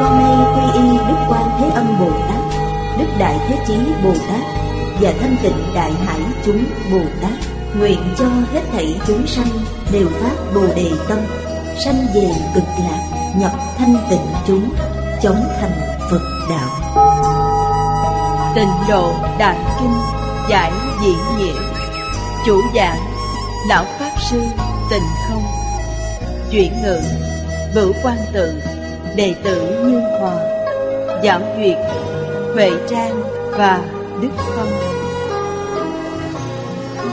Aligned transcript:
Con 0.00 0.18
nay 0.18 0.36
quy 0.54 0.80
y 0.80 0.98
Đức 1.08 1.16
Quan 1.28 1.50
Thế 1.58 1.70
Âm 1.74 1.86
Bồ 2.00 2.10
Tát, 2.28 2.58
Đức 2.98 3.06
Đại 3.18 3.38
Thế 3.48 3.56
Chí 3.66 3.74
Bồ 4.04 4.12
Tát 4.12 4.40
và 5.00 5.12
Thanh 5.20 5.36
Tịnh 5.42 5.74
Đại 5.74 5.92
Hải 5.92 6.20
chúng 6.44 6.64
Bồ 6.92 7.00
Tát, 7.22 7.32
nguyện 7.78 7.98
cho 8.18 8.24
hết 8.52 8.60
thảy 8.72 9.00
chúng 9.06 9.26
sanh 9.26 9.48
đều 9.92 10.06
phát 10.08 10.54
Bồ 10.54 10.66
đề 10.76 10.90
tâm, 11.08 11.18
sanh 11.84 12.06
về 12.14 12.28
cực 12.54 12.64
lạc, 12.78 13.32
nhập 13.36 13.52
thanh 13.78 13.96
tịnh 14.10 14.26
chúng, 14.46 14.70
chống 15.22 15.44
thành 15.60 15.80
Phật 16.10 16.22
đạo. 16.50 16.88
Tịnh 18.54 18.72
độ 18.88 19.12
Đại 19.38 19.58
Kinh 19.80 19.94
Giải 20.48 20.72
Diễn 21.02 21.18
Nghĩa 21.38 21.60
Chủ 22.46 22.60
giảng 22.74 22.98
Lão 23.68 23.84
Pháp 23.98 24.10
Sư 24.30 24.42
Tịnh 24.90 25.02
Không 25.28 25.42
Chuyển 26.50 26.82
ngữ 26.82 27.00
Bửu 27.74 27.92
Quan 28.02 28.16
Tự 28.32 28.52
Đệ 29.18 29.34
tử 29.44 29.84
Như 29.86 30.00
Hòa, 30.00 30.36
Giảng 31.24 31.56
duyệt 31.56 31.78
Huệ 32.54 32.70
Trang 32.88 33.22
và 33.50 33.90
Đức 34.22 34.28
Phong. 34.36 34.68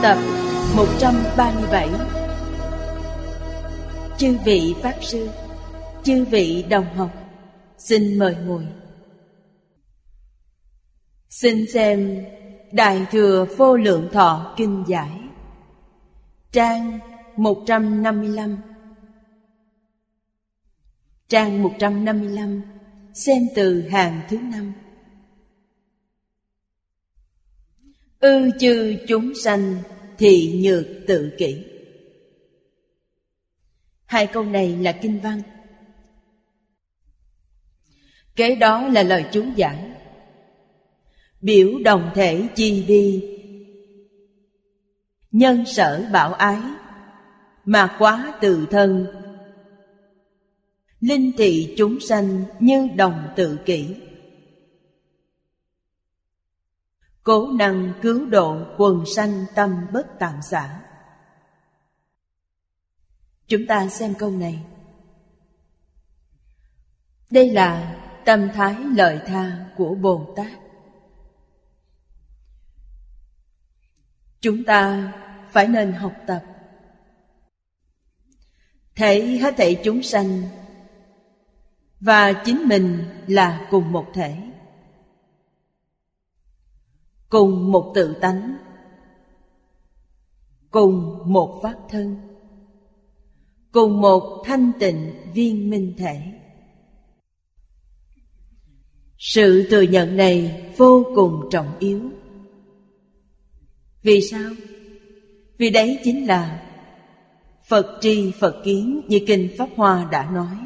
Tập 0.02 0.18
137 0.76 1.88
Chư 4.18 4.36
vị 4.44 4.74
Pháp 4.82 4.94
Sư, 5.00 5.28
Chư 6.02 6.24
vị 6.24 6.64
đồng 6.68 6.94
học, 6.94 7.10
Xin 7.78 8.18
mời 8.18 8.36
ngồi. 8.46 8.66
Xin 11.30 11.72
xem 11.72 12.24
Đại 12.72 13.06
Thừa 13.10 13.46
Vô 13.56 13.76
Lượng 13.76 14.08
Thọ 14.12 14.54
Kinh 14.56 14.84
Giải, 14.86 15.20
Trang 16.52 16.98
155 17.36 18.75
Trang 21.28 21.62
155 21.62 22.62
Xem 23.14 23.42
từ 23.54 23.88
hàng 23.88 24.20
thứ 24.28 24.38
năm. 24.38 24.72
Ư 28.18 28.50
chư 28.60 28.96
chúng 29.08 29.32
sanh 29.44 29.76
Thị 30.18 30.60
nhược 30.64 30.86
tự 31.06 31.32
kỷ. 31.38 31.64
Hai 34.04 34.26
câu 34.26 34.44
này 34.44 34.76
là 34.76 34.92
kinh 34.92 35.20
văn. 35.20 35.42
Kế 38.36 38.56
đó 38.56 38.88
là 38.88 39.02
lời 39.02 39.24
chú 39.32 39.44
giải 39.56 39.90
Biểu 41.40 41.78
đồng 41.84 42.10
thể 42.14 42.48
chi 42.54 42.84
đi 42.88 43.24
Nhân 45.30 45.64
sở 45.66 46.08
bảo 46.12 46.32
ái, 46.34 46.60
Mà 47.64 47.96
quá 47.98 48.38
từ 48.40 48.66
thân 48.70 49.06
Linh 51.06 51.32
thị 51.38 51.74
chúng 51.78 52.00
sanh 52.00 52.44
như 52.60 52.88
đồng 52.96 53.32
tự 53.36 53.58
kỷ. 53.64 53.96
Cố 57.22 57.52
năng 57.52 57.92
cứu 58.02 58.26
độ 58.26 58.58
quần 58.78 59.04
sanh 59.16 59.44
tâm 59.54 59.86
bất 59.92 60.06
tạm 60.18 60.34
xả. 60.50 60.82
Chúng 63.46 63.66
ta 63.66 63.88
xem 63.88 64.14
câu 64.18 64.30
này. 64.30 64.64
Đây 67.30 67.50
là 67.50 67.96
tâm 68.24 68.48
thái 68.54 68.74
lợi 68.94 69.20
tha 69.26 69.66
của 69.76 69.94
Bồ 69.94 70.34
Tát. 70.36 70.52
Chúng 74.40 74.64
ta 74.64 75.12
phải 75.52 75.68
nên 75.68 75.92
học 75.92 76.12
tập. 76.26 76.42
Thấy 78.96 79.38
hết 79.38 79.54
thảy 79.56 79.80
chúng 79.84 80.02
sanh 80.02 80.42
và 82.00 82.32
chính 82.32 82.68
mình 82.68 83.04
là 83.26 83.66
cùng 83.70 83.92
một 83.92 84.06
thể. 84.14 84.36
Cùng 87.28 87.72
một 87.72 87.92
tự 87.94 88.14
tánh. 88.20 88.56
Cùng 90.70 91.18
một 91.32 91.60
pháp 91.62 91.74
thân. 91.88 92.16
Cùng 93.72 94.00
một 94.00 94.42
thanh 94.44 94.72
tịnh 94.80 95.12
viên 95.34 95.70
minh 95.70 95.94
thể. 95.98 96.20
Sự 99.18 99.66
thừa 99.70 99.82
nhận 99.82 100.16
này 100.16 100.62
vô 100.76 101.04
cùng 101.14 101.48
trọng 101.50 101.78
yếu. 101.78 102.00
Vì 104.02 104.20
sao? 104.20 104.50
Vì 105.58 105.70
đấy 105.70 105.98
chính 106.04 106.26
là 106.26 106.62
Phật 107.68 107.98
tri 108.00 108.32
Phật 108.40 108.62
kiến 108.64 109.00
như 109.08 109.20
Kinh 109.26 109.48
Pháp 109.58 109.68
Hoa 109.76 110.08
đã 110.12 110.30
nói. 110.30 110.56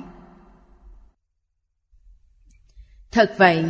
Thật 3.10 3.34
vậy? 3.38 3.64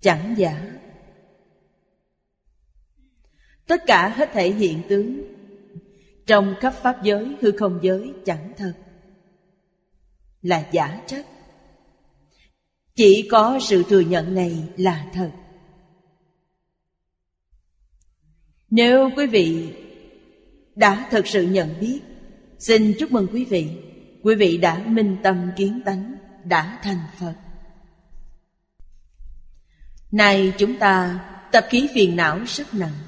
Chẳng 0.00 0.34
giả. 0.38 0.72
Tất 3.66 3.82
cả 3.86 4.08
hết 4.08 4.30
thể 4.32 4.52
hiện 4.52 4.82
tướng, 4.88 5.22
Trong 6.26 6.54
khắp 6.60 6.74
Pháp 6.82 7.02
giới, 7.02 7.36
hư 7.40 7.50
không 7.50 7.78
giới, 7.82 8.12
chẳng 8.24 8.52
thật. 8.56 8.72
Là 10.42 10.68
giả 10.72 11.02
chất 11.06 11.26
Chỉ 12.94 13.28
có 13.30 13.58
sự 13.62 13.82
thừa 13.88 14.00
nhận 14.00 14.34
này 14.34 14.68
là 14.76 15.06
thật. 15.12 15.30
Nếu 18.70 19.10
quý 19.16 19.26
vị 19.26 19.74
đã 20.74 21.08
thật 21.10 21.26
sự 21.26 21.42
nhận 21.42 21.74
biết, 21.80 22.00
Xin 22.58 22.94
chúc 22.98 23.12
mừng 23.12 23.26
quý 23.32 23.44
vị. 23.44 23.68
Quý 24.22 24.34
vị 24.34 24.56
đã 24.56 24.84
minh 24.86 25.16
tâm 25.22 25.50
kiến 25.56 25.80
tánh. 25.84 26.17
Đã 26.44 26.78
thành 26.82 27.00
Phật. 27.18 27.34
Này 30.10 30.52
chúng 30.58 30.78
ta, 30.78 31.24
tập 31.52 31.66
khí 31.70 31.88
phiền 31.94 32.16
não 32.16 32.40
rất 32.46 32.74
nặng. 32.74 32.98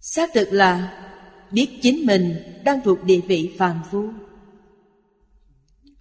Xác 0.00 0.30
thực 0.34 0.48
là 0.52 1.02
biết 1.50 1.78
chính 1.82 2.06
mình 2.06 2.36
đang 2.64 2.80
thuộc 2.84 3.04
địa 3.04 3.20
vị 3.20 3.54
phàm 3.58 3.82
phu. 3.90 4.12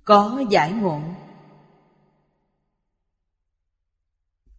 Có 0.03 0.43
giải 0.49 0.71
ngộ. 0.71 1.01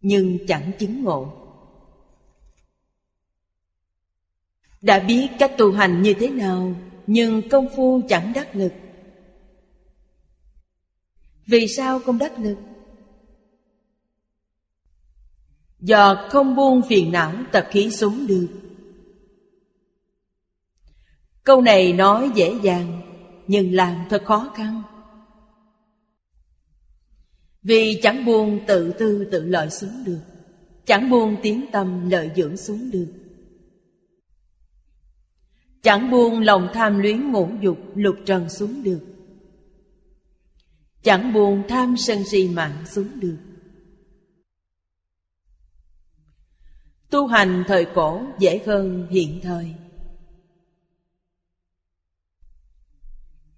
Nhưng 0.01 0.47
chẳng 0.47 0.71
chứng 0.79 1.03
ngộ. 1.03 1.33
Đã 4.81 4.99
biết 4.99 5.29
cách 5.39 5.51
tu 5.57 5.71
hành 5.71 6.01
như 6.01 6.13
thế 6.19 6.29
nào, 6.29 6.75
Nhưng 7.07 7.49
công 7.49 7.67
phu 7.75 8.01
chẳng 8.09 8.33
đắc 8.33 8.55
lực. 8.55 8.73
Vì 11.45 11.67
sao 11.67 11.99
không 11.99 12.17
đắc 12.17 12.39
lực? 12.39 12.57
Do 15.79 16.27
không 16.29 16.55
buông 16.55 16.81
phiền 16.89 17.11
não 17.11 17.33
tập 17.51 17.67
khí 17.71 17.91
xuống 17.91 18.27
được. 18.27 18.47
Câu 21.43 21.61
này 21.61 21.93
nói 21.93 22.31
dễ 22.35 22.55
dàng, 22.63 23.01
Nhưng 23.47 23.73
làm 23.73 24.05
thật 24.09 24.23
khó 24.25 24.51
khăn. 24.55 24.83
Vì 27.63 27.99
chẳng 28.03 28.25
buông 28.25 28.59
tự 28.67 28.91
tư 28.91 29.27
tự 29.31 29.45
lợi 29.45 29.69
xuống 29.69 30.03
được, 30.05 30.19
Chẳng 30.85 31.09
buông 31.09 31.35
tiếng 31.43 31.65
tâm 31.71 32.09
lợi 32.09 32.31
dưỡng 32.35 32.57
xuống 32.57 32.91
được. 32.91 33.07
Chẳng 35.81 36.11
buông 36.11 36.39
lòng 36.39 36.67
tham 36.73 36.99
luyến 36.99 37.31
ngũ 37.31 37.49
dục 37.61 37.77
lục 37.95 38.15
trần 38.25 38.49
xuống 38.49 38.83
được. 38.83 38.99
Chẳng 41.03 41.33
buồn 41.33 41.63
tham 41.69 41.97
sân 41.97 42.23
si 42.23 42.47
mạng 42.47 42.85
xuống 42.85 43.19
được 43.19 43.37
Tu 47.09 47.27
hành 47.27 47.63
thời 47.67 47.85
cổ 47.85 48.25
dễ 48.39 48.61
hơn 48.65 49.07
hiện 49.09 49.39
thời. 49.43 49.75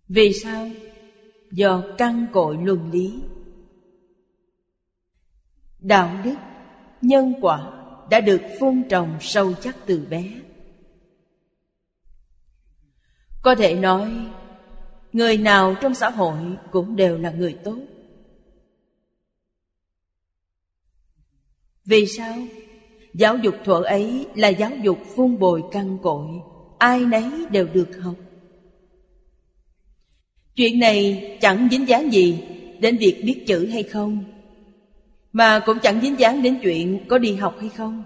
Vì 0.08 0.34
sao? 0.34 0.70
Do 1.52 1.84
căn 1.98 2.28
cội 2.34 2.58
luân 2.64 2.92
lý. 2.92 3.22
Đạo 5.80 6.22
đức, 6.24 6.36
nhân 7.02 7.34
quả 7.42 7.72
đã 8.10 8.22
được 8.22 8.42
phun 8.60 8.84
trồng 8.90 9.18
sâu 9.22 9.54
chắc 9.54 9.78
từ 9.86 10.08
bé. 10.10 10.32
Có 13.42 13.56
thể 13.56 13.76
nói 13.76 14.28
Người 15.16 15.38
nào 15.38 15.76
trong 15.82 15.96
xã 15.96 16.10
hội 16.10 16.38
cũng 16.72 16.96
đều 16.96 17.18
là 17.18 17.32
người 17.32 17.54
tốt. 17.64 17.78
Vì 21.86 22.06
sao? 22.08 22.36
Giáo 23.14 23.38
dục 23.38 23.56
thuở 23.66 23.82
ấy 23.82 24.28
là 24.36 24.48
giáo 24.48 24.72
dục 24.84 25.00
phun 25.16 25.40
bồi 25.40 25.64
căn 25.72 25.98
cội 26.04 26.28
Ai 26.78 27.00
nấy 27.00 27.32
đều 27.52 27.68
được 27.68 27.90
học. 28.02 28.16
Chuyện 30.56 30.80
này 30.80 31.38
chẳng 31.42 31.68
dính 31.72 31.88
dáng 31.88 32.14
gì 32.14 32.44
đến 32.80 32.98
việc 32.98 33.22
biết 33.26 33.44
chữ 33.48 33.68
hay 33.72 33.84
không 33.84 34.24
Mà 35.32 35.60
cũng 35.66 35.78
chẳng 35.84 36.02
dính 36.02 36.20
dáng 36.20 36.44
đến 36.44 36.60
chuyện 36.64 37.06
có 37.08 37.18
đi 37.18 37.36
học 37.36 37.56
hay 37.60 37.70
không. 37.70 38.04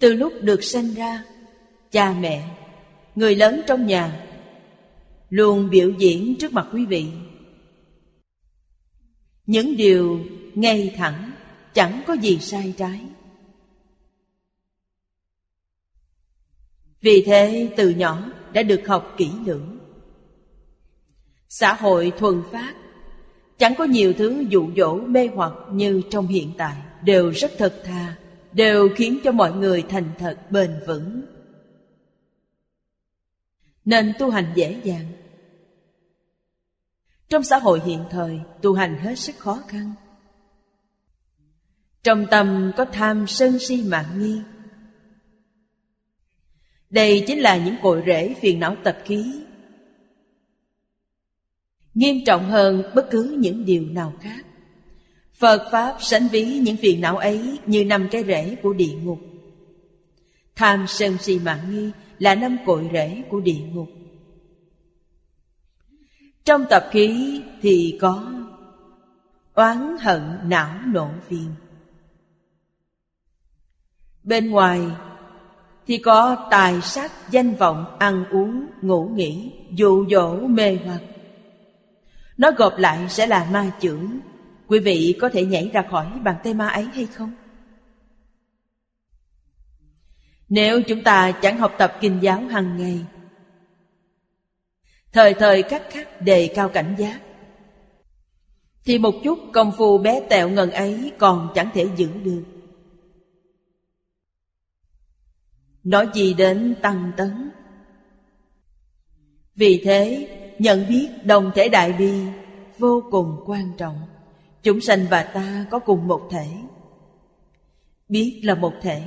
Từ 0.00 0.14
lúc 0.14 0.32
được 0.40 0.64
sinh 0.64 0.94
ra 0.94 1.24
Cha 1.90 2.12
mẹ, 2.20 2.61
người 3.14 3.36
lớn 3.36 3.62
trong 3.66 3.86
nhà. 3.86 4.26
Luôn 5.30 5.70
biểu 5.70 5.90
diễn 5.98 6.36
trước 6.38 6.52
mặt 6.52 6.66
quý 6.72 6.86
vị. 6.86 7.06
Những 9.46 9.76
điều 9.76 10.20
ngay 10.54 10.94
thẳng, 10.96 11.32
Chẳng 11.74 12.02
có 12.06 12.14
gì 12.14 12.38
sai 12.38 12.74
trái. 12.76 13.00
Vì 17.00 17.22
thế, 17.26 17.68
từ 17.76 17.90
nhỏ 17.90 18.30
đã 18.52 18.62
được 18.62 18.86
học 18.86 19.14
kỹ 19.16 19.30
lưỡng. 19.46 19.78
Xã 21.48 21.74
hội 21.74 22.12
thuần 22.18 22.42
phát, 22.52 22.74
Chẳng 23.58 23.74
có 23.78 23.84
nhiều 23.84 24.12
thứ 24.12 24.44
dụ 24.48 24.70
dỗ 24.76 24.94
mê 24.94 25.28
hoặc 25.34 25.52
như 25.72 26.02
trong 26.10 26.26
hiện 26.26 26.52
tại, 26.58 26.76
Đều 27.04 27.30
rất 27.30 27.52
thật 27.58 27.82
thà, 27.84 28.16
Đều 28.52 28.88
khiến 28.96 29.18
cho 29.24 29.32
mọi 29.32 29.52
người 29.52 29.82
thành 29.88 30.10
thật, 30.18 30.50
bền 30.50 30.70
vững. 30.86 31.22
Nên 33.84 34.12
tu 34.18 34.30
hành 34.30 34.52
dễ 34.54 34.80
dàng. 34.84 35.06
Trong 37.28 37.42
xã 37.42 37.58
hội 37.58 37.80
hiện 37.86 38.04
thời, 38.10 38.40
Tu 38.62 38.74
hành 38.74 38.98
hết 38.98 39.18
sức 39.18 39.38
khó 39.38 39.62
khăn. 39.68 39.92
Trong 42.02 42.26
tâm 42.30 42.72
có 42.76 42.84
tham 42.84 43.26
sân 43.26 43.58
si 43.58 43.82
mạng 43.82 44.18
nghi. 44.18 44.40
Đây 46.90 47.24
chính 47.26 47.40
là 47.40 47.56
những 47.56 47.76
cội 47.82 48.02
rễ 48.06 48.34
phiền 48.40 48.60
não 48.60 48.76
tập 48.84 48.98
khí. 49.04 49.42
Nghiêm 51.94 52.16
trọng 52.26 52.50
hơn 52.50 52.82
bất 52.94 53.08
cứ 53.10 53.36
những 53.38 53.64
điều 53.64 53.86
nào 53.86 54.12
khác. 54.20 54.46
Phật 55.34 55.68
Pháp 55.72 55.96
sánh 56.00 56.28
ví 56.28 56.44
những 56.44 56.76
phiền 56.76 57.00
não 57.00 57.16
ấy 57.16 57.58
như 57.66 57.84
năm 57.84 58.08
cái 58.10 58.24
rễ 58.24 58.56
của 58.62 58.72
địa 58.72 58.94
ngục. 59.02 59.18
Tham 60.56 60.84
sân 60.88 61.18
si 61.18 61.38
mạng 61.38 61.60
nghi 61.70 61.90
là 62.22 62.34
năm 62.34 62.56
cội 62.66 62.90
rễ 62.92 63.22
của 63.28 63.40
địa 63.40 63.60
ngục. 63.72 63.88
Trong 66.44 66.64
tập 66.70 66.88
khí 66.90 67.40
thì 67.62 67.98
có 68.00 68.32
oán 69.54 69.96
hận 70.00 70.22
não 70.44 70.78
nộ 70.86 71.08
phiền. 71.28 71.54
Bên 74.24 74.50
ngoài 74.50 74.80
thì 75.86 75.98
có 75.98 76.48
tài 76.50 76.80
sắc, 76.80 77.12
danh 77.30 77.54
vọng, 77.54 77.96
ăn 77.98 78.24
uống, 78.30 78.66
ngủ 78.82 79.10
nghỉ, 79.14 79.52
dụ 79.70 80.06
dỗ, 80.10 80.36
mê 80.36 80.78
hoặc. 80.84 81.00
Nó 82.36 82.50
gộp 82.56 82.78
lại 82.78 83.08
sẽ 83.08 83.26
là 83.26 83.48
ma 83.52 83.70
chưởng. 83.80 84.18
Quý 84.66 84.78
vị 84.78 85.18
có 85.20 85.28
thể 85.28 85.44
nhảy 85.44 85.70
ra 85.72 85.84
khỏi 85.90 86.06
bàn 86.24 86.36
tay 86.44 86.54
ma 86.54 86.68
ấy 86.68 86.84
hay 86.84 87.06
không? 87.06 87.32
Nếu 90.52 90.82
chúng 90.82 91.02
ta 91.02 91.32
chẳng 91.42 91.58
học 91.58 91.72
tập 91.78 91.92
kinh 92.00 92.18
giáo 92.22 92.40
hàng 92.40 92.76
ngày, 92.76 93.04
Thời 95.12 95.34
thời 95.34 95.62
khắc 95.62 95.82
khắc 95.90 96.22
đề 96.22 96.52
cao 96.54 96.68
cảnh 96.68 96.94
giác, 96.98 97.20
Thì 98.84 98.98
một 98.98 99.14
chút 99.24 99.38
công 99.52 99.72
phu 99.78 99.98
bé 99.98 100.20
tẹo 100.30 100.48
ngần 100.48 100.70
ấy 100.70 101.12
còn 101.18 101.48
chẳng 101.54 101.68
thể 101.74 101.88
giữ 101.96 102.08
được. 102.24 102.44
Nói 105.84 106.08
gì 106.14 106.34
đến 106.34 106.74
tăng 106.82 107.12
tấn? 107.16 107.50
Vì 109.54 109.82
thế, 109.84 110.28
nhận 110.58 110.88
biết 110.88 111.08
đồng 111.24 111.50
thể 111.54 111.68
đại 111.68 111.92
bi 111.92 112.12
vô 112.78 113.02
cùng 113.10 113.44
quan 113.46 113.72
trọng. 113.78 114.00
Chúng 114.62 114.80
sanh 114.80 115.06
và 115.10 115.22
ta 115.22 115.66
có 115.70 115.78
cùng 115.78 116.08
một 116.08 116.28
thể. 116.30 116.46
Biết 118.08 118.40
là 118.44 118.54
một 118.54 118.72
thể. 118.82 119.02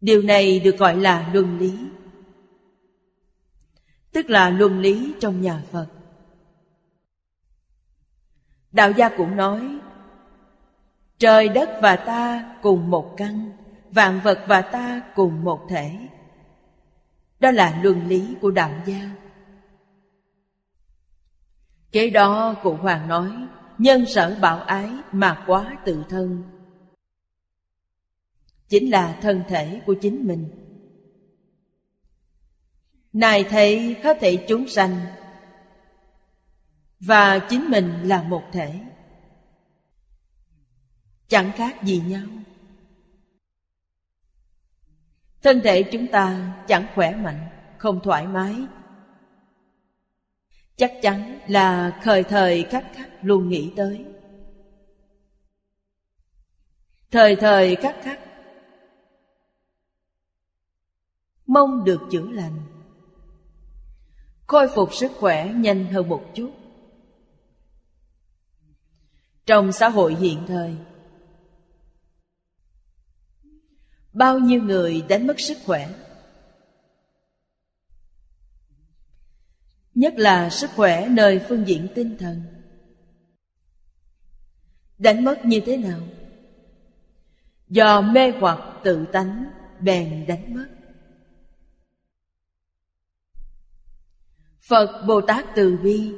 Điều 0.00 0.22
này 0.22 0.60
được 0.60 0.78
gọi 0.78 0.96
là 0.96 1.30
luân 1.32 1.58
lý. 1.58 1.78
Tức 4.12 4.30
là 4.30 4.50
luân 4.50 4.80
lý 4.80 5.14
trong 5.20 5.40
nhà 5.40 5.62
phật. 5.72 5.86
Đạo 8.72 8.92
gia 8.92 9.08
cũng 9.08 9.36
nói, 9.36 9.78
trời 11.18 11.48
đất 11.48 11.70
và 11.82 11.96
ta 11.96 12.54
cùng 12.62 12.90
một 12.90 13.14
căn, 13.16 13.50
vạn 13.90 14.20
vật 14.24 14.44
và 14.48 14.62
ta 14.62 15.02
cùng 15.14 15.44
một 15.44 15.66
thể. 15.68 15.98
Đó 17.40 17.50
là 17.50 17.80
luân 17.82 18.06
lý 18.06 18.34
của 18.40 18.50
đạo 18.50 18.70
gia. 18.86 19.10
Kế 21.92 22.10
đó 22.10 22.54
cụ 22.62 22.74
Hoàng 22.74 23.08
nói, 23.08 23.32
Nhân 23.78 24.06
sở 24.06 24.36
bảo 24.40 24.60
ái 24.60 24.90
mà 25.12 25.44
quá 25.46 25.76
tự 25.84 26.04
thân. 26.08 26.42
Chính 28.68 28.90
là 28.90 29.18
thân 29.22 29.42
thể 29.48 29.80
của 29.86 29.94
chính 29.94 30.26
mình. 30.26 30.48
Này 33.12 33.44
thấy 33.44 33.96
có 34.02 34.14
thể 34.14 34.44
chúng 34.48 34.68
sanh 34.68 35.00
Và 37.00 37.38
chính 37.38 37.70
mình 37.70 38.02
là 38.02 38.22
một 38.22 38.42
thể. 38.52 38.80
Chẳng 41.28 41.52
khác 41.56 41.82
gì 41.82 42.02
nhau. 42.06 42.26
Thân 45.42 45.60
thể 45.64 45.82
chúng 45.82 46.06
ta 46.06 46.54
chẳng 46.68 46.86
khỏe 46.94 47.16
mạnh, 47.16 47.48
Không 47.78 48.00
thoải 48.04 48.26
mái. 48.26 48.54
Chắc 50.76 50.92
chắn 51.02 51.38
là 51.46 52.00
khởi 52.04 52.22
thời 52.22 52.62
khắc 52.62 52.86
khắc 52.94 53.10
luôn 53.22 53.48
nghĩ 53.48 53.72
tới. 53.76 54.04
Thời 57.10 57.36
thời 57.36 57.76
khắc 57.76 57.96
khắc 58.02 58.27
Mong 61.48 61.84
được 61.84 62.00
chữa 62.10 62.30
lành. 62.30 62.60
Khôi 64.46 64.68
phục 64.74 64.94
sức 64.94 65.12
khỏe 65.20 65.52
nhanh 65.54 65.84
hơn 65.84 66.08
một 66.08 66.24
chút. 66.34 66.50
Trong 69.46 69.72
xã 69.72 69.88
hội 69.88 70.14
hiện 70.14 70.44
thời, 70.46 70.76
Bao 74.12 74.38
nhiêu 74.38 74.62
người 74.62 75.02
đánh 75.08 75.26
mất 75.26 75.40
sức 75.40 75.58
khỏe? 75.64 75.88
Nhất 79.94 80.14
là 80.16 80.50
sức 80.50 80.70
khỏe 80.76 81.08
nơi 81.08 81.40
phương 81.48 81.68
diện 81.68 81.88
tinh 81.94 82.16
thần. 82.18 82.42
Đánh 84.98 85.24
mất 85.24 85.44
như 85.44 85.60
thế 85.66 85.76
nào? 85.76 86.00
Do 87.68 88.00
mê 88.00 88.30
hoặc 88.30 88.58
tự 88.84 89.06
tánh, 89.12 89.44
bèn 89.80 90.26
đánh 90.26 90.54
mất. 90.54 90.77
Phật 94.68 95.04
Bồ 95.06 95.20
Tát 95.20 95.44
Từ 95.56 95.76
Bi. 95.82 96.14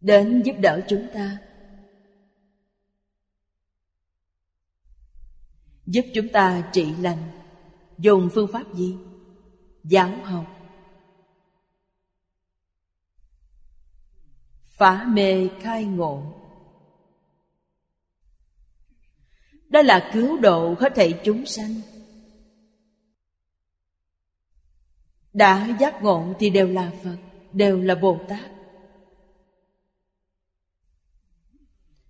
Đến 0.00 0.42
giúp 0.44 0.52
đỡ 0.60 0.80
chúng 0.88 1.06
ta. 1.14 1.38
Giúp 5.86 6.04
chúng 6.14 6.28
ta 6.28 6.70
trị 6.72 6.94
lành. 7.00 7.30
Dùng 7.98 8.28
phương 8.34 8.48
pháp 8.52 8.74
gì? 8.74 8.96
Giáo 9.84 10.16
học. 10.24 10.46
Phá 14.62 15.04
mê 15.08 15.48
khai 15.60 15.84
ngộ. 15.84 16.22
Đó 19.68 19.82
là 19.82 20.10
cứu 20.12 20.38
độ 20.38 20.74
hết 20.78 20.92
thảy 20.94 21.20
chúng 21.24 21.46
sanh. 21.46 21.74
Đã 25.32 25.76
giác 25.80 26.02
ngộ 26.02 26.34
thì 26.38 26.50
đều 26.50 26.68
là 26.68 26.90
Phật, 27.04 27.16
Đều 27.52 27.80
là 27.80 27.94
Bồ 27.94 28.20
Tát. 28.28 28.50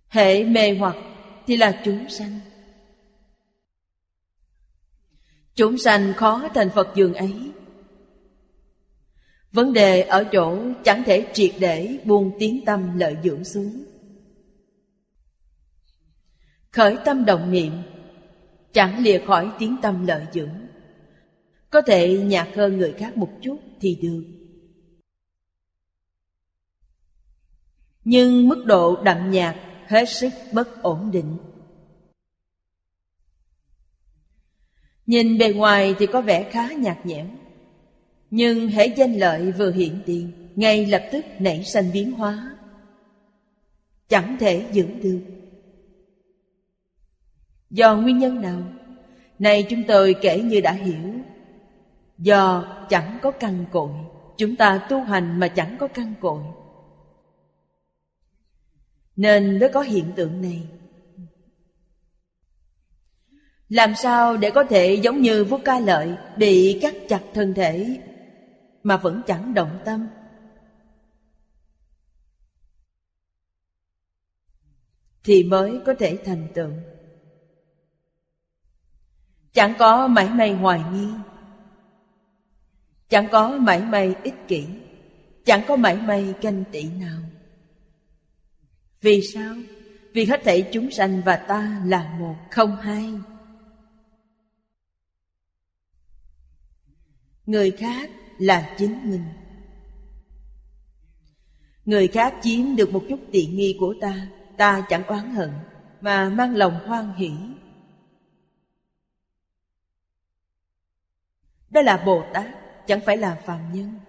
Hệ 0.07 0.43
mê 0.43 0.75
hoặc 0.77 0.95
thì 1.47 1.57
là 1.57 1.81
chúng 1.85 2.09
sanh. 2.09 2.39
Chúng 5.55 5.77
sanh 5.77 6.13
khó 6.13 6.49
thành 6.53 6.69
Phật 6.69 6.87
dường 6.95 7.13
ấy. 7.13 7.51
Vấn 9.51 9.73
đề 9.73 10.01
ở 10.01 10.23
chỗ 10.31 10.57
chẳng 10.83 11.03
thể 11.03 11.27
triệt 11.33 11.51
để 11.59 11.97
buông 12.05 12.31
tiếng 12.39 12.65
tâm 12.65 12.97
lợi 12.97 13.17
dưỡng 13.23 13.43
xuống. 13.43 13.83
Khởi 16.71 16.97
tâm 17.05 17.25
động 17.25 17.51
niệm, 17.51 17.73
Chẳng 18.73 19.03
lìa 19.03 19.21
khỏi 19.27 19.51
tiếng 19.59 19.77
tâm 19.81 20.07
lợi 20.07 20.25
dưỡng. 20.33 20.60
Có 21.71 21.81
thể 21.81 22.17
nhạt 22.17 22.47
hơn 22.55 22.77
người 22.77 22.93
khác 22.97 23.17
một 23.17 23.29
chút 23.41 23.59
thì 23.79 23.99
được. 24.01 24.23
Nhưng 28.03 28.47
mức 28.47 28.63
độ 28.65 29.03
đậm 29.03 29.31
nhạt 29.31 29.55
hết 29.87 30.09
sức 30.09 30.33
bất 30.53 30.81
ổn 30.83 31.11
định. 31.11 31.37
Nhìn 35.05 35.37
bề 35.37 35.53
ngoài 35.53 35.95
thì 35.99 36.05
có 36.05 36.21
vẻ 36.21 36.49
khá 36.51 36.71
nhạt 36.71 37.05
nhẽo. 37.05 37.25
Nhưng 38.31 38.67
hễ 38.67 38.85
danh 38.85 39.13
lợi 39.13 39.51
vừa 39.51 39.71
hiện 39.71 39.99
tiền 40.05 40.31
Ngay 40.55 40.85
lập 40.85 41.03
tức 41.11 41.25
nảy 41.39 41.63
sanh 41.63 41.91
biến 41.93 42.11
hóa. 42.11 42.55
Chẳng 44.07 44.37
thể 44.39 44.65
giữ 44.71 44.87
được. 45.03 45.21
Do 47.69 47.95
nguyên 47.95 48.17
nhân 48.17 48.41
nào? 48.41 48.63
Này 49.39 49.65
chúng 49.69 49.83
tôi 49.87 50.15
kể 50.21 50.41
như 50.41 50.61
đã 50.61 50.71
hiểu. 50.71 51.21
Do 52.21 52.65
chẳng 52.89 53.19
có 53.21 53.31
căn 53.31 53.65
cội, 53.71 53.91
Chúng 54.37 54.55
ta 54.55 54.87
tu 54.89 55.03
hành 55.03 55.39
mà 55.39 55.47
chẳng 55.47 55.77
có 55.79 55.87
căn 55.87 56.13
cội. 56.21 56.43
Nên 59.15 59.59
mới 59.59 59.69
có 59.73 59.81
hiện 59.81 60.13
tượng 60.15 60.41
này. 60.41 60.67
Làm 63.69 63.95
sao 63.95 64.37
để 64.37 64.51
có 64.51 64.63
thể 64.63 64.93
giống 64.93 65.21
như 65.21 65.43
vua 65.43 65.59
ca 65.65 65.79
lợi 65.79 66.15
Bị 66.37 66.79
cắt 66.81 66.93
chặt 67.09 67.21
thân 67.33 67.53
thể 67.53 67.99
Mà 68.83 68.97
vẫn 68.97 69.21
chẳng 69.27 69.53
động 69.53 69.79
tâm? 69.85 70.07
Thì 75.23 75.43
mới 75.43 75.81
có 75.85 75.93
thể 75.99 76.17
thành 76.25 76.47
tựu. 76.53 76.71
Chẳng 79.53 79.73
có 79.79 80.07
mảy 80.07 80.29
may 80.29 80.53
hoài 80.53 80.81
nghi. 80.93 81.07
Chẳng 83.11 83.27
có 83.31 83.57
mảy 83.57 83.81
may 83.81 84.15
ích 84.23 84.47
kỷ, 84.47 84.67
Chẳng 85.45 85.61
có 85.67 85.75
mảy 85.75 85.95
may 85.95 86.33
ganh 86.41 86.63
tị 86.71 86.83
nào. 86.83 87.19
Vì 89.01 89.21
sao? 89.33 89.55
Vì 90.13 90.25
hết 90.25 90.41
thảy 90.43 90.69
chúng 90.71 90.91
sanh 90.91 91.21
và 91.25 91.35
ta 91.35 91.81
là 91.85 92.15
một 92.19 92.35
không 92.51 92.75
hai. 92.75 93.13
Người 97.45 97.71
khác 97.71 98.09
là 98.37 98.75
chính 98.77 99.09
mình. 99.09 99.23
Người 101.85 102.07
khác 102.07 102.35
chiếm 102.41 102.75
được 102.75 102.93
một 102.93 103.03
chút 103.09 103.19
tiện 103.31 103.55
nghi 103.55 103.77
của 103.79 103.95
ta 104.01 104.27
Ta 104.57 104.85
chẳng 104.89 105.03
oán 105.03 105.35
hận, 105.35 105.51
Mà 106.01 106.29
mang 106.29 106.55
lòng 106.55 106.79
hoan 106.87 107.13
hỷ. 107.13 107.31
Đó 111.69 111.81
là 111.81 112.03
Bồ 112.05 112.23
Tát. 112.33 112.60
Chẳng 112.87 113.01
phải 113.05 113.17
là 113.17 113.35
phàm 113.45 113.73
nhân. 113.73 113.99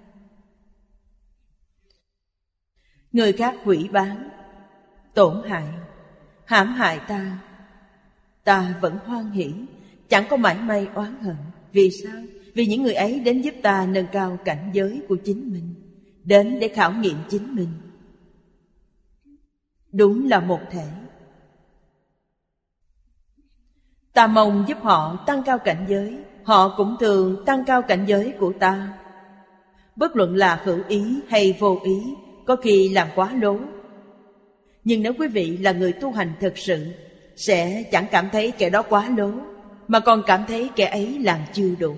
Người 3.12 3.32
khác 3.32 3.54
hủy 3.64 3.88
bán, 3.92 4.28
Tổn 5.14 5.48
hại, 5.48 5.64
hãm 6.44 6.66
hại 6.66 7.00
ta. 7.08 7.38
Ta 8.44 8.78
vẫn 8.80 8.98
hoan 9.06 9.30
hỷ, 9.30 9.52
Chẳng 10.08 10.24
có 10.30 10.36
mảy 10.36 10.58
may 10.58 10.88
oán 10.94 11.22
hận. 11.22 11.36
Vì 11.72 11.90
sao? 11.90 12.22
Vì 12.54 12.66
những 12.66 12.82
người 12.82 12.94
ấy 12.94 13.20
đến 13.20 13.42
giúp 13.42 13.54
ta 13.62 13.86
nâng 13.86 14.06
cao 14.12 14.38
cảnh 14.44 14.70
giới 14.72 15.02
của 15.08 15.16
chính 15.24 15.52
mình, 15.52 15.74
Đến 16.24 16.58
để 16.60 16.68
khảo 16.68 16.92
nghiệm 16.92 17.16
chính 17.28 17.54
mình. 17.54 17.68
Đúng 19.92 20.28
là 20.28 20.40
một 20.40 20.60
thể. 20.70 20.88
Ta 24.12 24.26
mong 24.26 24.64
giúp 24.68 24.78
họ 24.82 25.24
tăng 25.26 25.42
cao 25.42 25.58
cảnh 25.58 25.86
giới 25.88 26.18
Họ 26.44 26.74
cũng 26.76 26.96
thường 27.00 27.44
tăng 27.46 27.64
cao 27.64 27.82
cảnh 27.82 28.04
giới 28.06 28.32
của 28.38 28.52
ta. 28.58 28.98
Bất 29.96 30.16
luận 30.16 30.36
là 30.36 30.60
hữu 30.64 30.78
ý 30.88 31.20
hay 31.28 31.56
vô 31.58 31.80
ý 31.84 32.14
Có 32.46 32.56
khi 32.56 32.88
làm 32.88 33.08
quá 33.14 33.32
lố. 33.40 33.56
Nhưng 34.84 35.02
nếu 35.02 35.12
quý 35.18 35.28
vị 35.28 35.56
là 35.56 35.72
người 35.72 35.92
tu 35.92 36.10
hành 36.10 36.32
thực 36.40 36.58
sự 36.58 36.86
Sẽ 37.36 37.82
chẳng 37.92 38.06
cảm 38.10 38.28
thấy 38.32 38.50
kẻ 38.50 38.70
đó 38.70 38.82
quá 38.82 39.10
lố 39.16 39.30
Mà 39.88 40.00
còn 40.00 40.22
cảm 40.26 40.44
thấy 40.48 40.70
kẻ 40.76 40.86
ấy 40.86 41.18
làm 41.18 41.40
chưa 41.52 41.74
đủ. 41.78 41.96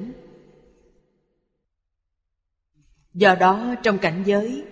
Do 3.15 3.35
đó 3.35 3.75
trong 3.83 3.99
cảnh 3.99 4.23
giới 4.27 4.63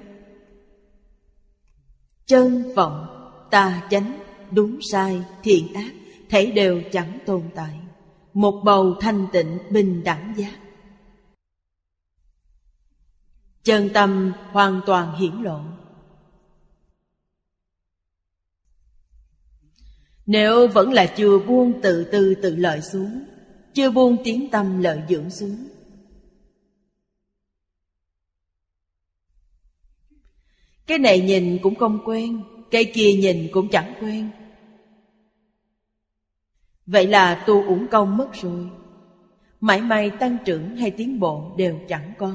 Chân 2.27 2.75
vọng, 2.75 3.07
tà 3.51 3.83
chánh, 3.91 4.19
đúng 4.51 4.79
sai, 4.93 5.23
thiện 5.43 5.75
ác 5.75 5.93
Thấy 6.31 6.53
đều 6.53 6.83
chẳng 6.93 7.19
tồn 7.27 7.43
tại 7.55 7.82
một 8.35 8.61
bầu 8.65 8.97
thanh 9.01 9.27
tịnh 9.33 9.59
bình 9.71 10.05
đẳng 10.05 10.35
giác. 10.37 10.59
Chân 13.65 13.91
tâm 13.95 14.33
hoàn 14.51 14.81
toàn 14.87 15.19
hiển 15.19 15.43
lộ. 15.43 15.61
Nếu 20.27 20.69
vẫn 20.69 20.93
là 20.93 21.07
chưa 21.17 21.39
buông 21.39 21.81
tự 21.83 22.05
tư 22.05 22.35
tự 22.43 22.57
lợi 22.57 22.81
xuống, 22.81 23.25
chưa 23.75 23.91
buông 23.91 24.17
tiếng 24.25 24.51
tâm 24.51 24.79
lợi 24.79 25.03
dưỡng 25.09 25.31
xuống, 25.31 25.69
cái 30.87 30.99
này 30.99 31.21
nhìn 31.21 31.59
cũng 31.63 31.75
không 31.75 31.99
quen, 32.05 32.43
cái 32.71 32.85
kia 32.95 33.13
nhìn 33.13 33.49
cũng 33.53 33.69
chẳng 33.69 33.95
quen. 34.01 34.31
Vậy 36.87 37.07
là 37.07 37.35
tu 37.47 37.67
uổng 37.67 37.87
công 37.89 38.17
mất 38.17 38.29
rồi. 38.33 38.71
Mãi 39.61 39.81
may 39.81 40.11
tăng 40.11 40.37
trưởng 40.45 40.77
hay 40.77 40.91
tiến 40.91 41.21
bộ 41.21 41.53
đều 41.57 41.79
chẳng 41.89 42.13
có. 42.19 42.33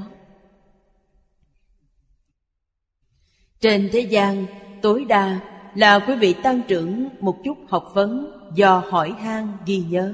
Trên 3.60 3.89
thế 3.92 4.00
gian, 4.00 4.46
tối 4.82 5.06
đa 5.06 5.39
là 5.75 6.00
quý 6.00 6.16
vị 6.16 6.34
tăng 6.34 6.62
trưởng 6.68 7.10
một 7.20 7.38
chút 7.44 7.58
học 7.68 7.92
vấn 7.94 8.32
do 8.56 8.84
hỏi 8.89 9.12
han 9.12 9.58
ghi 9.66 9.84
nhớ. 9.89 10.13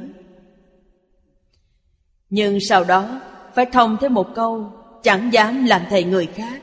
Nhưng 2.29 2.59
sau 2.59 2.83
đó, 2.83 3.21
phải 3.53 3.65
thông 3.65 3.97
thêm 4.01 4.13
một 4.13 4.27
câu, 4.35 4.71
Chẳng 5.03 5.33
dám 5.33 5.65
làm 5.65 5.81
thầy 5.89 6.03
người 6.03 6.27
khác. 6.27 6.61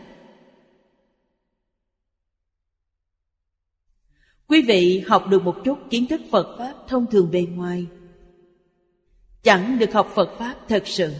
Quý 4.50 4.62
vị 4.62 5.04
học 5.08 5.28
được 5.28 5.44
một 5.44 5.56
chút 5.64 5.78
kiến 5.90 6.06
thức 6.06 6.20
Phật 6.30 6.58
Pháp 6.58 6.74
thông 6.88 7.06
thường 7.06 7.30
bề 7.30 7.46
ngoài. 7.54 7.86
Chẳng 9.42 9.78
được 9.78 9.92
học 9.92 10.08
Phật 10.14 10.30
Pháp 10.38 10.54
thật 10.68 10.82
sự. 10.86 11.14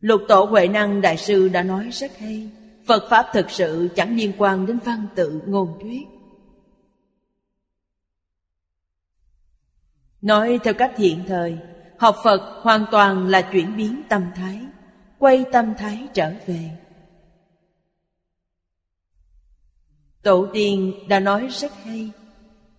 Lục 0.00 0.20
Tổ 0.28 0.44
Huệ 0.44 0.68
Năng 0.68 1.00
Đại 1.00 1.16
Sư 1.16 1.48
đã 1.48 1.62
nói 1.62 1.88
rất 1.92 2.18
hay, 2.18 2.50
Phật 2.86 3.06
Pháp 3.10 3.26
thật 3.32 3.46
sự 3.50 3.88
chẳng 3.96 4.16
liên 4.16 4.32
quan 4.38 4.66
đến 4.66 4.78
văn 4.84 5.06
tự, 5.14 5.42
ngôn 5.46 5.78
thuyết. 5.80 6.02
Nói 10.22 10.58
theo 10.64 10.74
cách 10.74 10.94
hiện 10.98 11.24
thời, 11.26 11.58
Học 11.98 12.16
Phật 12.24 12.62
hoàn 12.62 12.84
toàn 12.90 13.28
là 13.28 13.48
chuyển 13.52 13.76
biến 13.76 14.02
tâm 14.08 14.22
thái, 14.34 14.60
Quay 15.18 15.44
tâm 15.52 15.74
thái 15.78 16.08
trở 16.14 16.32
về. 16.46 16.83
Tổ 20.24 20.46
tiên 20.52 20.94
đã 21.08 21.20
nói 21.20 21.48
rất 21.50 21.72
hay. 21.84 22.10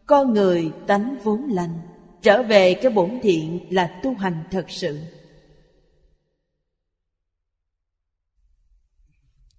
Con 0.05 0.33
người 0.33 0.71
tánh 0.87 1.15
vốn 1.23 1.49
lành, 1.49 1.79
Trở 2.21 2.43
về 2.43 2.73
cái 2.73 2.91
bổn 2.91 3.19
thiện 3.23 3.67
là 3.69 3.99
tu 4.03 4.13
hành 4.13 4.43
thật 4.51 4.65
sự. 4.69 4.99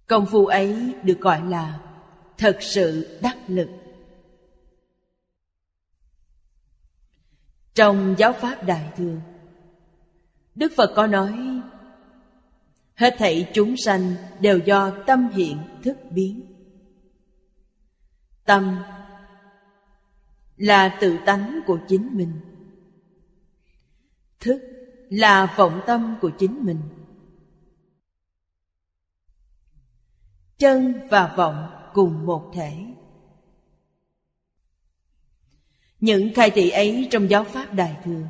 Công 0.07 0.25
phu 0.25 0.45
ấy 0.45 0.93
được 1.03 1.19
gọi 1.19 1.41
là 1.49 1.79
Thật 2.37 2.57
sự 2.61 3.19
đắc 3.21 3.37
lực. 3.47 3.69
Trong 7.73 8.15
giáo 8.17 8.33
pháp 8.33 8.63
Đại 8.63 8.91
Thừa, 8.97 9.17
Đức 10.55 10.71
Phật 10.75 10.91
có 10.95 11.07
nói, 11.07 11.61
Hết 12.95 13.15
thảy 13.17 13.49
chúng 13.53 13.77
sanh 13.77 14.15
đều 14.39 14.57
do 14.57 14.91
tâm 15.05 15.29
hiện 15.29 15.57
thức 15.83 15.97
biến. 16.11 16.46
Tâm 18.47 18.83
là 20.57 20.97
tự 21.01 21.17
tánh 21.25 21.59
của 21.67 21.79
chính 21.87 22.09
mình. 22.11 22.31
Thức 24.39 24.61
là 25.09 25.53
vọng 25.57 25.81
tâm 25.87 26.17
của 26.21 26.31
chính 26.37 26.65
mình. 26.65 26.81
Chân 30.57 30.93
và 31.09 31.33
vọng 31.37 31.89
cùng 31.93 32.25
một 32.25 32.51
thể. 32.53 32.85
Những 35.99 36.33
khai 36.35 36.49
thị 36.49 36.69
ấy 36.69 37.07
trong 37.11 37.29
giáo 37.29 37.43
pháp 37.43 37.73
Đại 37.73 37.97
Thừa. 38.03 38.23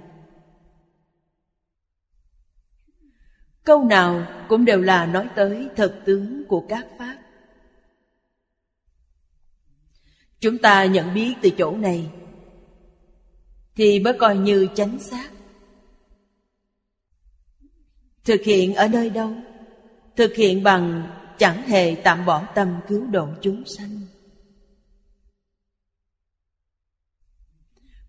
Câu 3.63 3.83
nào 3.83 4.25
cũng 4.49 4.65
đều 4.65 4.81
là 4.81 5.05
nói 5.05 5.29
tới 5.35 5.69
thực 5.75 5.93
tướng 6.05 6.45
của 6.47 6.65
các 6.69 6.87
pháp. 6.99 7.26
Chúng 10.39 10.57
ta 10.57 10.85
nhận 10.85 11.13
biết 11.13 11.33
từ 11.41 11.49
chỗ 11.49 11.77
này, 11.77 12.09
thì 13.75 13.99
mới 13.99 14.13
coi 14.19 14.37
như 14.37 14.67
chánh 14.75 14.99
xác. 14.99 15.29
Thực 18.23 18.41
hiện 18.43 18.75
ở 18.75 18.87
nơi 18.87 19.09
đâu? 19.09 19.31
Thực 20.15 20.35
hiện 20.35 20.63
bằng 20.63 21.11
chẳng 21.37 21.67
hề 21.67 21.95
tạm 21.95 22.25
bỏ 22.25 22.45
tâm 22.55 22.79
cứu 22.87 23.05
độ 23.05 23.27
chúng 23.41 23.63
sanh. 23.65 24.01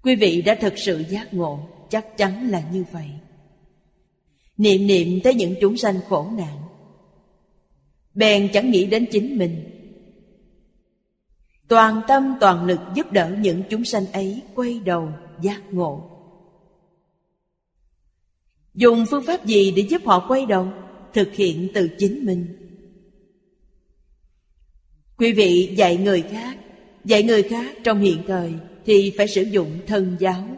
Quý 0.03 0.15
vị 0.15 0.43
đã 0.43 0.55
thực 0.55 0.75
sự 0.77 1.05
giác 1.09 1.35
ngộ, 1.35 1.69
chắc 1.91 2.07
chắn 2.17 2.51
là 2.51 2.63
như 2.73 2.85
vậy. 2.93 3.11
Niệm 4.57 4.87
niệm 4.87 5.21
tới 5.25 5.35
những 5.35 5.55
chúng 5.61 5.77
sanh 5.77 6.01
khổ 6.09 6.31
nạn, 6.37 6.59
bèn 8.15 8.49
chẳng 8.53 8.71
nghĩ 8.71 8.87
đến 8.87 9.07
chính 9.13 9.39
mình 9.39 9.78
toàn 11.69 12.01
tâm 12.09 12.35
toàn 12.41 12.65
lực 12.65 12.81
giúp 12.95 13.13
đỡ 13.13 13.37
những 13.39 13.63
chúng 13.71 13.85
sanh 13.85 14.13
ấy 14.13 14.43
quay 14.55 14.81
đầu 14.85 15.13
giác 15.41 15.63
ngộ. 15.71 16.11
Dùng 18.75 19.07
phương 19.11 19.25
pháp 19.27 19.47
gì 19.47 19.71
để 19.71 19.83
giúp 19.83 20.03
họ 20.05 20.27
quay 20.29 20.47
đầu? 20.47 20.69
Thực 21.13 21.35
hiện 21.35 21.69
từ 21.75 21.89
chính 21.99 22.27
mình. 22.27 22.47
Quý 25.17 25.33
vị, 25.33 25.75
dạy 25.77 25.97
người 25.97 26.23
khác. 26.23 26.59
Dạy 27.05 27.23
người 27.23 27.43
khác 27.43 27.77
trong 27.85 28.01
hiện 28.01 28.23
thời 28.27 28.55
thì 28.85 29.15
phải 29.17 29.29
sử 29.29 29.43
dụng 29.43 29.79
thân 29.87 30.17
giáo. 30.19 30.49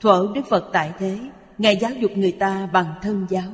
Thuở 0.00 0.32
đức 0.34 0.42
phật 0.48 0.70
tại 0.72 0.92
thế, 0.98 1.18
ngài 1.58 1.76
giáo 1.76 1.90
dục 2.00 2.16
người 2.16 2.32
ta 2.32 2.66
bằng 2.72 2.94
thân 3.02 3.26
giáo. 3.30 3.52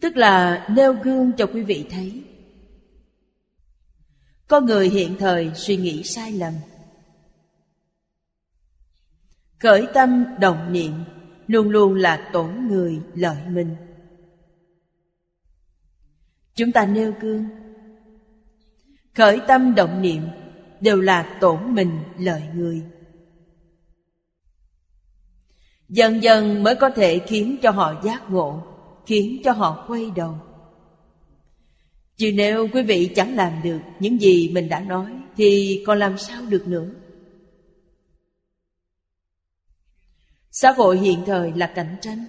Tức 0.00 0.16
là 0.16 0.66
nêu 0.70 0.92
gương 0.92 1.32
cho 1.36 1.46
quý 1.46 1.62
vị 1.62 1.86
thấy 1.90 2.22
có 4.48 4.60
người 4.60 4.88
hiện 4.88 5.16
thời 5.18 5.50
suy 5.54 5.76
nghĩ 5.76 6.02
sai 6.02 6.32
lầm. 6.32 6.52
Khởi 9.58 9.86
tâm 9.94 10.24
động 10.40 10.72
niệm, 10.72 10.92
luôn 11.46 11.70
luôn 11.70 11.94
là 11.94 12.30
tổn 12.32 12.66
người 12.68 13.00
lợi 13.14 13.36
mình. 13.48 13.76
Chúng 16.54 16.72
ta 16.72 16.86
nêu 16.86 17.12
gương. 17.20 17.44
Khởi 19.14 19.40
tâm 19.48 19.74
động 19.74 20.02
niệm 20.02 20.22
đều 20.80 21.00
là 21.00 21.38
tổn 21.40 21.74
mình 21.74 21.98
lợi 22.18 22.42
người. 22.54 22.82
Dần 25.88 26.22
dần 26.22 26.62
mới 26.62 26.74
có 26.74 26.90
thể 26.90 27.18
khiến 27.18 27.56
cho 27.62 27.70
họ 27.70 28.00
giác 28.04 28.30
ngộ, 28.30 28.62
khiến 29.06 29.40
cho 29.44 29.52
họ 29.52 29.84
quay 29.88 30.10
đầu 30.16 30.34
chứ 32.18 32.32
nếu 32.34 32.68
quý 32.72 32.82
vị 32.82 33.10
chẳng 33.16 33.36
làm 33.36 33.60
được 33.62 33.80
những 34.00 34.20
gì 34.20 34.50
mình 34.52 34.68
đã 34.68 34.80
nói, 34.80 35.12
thì 35.36 35.82
còn 35.86 35.98
làm 35.98 36.18
sao 36.18 36.42
được 36.46 36.68
nữa? 36.68 36.90
Xã 40.50 40.72
hội 40.72 40.98
hiện 40.98 41.22
thời 41.26 41.52
là 41.52 41.72
cạnh 41.74 41.96
tranh. 42.00 42.24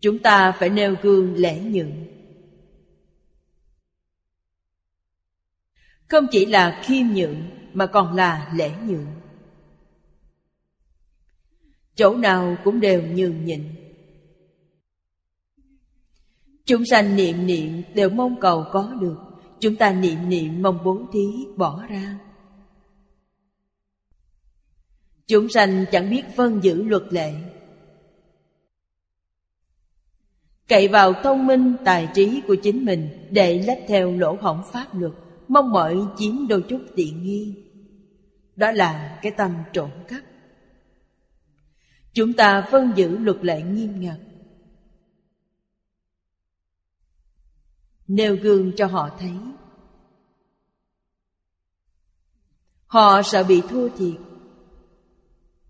Chúng 0.00 0.18
ta 0.18 0.52
phải 0.52 0.68
nêu 0.68 0.96
gương 1.02 1.34
lễ 1.34 1.60
nhượng. 1.60 1.92
Không 6.08 6.26
chỉ 6.30 6.46
là 6.46 6.82
khiêm 6.84 7.06
nhượng, 7.06 7.50
mà 7.72 7.86
còn 7.86 8.16
là 8.16 8.52
lễ 8.54 8.72
nhượng. 8.86 9.06
Chỗ 11.94 12.16
nào 12.16 12.56
cũng 12.64 12.80
đều 12.80 13.02
nhường 13.02 13.44
nhịn 13.44 13.87
chúng 16.68 16.84
sanh 16.84 17.16
niệm 17.16 17.46
niệm 17.46 17.82
đều 17.94 18.08
mong 18.10 18.40
cầu 18.40 18.64
có 18.72 18.94
được. 19.00 19.16
Chúng 19.60 19.76
ta 19.76 19.92
niệm 19.92 20.28
niệm 20.28 20.62
mong 20.62 20.78
bố 20.84 21.00
thí 21.12 21.46
bỏ 21.56 21.86
ra. 21.88 22.18
Chúng 25.26 25.48
sanh 25.48 25.84
chẳng 25.92 26.10
biết 26.10 26.22
phân 26.36 26.60
giữ 26.62 26.82
luật 26.82 27.02
lệ. 27.10 27.32
Cậy 30.68 30.88
vào 30.88 31.12
thông 31.12 31.46
minh 31.46 31.76
tài 31.84 32.08
trí 32.14 32.42
của 32.46 32.56
chính 32.62 32.84
mình 32.84 33.28
để 33.30 33.62
lách 33.66 33.80
theo 33.88 34.12
lỗ 34.12 34.36
hổng 34.40 34.62
pháp 34.72 34.94
luật, 34.94 35.12
mong 35.48 35.70
mỏi 35.70 35.98
chiếm 36.16 36.48
đôi 36.48 36.62
chút 36.68 36.80
tiện 36.96 37.22
nghi. 37.22 37.54
Đó 38.56 38.72
là 38.72 39.18
cái 39.22 39.32
tâm 39.32 39.52
trộm 39.72 39.90
cắp. 40.08 40.20
Chúng 42.12 42.32
ta 42.32 42.68
phân 42.70 42.92
giữ 42.96 43.18
luật 43.18 43.44
lệ 43.44 43.62
nghiêm 43.62 44.00
ngặt. 44.00 44.18
Nêu 48.08 48.36
gương 48.42 48.72
cho 48.76 48.86
họ 48.86 49.10
thấy. 49.18 49.32
Họ 52.86 53.22
sợ 53.22 53.44
bị 53.44 53.62
thua 53.68 53.88
thiệt. 53.88 54.20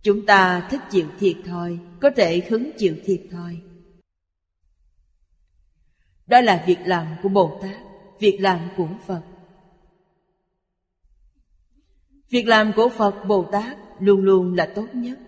Chúng 0.03 0.27
ta 0.27 0.69
thích 0.71 0.81
chịu 0.91 1.09
thiệt 1.19 1.37
thòi, 1.47 1.79
có 2.01 2.11
thể 2.17 2.47
hứng 2.49 2.71
chịu 2.79 2.97
thiệt 3.05 3.21
thòi. 3.31 3.61
Đó 6.27 6.41
là 6.41 6.65
việc 6.67 6.79
làm 6.85 7.07
của 7.23 7.29
bồ 7.29 7.59
tát, 7.63 7.77
việc 8.19 8.39
làm 8.41 8.69
của 8.77 8.89
phật. 9.07 9.23
Việc 12.31 12.47
làm 12.47 12.73
của 12.77 12.89
phật, 12.89 13.25
bồ 13.29 13.49
tát 13.53 13.79
luôn 14.01 14.21
luôn 14.21 14.55
là 14.55 14.73
tốt 14.75 14.87
nhất. 14.93 15.19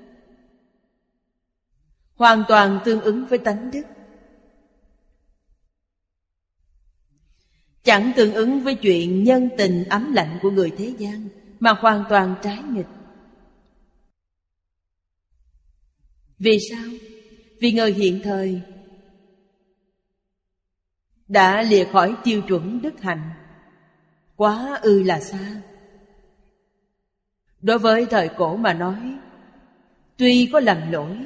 Hoàn 2.14 2.44
toàn 2.49 2.81
tương 2.85 3.01
ứng 3.01 3.27
với 3.27 3.38
tánh 3.38 3.70
đức. 3.70 3.83
Chẳng 7.83 8.12
tương 8.16 8.35
ứng 8.35 8.61
với 8.61 8.75
chuyện 8.75 9.25
nhân 9.25 9.49
tình 9.59 9.85
ấm 9.85 10.12
lạnh 10.12 10.38
của 10.43 10.51
người 10.51 10.71
thế 10.79 10.95
gian, 10.99 11.29
mà 11.61 11.73
hoàn 11.73 12.05
toàn 12.09 12.35
trái 12.43 12.62
nghịch. 12.62 12.87
Vì 16.38 16.59
sao? 16.71 16.85
Vì 17.61 17.73
người 17.73 17.93
hiện 17.93 18.21
thời 18.25 18.62
đã 21.29 21.62
lìa 21.62 21.85
khỏi 21.85 22.16
tiêu 22.25 22.43
chuẩn 22.43 22.83
đức 22.83 23.01
hạnh. 23.01 23.31
Quá 24.37 24.79
ư 24.83 25.03
là 25.03 25.21
xa. 25.21 25.62
Đối 27.61 27.79
với 27.79 28.07
thời 28.07 28.29
cổ 28.29 28.57
mà 28.57 28.75
nói, 28.75 29.19
tuy 30.16 30.51
có 30.53 30.61
lầm 30.61 30.93
lỗi, 30.93 31.16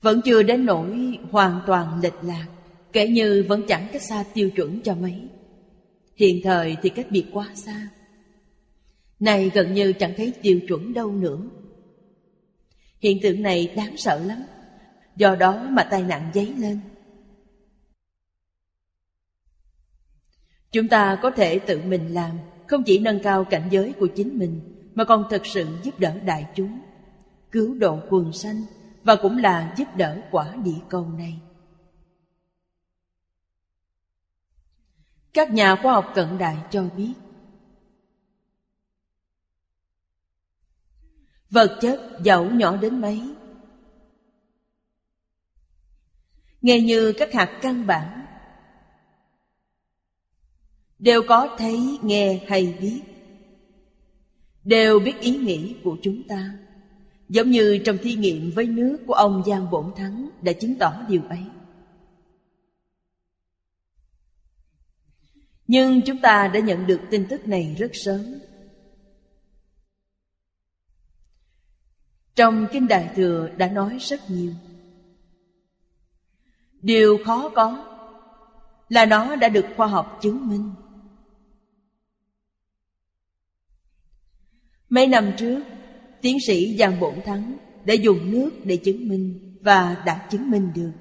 vẫn 0.00 0.20
chưa 0.24 0.42
đến 0.42 0.66
nỗi 0.66 1.18
hoàn 1.30 1.60
toàn 1.66 2.00
lệch 2.02 2.24
lạc. 2.24 2.46
Kể 2.94 3.08
như 3.08 3.44
vẫn 3.48 3.62
chẳng 3.68 3.88
cách 3.92 4.02
xa 4.02 4.24
tiêu 4.34 4.50
chuẩn 4.50 4.80
cho 4.82 4.94
mấy. 4.94 5.14
Hiện 6.16 6.40
thời 6.44 6.76
thì 6.82 6.88
cách 6.88 7.06
biệt 7.10 7.26
quá 7.32 7.50
xa. 7.54 7.88
Này 9.20 9.50
gần 9.54 9.74
như 9.74 9.92
chẳng 9.92 10.14
thấy 10.16 10.32
tiêu 10.42 10.60
chuẩn 10.68 10.94
đâu 10.94 11.12
nữa. 11.12 11.38
Hiện 13.00 13.18
tượng 13.22 13.42
này 13.42 13.72
đáng 13.76 13.96
sợ 13.96 14.24
lắm. 14.26 14.42
Do 15.16 15.34
đó 15.34 15.68
mà 15.70 15.84
tai 15.90 16.02
nạn 16.02 16.30
dấy 16.34 16.54
lên. 16.58 16.80
Chúng 20.72 20.88
ta 20.88 21.18
có 21.22 21.30
thể 21.30 21.58
tự 21.58 21.80
mình 21.82 22.14
làm, 22.14 22.38
Không 22.66 22.82
chỉ 22.82 22.98
nâng 22.98 23.22
cao 23.22 23.44
cảnh 23.44 23.68
giới 23.70 23.92
của 23.92 24.06
chính 24.06 24.38
mình, 24.38 24.60
Mà 24.94 25.04
còn 25.04 25.24
thực 25.30 25.46
sự 25.46 25.66
giúp 25.82 26.00
đỡ 26.00 26.18
đại 26.18 26.46
chúng, 26.54 26.78
Cứu 27.50 27.74
độ 27.74 27.98
quần 28.10 28.32
sanh 28.32 28.62
Và 29.02 29.16
cũng 29.16 29.38
là 29.38 29.74
giúp 29.78 29.88
đỡ 29.96 30.22
quả 30.30 30.54
địa 30.64 30.80
cầu 30.88 31.08
này. 31.18 31.40
Các 35.34 35.52
nhà 35.52 35.76
khoa 35.82 35.92
học 35.92 36.12
cận 36.14 36.38
đại 36.38 36.56
cho 36.70 36.84
biết. 36.96 37.12
Vật 41.50 41.78
chất 41.80 42.00
dẫu 42.22 42.50
nhỏ 42.50 42.76
đến 42.76 43.00
mấy? 43.00 43.22
Nghe 46.62 46.80
như 46.80 47.12
các 47.18 47.32
hạt 47.32 47.58
căn 47.62 47.86
bản. 47.86 48.26
Đều 50.98 51.22
có 51.28 51.56
thấy, 51.58 51.98
nghe 52.02 52.44
hay 52.48 52.78
biết. 52.80 53.02
Đều 54.64 54.98
biết 54.98 55.20
ý 55.20 55.36
nghĩ 55.36 55.76
của 55.84 55.96
chúng 56.02 56.22
ta. 56.28 56.54
Giống 57.28 57.50
như 57.50 57.78
trong 57.84 57.98
thí 57.98 58.14
nghiệm 58.14 58.50
với 58.54 58.66
nước 58.66 58.98
của 59.06 59.14
ông 59.14 59.42
Giang 59.46 59.70
Bổn 59.70 59.92
Thắng 59.96 60.28
Đã 60.42 60.52
chứng 60.52 60.74
tỏ 60.74 61.02
điều 61.08 61.22
ấy. 61.28 61.42
Nhưng 65.66 66.00
chúng 66.02 66.18
ta 66.20 66.50
đã 66.54 66.60
nhận 66.60 66.86
được 66.86 67.00
tin 67.10 67.26
tức 67.28 67.48
này 67.48 67.76
rất 67.78 67.90
sớm. 67.92 68.34
Trong 72.34 72.66
Kinh 72.72 72.88
Đại 72.88 73.10
Thừa 73.16 73.48
đã 73.56 73.68
nói 73.68 73.98
rất 74.00 74.30
nhiều. 74.30 74.52
Điều 76.82 77.18
khó 77.24 77.48
có 77.48 77.90
Là 78.88 79.06
nó 79.06 79.36
đã 79.36 79.48
được 79.48 79.66
khoa 79.76 79.86
học 79.86 80.18
chứng 80.22 80.48
minh. 80.48 80.70
Mấy 84.88 85.06
năm 85.06 85.32
trước, 85.36 85.62
Tiến 86.20 86.38
sĩ 86.46 86.76
Giang 86.78 87.00
Bổn 87.00 87.14
Thắng 87.24 87.56
đã 87.84 87.94
dùng 87.94 88.30
nước 88.30 88.50
để 88.64 88.76
chứng 88.76 89.08
minh 89.08 89.56
Và 89.60 90.02
đã 90.06 90.26
chứng 90.30 90.50
minh 90.50 90.70
được 90.74 90.92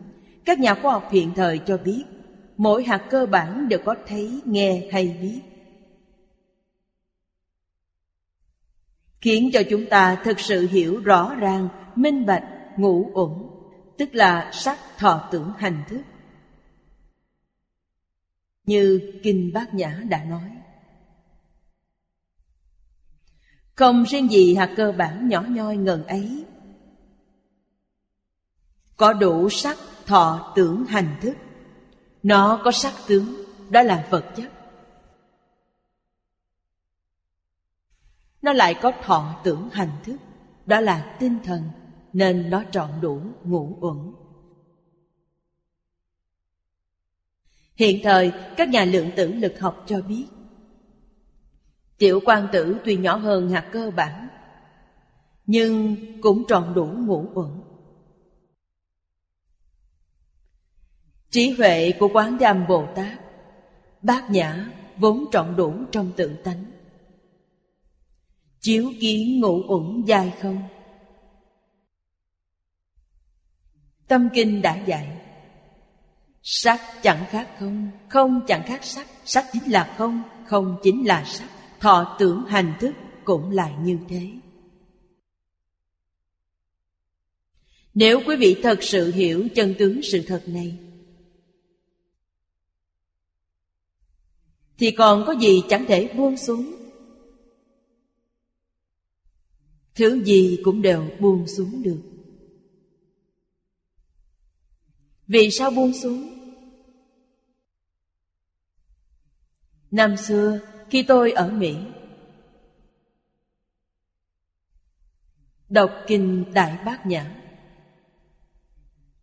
Các 0.46 0.60
nhà 0.60 0.76
khoa 0.76 0.94
học 0.94 1.10
hiện 1.12 1.32
thời 1.36 1.58
cho 1.58 1.78
biết 1.78 2.04
mỗi 2.58 2.84
hạt 2.84 3.08
cơ 3.10 3.26
bản 3.26 3.68
đều 3.70 3.80
có 3.86 3.96
thấy, 4.08 4.42
nghe 4.46 4.90
hay 4.92 5.18
biết. 5.22 5.42
khiến 9.24 9.50
cho 9.54 9.62
chúng 9.70 9.86
ta 9.90 10.22
thực 10.24 10.40
sự 10.40 10.68
hiểu 10.68 11.00
rõ 11.00 11.36
ràng, 11.36 11.70
minh 11.96 12.26
bạch, 12.26 12.44
ngũ 12.78 13.10
uẩn, 13.14 13.30
tức 13.98 14.16
là 14.16 14.52
sắc 14.54 14.80
thọ 14.98 15.30
tưởng 15.32 15.54
hành 15.58 15.84
thức. 15.88 16.02
Như 18.66 19.12
Kinh 19.24 19.52
Bát 19.54 19.74
Nhã 19.74 20.02
đã 20.10 20.24
nói. 20.24 20.50
Không 23.76 24.04
riêng 24.04 24.32
gì 24.32 24.56
hạt 24.56 24.74
cơ 24.76 24.92
bản 24.92 25.28
nhỏ 25.28 25.42
nhoi 25.42 25.78
ngần 25.78 26.08
ấy 26.08 26.46
Có 28.98 29.14
đủ 29.14 29.50
sắc 29.50 29.78
thọ 30.06 30.54
tưởng 30.56 30.86
hành 30.86 31.16
thức 31.22 31.34
nó 32.24 32.62
có 32.64 32.72
sắc 32.72 32.94
tướng, 33.08 33.36
Đó 33.70 33.82
là 33.82 34.08
vật 34.10 34.26
chất. 34.36 34.52
Nó 38.42 38.54
lại 38.54 38.76
có 38.82 38.92
thọ 39.04 39.42
tưởng 39.44 39.70
hành 39.70 39.92
thức, 40.04 40.18
Đó 40.66 40.80
là 40.80 41.16
tinh 41.20 41.38
thần, 41.44 41.62
Nên 42.14 42.50
nó 42.50 42.64
trọn 42.72 42.90
đủ 43.02 43.22
ngũ 43.44 43.78
uẩn. 43.82 44.14
Hiện 47.76 48.00
thời, 48.04 48.32
các 48.58 48.70
nhà 48.70 48.86
lượng 48.86 49.10
tử 49.16 49.34
lực 49.34 49.60
học 49.60 49.84
cho 49.88 50.02
biết, 50.02 50.26
Tiểu 51.98 52.20
quan 52.26 52.48
tử 52.52 52.78
tuy 52.86 52.98
nhỏ 52.98 53.16
hơn 53.16 53.50
hạt 53.50 53.70
cơ 53.72 53.92
bản, 53.96 54.28
Nhưng 55.46 55.96
cũng 56.22 56.44
tròn 56.48 56.74
đủ 56.74 56.86
ngũ 56.86 57.26
uẩn. 57.34 57.73
Trí 61.34 61.50
huệ 61.50 61.92
của 62.00 62.10
quán 62.14 62.38
đam 62.38 62.68
Bồ 62.68 62.88
Tát, 62.96 63.20
Bát 64.02 64.30
nhã 64.30 64.72
vốn 64.98 65.26
trọn 65.32 65.56
đủ 65.56 65.74
trong 65.92 66.12
tự 66.16 66.36
tánh. 66.44 66.66
Chiếu 68.60 68.92
kiến 69.00 69.40
ngũ 69.40 69.64
uẩn 69.68 70.04
dài 70.06 70.34
không? 70.42 70.64
Tâm 74.08 74.30
kinh 74.34 74.62
đã 74.62 74.84
dạy, 74.86 75.18
Sắc 76.42 76.82
chẳng 77.04 77.26
khác 77.30 77.50
không? 77.60 77.92
Không 78.10 78.42
chẳng 78.48 78.64
khác 78.66 78.84
sắc 78.84 79.08
Sắc 79.26 79.46
chính 79.54 79.72
là 79.72 79.96
không 79.98 80.24
Không 80.46 80.78
chính 80.84 81.08
là 81.08 81.24
sắc. 81.26 81.50
Thọ 81.80 82.16
tưởng 82.20 82.46
hành 82.48 82.74
thức 82.80 82.94
cũng 83.24 83.52
là 83.52 83.78
như 83.78 83.98
thế. 84.10 84.30
Nếu 87.94 88.22
quý 88.28 88.36
vị 88.36 88.60
thật 88.64 88.84
sự 88.84 89.12
hiểu 89.12 89.48
chân 89.56 89.76
tướng 89.80 90.02
sự 90.04 90.24
thật 90.28 90.44
này 90.48 90.78
Thì 94.78 94.92
còn 94.92 95.24
có 95.28 95.32
gì 95.32 95.64
chẳng 95.70 95.86
thể 95.88 96.14
buông 96.18 96.38
xuống? 96.38 96.76
Thứ 99.96 100.24
gì 100.24 100.60
cũng 100.64 100.82
đều 100.82 101.10
buông 101.20 101.48
xuống 101.48 101.84
được. 101.84 102.02
Vì 105.28 105.52
sao 105.52 105.72
buông 105.72 105.94
xuống? 105.94 106.30
Năm 109.92 110.18
xưa, 110.18 110.60
khi 110.90 111.04
tôi 111.04 111.32
ở 111.32 111.52
Mỹ, 111.52 111.76
Đọc 115.70 115.92
Kinh 116.08 116.46
Đại 116.54 116.78
Bát 116.86 117.06
Nhã. 117.06 117.36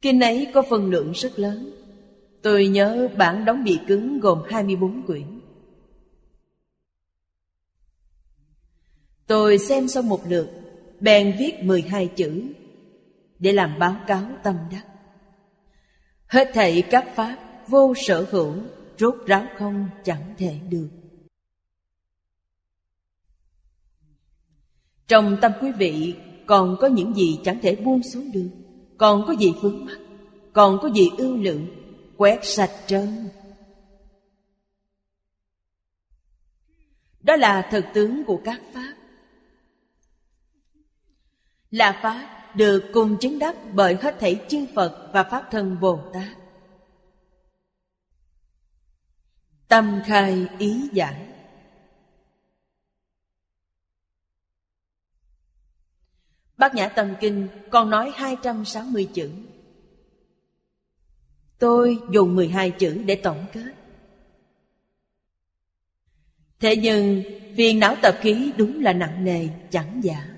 Kinh 0.03 0.21
ấy 0.21 0.51
có 0.55 0.63
phần 0.71 0.91
lượng 0.91 1.13
rất 1.13 1.39
lớn. 1.39 1.71
Tôi 2.43 2.67
nhớ 2.67 3.09
bản 3.19 3.45
đóng 3.45 3.65
bị 3.65 3.79
cứng 3.87 4.21
gồm 4.21 4.43
24 4.51 5.03
quyển. 5.07 5.40
Tôi 9.31 9.59
xem 9.59 9.89
xong 9.89 10.09
một 10.09 10.21
lượt, 10.29 10.49
Bèn 11.01 11.37
viết 11.39 11.63
12 11.63 12.07
chữ, 12.07 12.43
Để 13.39 13.53
làm 13.53 13.79
báo 13.79 13.97
cáo 14.07 14.23
tâm 14.43 14.57
đắc. 14.73 14.85
Hết 16.27 16.51
thảy 16.55 16.83
các 16.91 17.07
pháp 17.15 17.37
vô 17.69 17.95
sở 17.97 18.27
hữu, 18.31 18.55
Rốt 18.99 19.15
ráo 19.27 19.47
không 19.59 19.89
chẳng 20.05 20.35
thể 20.39 20.59
được. 20.69 20.89
Trong 25.09 25.37
tâm 25.41 25.53
quý 25.61 25.73
vị, 25.73 26.15
còn 26.47 26.77
có 26.81 26.87
những 26.87 27.15
gì 27.15 27.41
chẳng 27.45 27.59
thể 27.63 27.77
buông 27.77 28.03
xuống 28.03 28.33
được, 28.33 28.51
Còn 28.99 29.25
có 29.27 29.33
gì 29.33 29.53
vướng 29.63 29.85
mắc, 29.85 29.99
Còn 30.53 30.79
có 30.83 30.89
gì 30.89 31.11
ưu 31.19 31.37
lượng 31.37 31.67
Quét 32.17 32.39
sạch 32.43 32.73
trơn. 32.87 33.29
Đó 37.21 37.37
là 37.37 37.69
thực 37.71 37.85
tướng 37.95 38.25
của 38.25 38.41
các 38.45 38.61
Pháp. 38.75 39.00
Là 41.71 42.01
Pháp 42.03 42.57
được 42.57 42.91
cùng 42.93 43.19
chứng 43.21 43.39
đắc 43.39 43.57
bởi 43.75 43.97
hết 44.03 44.17
thảy 44.21 44.47
chư 44.49 44.67
Phật 44.75 45.11
và 45.13 45.23
Pháp 45.23 45.49
thân 45.51 45.81
Bồ 45.81 46.01
Tát 46.13 46.29
Tâm 49.69 50.01
khai 50.07 50.47
ý 50.59 50.89
giải 50.93 51.27
Bát 56.61 56.75
Nhã 56.75 56.89
Tâm 56.89 57.15
Kinh 57.21 57.49
còn 57.71 57.91
nói 57.91 58.13
260 58.15 59.09
chữ. 59.15 59.31
Tôi 61.59 61.99
dùng 62.11 62.37
12 62.37 62.71
chữ 62.71 63.03
để 63.07 63.15
tổng 63.15 63.47
kết. 63.53 63.73
Thế 66.61 66.77
nhưng 66.77 67.23
phiền 67.57 67.81
não 67.81 67.97
tập 68.03 68.15
khí 68.21 68.53
đúng 68.57 68.83
là 68.83 68.93
nặng 68.93 69.25
nề, 69.25 69.49
chẳng 69.71 70.01
giả. 70.05 70.30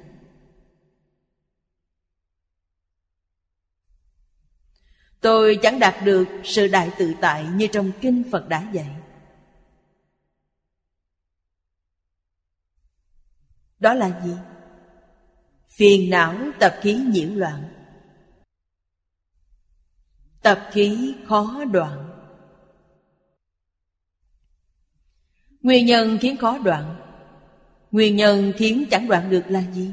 Tôi 5.22 5.58
chẳng 5.62 5.78
đạt 5.78 5.94
được 6.04 6.28
sự 6.44 6.68
đại 6.68 6.90
tự 6.98 7.14
tại 7.20 7.46
như 7.54 7.66
trong 7.66 7.92
kinh 8.00 8.22
Phật 8.30 8.48
đã 8.48 8.70
dạy. 8.72 8.96
Đó 13.80 13.94
là 13.94 14.20
gì? 14.24 14.32
Phiền 15.68 16.10
não 16.10 16.36
tập 16.60 16.74
khí 16.80 16.94
nhiễu 16.94 17.34
loạn 17.34 17.64
Tập 20.42 20.68
khí 20.72 21.14
khó 21.28 21.64
đoạn 21.64 22.08
Nguyên 25.60 25.86
nhân 25.86 26.18
khiến 26.20 26.36
khó 26.36 26.58
đoạn 26.58 26.96
Nguyên 27.90 28.16
nhân 28.16 28.52
khiến 28.56 28.84
chẳng 28.90 29.08
đoạn 29.08 29.30
được 29.30 29.42
là 29.48 29.62
gì? 29.72 29.90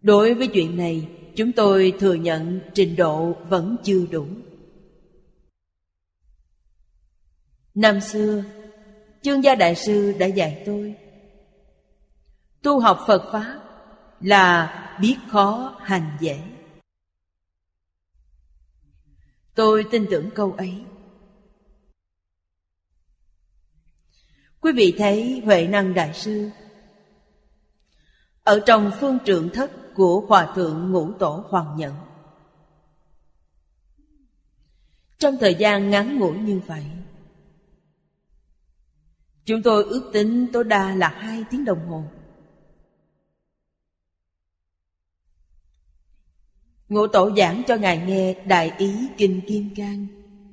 Đối 0.00 0.34
với 0.34 0.46
chuyện 0.46 0.76
này 0.76 1.08
Chúng 1.36 1.52
tôi 1.52 1.92
thừa 1.98 2.14
nhận 2.14 2.60
trình 2.74 2.96
độ 2.96 3.32
vẫn 3.48 3.76
chưa 3.84 4.06
đủ. 4.10 4.26
Năm 7.74 8.00
xưa, 8.00 8.44
Chương 9.22 9.44
gia 9.44 9.54
đại 9.54 9.74
sư 9.74 10.12
đã 10.18 10.26
dạy 10.26 10.62
tôi, 10.66 10.94
Tu 12.62 12.80
học 12.80 13.00
Phật 13.06 13.32
Pháp 13.32 13.60
là 14.20 14.78
biết 15.00 15.16
khó 15.28 15.76
hành 15.80 16.16
dễ. 16.20 16.40
Tôi 19.54 19.84
tin 19.90 20.06
tưởng 20.10 20.30
câu 20.34 20.52
ấy. 20.52 20.84
Quý 24.60 24.72
vị 24.72 24.94
thấy 24.98 25.42
huệ 25.44 25.66
năng 25.66 25.94
đại 25.94 26.14
sư 26.14 26.50
ở 28.42 28.62
trong 28.66 28.90
phương 29.00 29.18
trượng 29.24 29.48
thất 29.48 29.70
của 29.94 30.20
hòa 30.28 30.52
thượng 30.54 30.92
ngũ 30.92 31.12
tổ 31.12 31.44
hoàng 31.48 31.76
nhẫn. 31.76 31.94
Trong 35.18 35.36
thời 35.40 35.54
gian 35.54 35.90
ngắn 35.90 36.18
ngủi 36.18 36.38
như 36.38 36.60
vậy, 36.66 36.84
chúng 39.44 39.62
tôi 39.62 39.84
ước 39.84 40.10
tính 40.12 40.46
tối 40.52 40.64
đa 40.64 40.94
là 40.94 41.08
hai 41.08 41.44
tiếng 41.50 41.64
đồng 41.64 41.88
hồ. 41.88 42.04
Ngũ 46.88 47.06
tổ 47.06 47.30
giảng 47.36 47.62
cho 47.66 47.76
Ngài 47.76 47.98
nghe 47.98 48.34
Đại 48.46 48.72
ý 48.78 49.08
Kinh 49.16 49.40
Kim 49.46 49.74
Cang, 49.74 50.06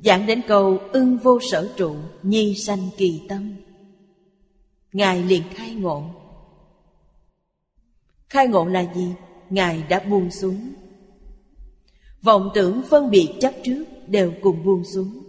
Giảng 0.04 0.26
đến 0.26 0.42
câu 0.48 0.78
ưng 0.92 1.18
vô 1.18 1.40
sở 1.52 1.74
trụ, 1.78 1.96
Nhi 2.24 2.56
sanh 2.56 2.90
kỳ 2.98 3.26
tâm. 3.30 3.56
Ngài 4.94 5.24
liền 5.24 5.44
khai 5.54 5.74
ngộ. 5.74 6.04
Khai 8.30 8.48
ngộ 8.48 8.66
là 8.66 8.94
gì? 8.94 9.14
Ngài 9.50 9.84
đã 9.90 10.00
buông 10.00 10.32
xuống. 10.32 10.74
Vọng 12.22 12.50
tưởng 12.54 12.82
phân 12.90 13.10
biệt 13.10 13.30
chấp 13.40 13.54
trước 13.64 13.86
Đều 14.08 14.34
cùng 14.42 14.64
buông 14.64 14.84
xuống. 14.84 15.24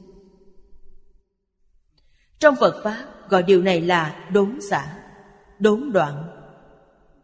Trong 2.38 2.54
Phật 2.60 2.80
Pháp, 2.84 3.28
gọi 3.28 3.42
điều 3.42 3.62
này 3.62 3.80
là 3.80 4.28
đốn 4.32 4.58
xả, 4.70 4.96
Đốn 5.58 5.92
đoạn, 5.92 6.24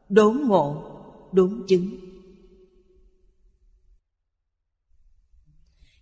Đốn 0.09 0.43
ngộ, 0.47 0.93
Đốn 1.33 1.65
chứng. 1.69 1.97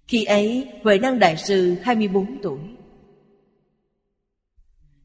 Khi 0.08 0.24
ấy, 0.24 0.68
Huệ 0.82 0.98
Năng 0.98 1.18
Đại 1.18 1.36
Sư 1.36 1.76
24 1.82 2.38
tuổi. 2.42 2.60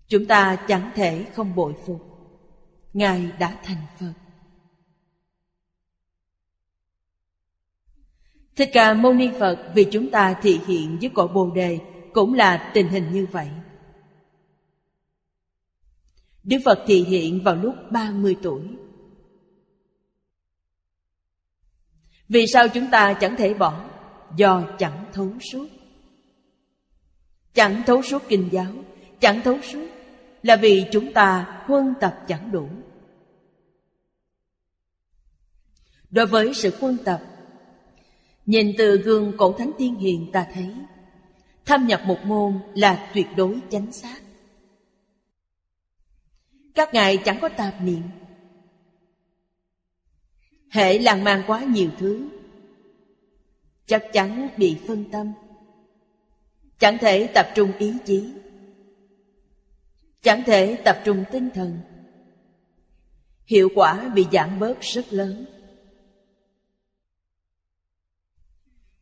Chúng 0.08 0.26
ta 0.26 0.66
chẳng 0.68 0.92
thể 0.96 1.26
không 1.34 1.56
bội 1.56 1.74
phục. 1.86 2.02
Ngài 2.94 3.32
đã 3.40 3.60
thành 3.64 3.86
Phật. 4.00 4.14
Thích 8.60 8.70
Ca 8.74 8.94
Mâu 8.94 9.14
Ni 9.14 9.30
Phật 9.40 9.72
vì 9.76 9.88
chúng 9.92 10.12
ta 10.12 10.40
thị 10.42 10.60
hiện 10.68 10.98
với 11.02 11.10
cội 11.10 11.28
Bồ 11.28 11.52
Đề 11.52 11.80
cũng 12.14 12.34
là 12.34 12.72
tình 12.74 12.88
hình 12.88 13.12
như 13.12 13.28
vậy. 13.32 13.48
Đức 16.44 16.58
Phật 16.66 16.84
thị 16.88 17.04
hiện 17.04 17.44
vào 17.44 17.56
lúc 17.56 17.76
30 17.92 18.36
tuổi. 18.42 18.62
Vì 22.30 22.48
sao 22.48 22.68
chúng 22.68 22.88
ta 22.92 23.14
chẳng 23.14 23.36
thể 23.36 23.54
bỏ? 23.54 23.86
Do 24.36 24.64
chẳng 24.80 25.06
thấu 25.14 25.32
suốt. 25.52 25.68
Chẳng 27.54 27.84
thấu 27.86 28.02
suốt 28.02 28.24
kinh 28.28 28.50
giáo, 28.52 28.72
chẳng 29.20 29.42
thấu 29.44 29.58
suốt 29.62 29.88
là 30.44 30.56
vì 30.56 30.86
chúng 30.92 31.14
ta 31.14 31.62
huân 31.66 31.94
tập 32.02 32.20
chẳng 32.28 32.52
đủ. 32.52 32.70
Đối 36.10 36.26
với 36.26 36.54
sự 36.54 36.74
huân 36.80 36.98
tập, 37.06 37.22
nhìn 38.50 38.74
từ 38.78 38.98
gương 38.98 39.34
cổ 39.38 39.54
thánh 39.54 39.72
tiên 39.78 39.96
hiền 39.96 40.30
ta 40.34 40.48
thấy, 40.54 40.76
thâm 41.66 41.88
nhập 41.88 42.02
một 42.06 42.20
môn 42.24 42.60
là 42.76 43.12
tuyệt 43.14 43.28
đối 43.36 43.60
chánh 43.70 43.92
xác. 43.92 44.22
Các 46.76 46.94
ngài 46.94 47.18
chẳng 47.18 47.40
có 47.42 47.50
tạp 47.50 47.82
niệm. 47.82 48.02
Hệ 50.72 51.00
làng 51.00 51.24
mang 51.24 51.44
quá 51.48 51.64
nhiều 51.64 51.90
thứ, 52.00 52.30
Chắc 53.86 54.04
chắn 54.14 54.50
bị 54.58 54.78
phân 54.88 55.06
tâm. 55.12 55.34
Chẳng 56.80 56.98
thể 57.02 57.28
tập 57.34 57.48
trung 57.56 57.72
ý 57.80 57.94
chí. 58.06 58.34
Chẳng 60.22 60.44
thể 60.46 60.78
tập 60.86 61.02
trung 61.06 61.24
tinh 61.32 61.50
thần. 61.54 61.80
Hiệu 63.46 63.70
quả 63.76 64.10
bị 64.16 64.26
giảm 64.32 64.60
bớt 64.60 64.82
rất 64.82 65.14
lớn. 65.14 65.59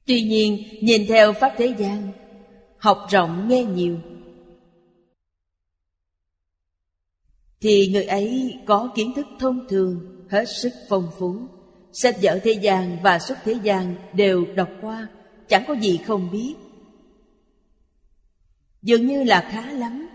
Tuy 0.07 0.21
nhiên, 0.21 0.63
nhìn 0.81 1.05
theo 1.07 1.33
Pháp 1.33 1.53
thế 1.57 1.73
gian, 1.77 2.11
Học 2.77 3.07
rộng 3.09 3.47
nghe 3.47 3.63
nhiều. 3.63 3.99
Thì 7.61 7.87
người 7.87 8.03
ấy 8.03 8.57
có 8.65 8.91
kiến 8.95 9.13
thức 9.15 9.27
thông 9.39 9.67
thường, 9.69 10.25
Hết 10.29 10.45
sức 10.45 10.73
phong 10.89 11.11
phú. 11.19 11.35
Sách 11.93 12.15
vở 12.21 12.39
thế 12.43 12.51
gian 12.51 12.97
và 13.03 13.19
xuất 13.19 13.37
thế 13.43 13.55
gian 13.63 13.95
Đều 14.13 14.45
đọc 14.55 14.69
qua, 14.81 15.07
Chẳng 15.47 15.63
có 15.67 15.73
gì 15.73 15.97
không 15.97 16.31
biết. 16.31 16.55
Dường 18.81 19.07
như 19.07 19.23
là 19.23 19.49
khá 19.51 19.71
lắm. 19.71 20.09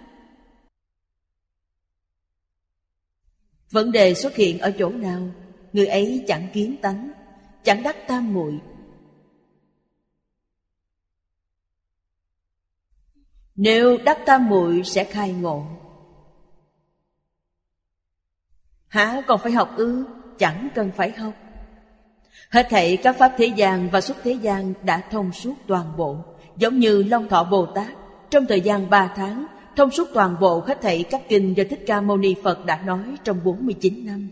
Vấn 3.70 3.92
đề 3.92 4.14
xuất 4.14 4.37
hiện 4.37 4.59
ở 4.59 4.70
chỗ 4.78 4.90
nào, 4.90 5.28
Người 5.72 5.87
ấy 5.87 6.24
chẳng 6.28 6.48
kiến 6.52 6.76
tánh, 6.83 7.11
Chẳng 7.64 7.83
đắc 7.83 7.96
tam 8.09 8.35
muội. 8.35 8.61
Nếu 13.56 13.98
đắc 14.04 14.18
tam 14.26 14.48
muội 14.48 14.82
sẽ 14.84 15.04
khai 15.04 15.32
ngộ. 15.32 15.66
Hả 18.88 19.22
còn 19.26 19.40
phải 19.40 19.52
học 19.52 19.76
ư? 19.76 20.04
Chẳng 20.38 20.68
cần 20.74 20.90
phải 20.96 21.10
học. 21.10 21.34
Hết 22.50 22.66
thảy 22.70 22.96
các 22.96 23.16
pháp 23.18 23.32
thế 23.36 23.46
gian 23.46 23.88
và 23.90 24.00
xuất 24.00 24.16
thế 24.22 24.32
gian 24.32 24.74
đã 24.82 25.02
thông 25.10 25.32
suốt 25.32 25.54
toàn 25.66 25.96
bộ, 25.96 26.16
Giống 26.56 26.78
như 26.78 27.02
Long 27.02 27.28
Thọ 27.28 27.44
Bồ 27.44 27.66
Tát. 27.66 27.88
Trong 28.30 28.46
thời 28.46 28.60
gian 28.60 28.90
ba 28.90 29.12
tháng, 29.16 29.46
Thông 29.76 29.90
suốt 29.90 30.08
toàn 30.14 30.36
bộ 30.40 30.60
hết 30.60 30.80
thảy 30.80 31.04
các 31.10 31.22
kinh 31.28 31.56
do 31.56 31.64
Thích 31.70 31.84
Ca 31.86 32.00
Mâu 32.00 32.16
Ni 32.16 32.34
Phật 32.42 32.66
đã 32.66 32.82
nói 32.82 33.16
trong 33.24 33.44
49 33.44 34.06
năm. 34.06 34.28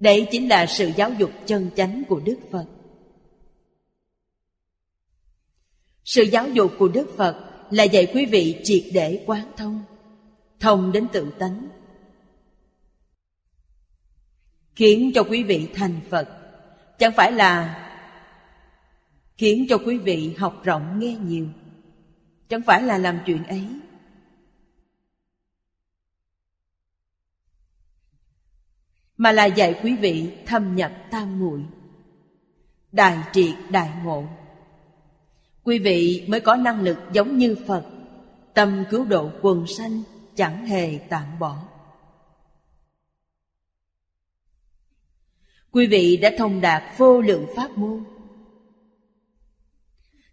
Đây 0.00 0.28
chính 0.30 0.48
là 0.48 0.66
sự 0.66 0.90
giáo 0.96 1.12
dục 1.12 1.30
chân 1.46 1.70
chánh 1.76 2.02
của 2.08 2.20
Đức 2.20 2.36
Phật. 2.50 2.66
Sự 6.04 6.22
giáo 6.22 6.48
dục 6.48 6.72
của 6.78 6.88
Đức 6.88 7.06
Phật 7.16 7.52
là 7.70 7.84
dạy 7.84 8.10
quý 8.14 8.26
vị 8.26 8.60
triệt 8.64 8.84
để 8.92 9.24
quán 9.26 9.52
thông 9.56 9.82
Thông 10.60 10.92
đến 10.92 11.06
tự 11.12 11.30
tánh. 11.38 11.68
Khiến 14.74 15.12
cho 15.14 15.22
quý 15.22 15.42
vị 15.42 15.68
thành 15.74 16.00
Phật, 16.10 16.28
Chẳng 16.98 17.12
phải 17.16 17.32
là 17.32 17.78
Khiến 19.38 19.66
cho 19.68 19.78
quý 19.78 19.98
vị 19.98 20.34
học 20.38 20.60
rộng 20.64 20.98
nghe 20.98 21.16
nhiều, 21.16 21.46
Chẳng 22.48 22.62
phải 22.62 22.82
là 22.82 22.98
làm 22.98 23.18
chuyện 23.26 23.44
ấy. 23.44 23.66
Mà 29.16 29.32
là 29.32 29.44
dạy 29.44 29.80
quý 29.82 29.96
vị 29.96 30.32
thâm 30.46 30.76
nhập 30.76 30.92
tam 31.10 31.40
muội, 31.40 31.60
Đại 32.92 33.18
triệt 33.32 33.54
đại 33.70 33.90
ngộ. 34.04 34.28
Quý 35.64 35.78
vị 35.78 36.24
mới 36.28 36.40
có 36.40 36.56
năng 36.56 36.80
lực 36.80 36.98
giống 37.12 37.38
như 37.38 37.56
Phật. 37.66 37.84
Tâm 38.54 38.84
cứu 38.90 39.04
độ 39.04 39.30
quần 39.42 39.66
sanh 39.66 40.02
chẳng 40.36 40.66
hề 40.66 40.98
tạm 41.08 41.38
bỏ. 41.38 41.56
Quý 45.70 45.86
vị 45.86 46.16
đã 46.16 46.30
thông 46.38 46.60
đạt 46.60 46.82
vô 46.98 47.20
lượng 47.20 47.46
pháp 47.56 47.78
môn. 47.78 48.04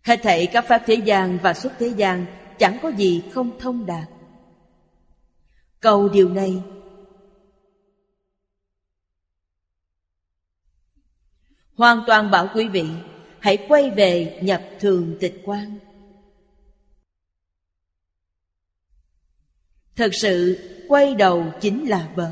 Hết 0.03 0.19
thảy 0.23 0.47
các 0.47 0.65
pháp 0.67 0.83
thế 0.85 0.95
gian 0.95 1.37
và 1.41 1.53
xuất 1.53 1.73
thế 1.79 1.87
gian 1.87 2.25
Chẳng 2.59 2.77
có 2.81 2.89
gì 2.89 3.23
không 3.33 3.59
thông 3.59 3.85
đạt. 3.85 4.09
Cầu 5.79 6.09
điều 6.09 6.29
này, 6.29 6.63
Hoàn 11.75 12.03
toàn 12.07 12.31
bảo 12.31 12.47
quý 12.53 12.67
vị 12.67 12.85
hãy 13.39 13.65
quay 13.67 13.89
về 13.89 14.39
nhập 14.41 14.63
thường 14.79 15.17
tịch 15.19 15.41
quan 15.45 15.79
thật 19.99 20.11
sự, 20.13 20.59
quay 20.87 21.15
đầu 21.15 21.45
chính 21.61 21.89
là 21.89 22.09
bờ. 22.15 22.31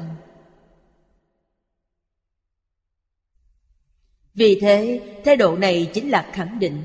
Vì 4.34 4.60
thế, 4.62 5.02
thái 5.26 5.36
độ 5.36 5.58
này 5.58 5.92
chính 5.94 6.10
là 6.10 6.30
khẳng 6.34 6.60
định. 6.60 6.82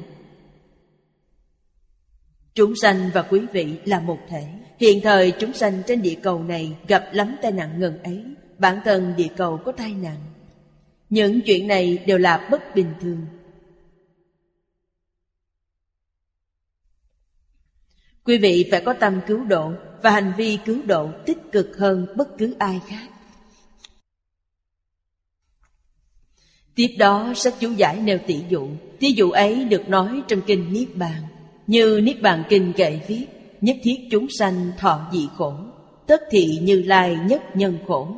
Chúng 2.54 2.76
sanh 2.82 3.11
và 3.14 3.22
quý 3.22 3.40
vị 3.52 3.78
là 3.85 4.00
một 4.00 4.18
thể. 4.28 4.44
Hiện 4.78 5.00
thời, 5.02 5.32
chúng 5.38 5.52
sanh 5.52 5.82
trên 5.87 6.02
địa 6.02 6.16
cầu 6.22 6.42
này 6.42 6.76
gặp 6.88 7.04
lắm 7.12 7.37
tai 7.42 7.52
nạn 7.52 7.80
ngần 7.80 8.02
ấy. 8.02 8.24
Bản 8.58 8.80
thân 8.85 9.14
địa 9.16 9.28
cầu 9.37 9.61
có 9.64 9.72
tai 9.72 9.92
nạn. 9.92 10.16
Những 11.11 11.40
chuyện 11.46 11.66
này 11.66 11.98
đều 12.06 12.18
là 12.18 12.48
bất 12.50 12.74
bình 12.74 12.94
thường. 13.00 13.26
Quý 18.24 18.38
vị 18.38 18.68
phải 18.70 18.82
có 18.85 18.92
tâm 18.92 19.20
cứu 19.26 19.44
độ 19.44 19.72
và 20.02 20.11
hành 20.11 20.32
vi 20.37 20.58
cứu 20.64 20.78
độ 20.87 21.11
tích 21.26 21.38
cực 21.52 21.76
hơn 21.78 22.06
bất 22.16 22.38
cứ 22.38 22.54
ai 22.58 22.80
khác. 22.87 23.08
Tiếp 26.74 26.96
đó 26.98 27.32
sách 27.37 27.54
chú 27.61 27.72
giải 27.72 28.00
nêu 28.00 28.18
tỷ 28.26 28.42
dụ. 28.48 28.68
Tỷ 29.00 29.12
dụ 29.12 29.30
ấy 29.30 29.64
được 29.64 29.88
nói 29.88 30.22
trong 30.28 30.40
kinh 30.46 30.72
Niết 30.72 30.96
Bàn. 30.96 31.22
Như 31.66 32.00
Niết 32.02 32.22
Bàn 32.22 32.44
Kinh 32.48 32.72
kệ 32.72 33.00
viết 33.08 33.26
Nhất 33.61 33.76
thiết 33.82 33.96
chúng 34.11 34.26
sanh 34.38 34.72
thọ 34.78 35.08
dị 35.12 35.28
khổ 35.37 35.54
Tất 36.06 36.20
thị 36.30 36.58
như 36.62 36.82
lai 36.82 37.18
nhất 37.26 37.42
nhân 37.54 37.78
khổ. 37.87 38.08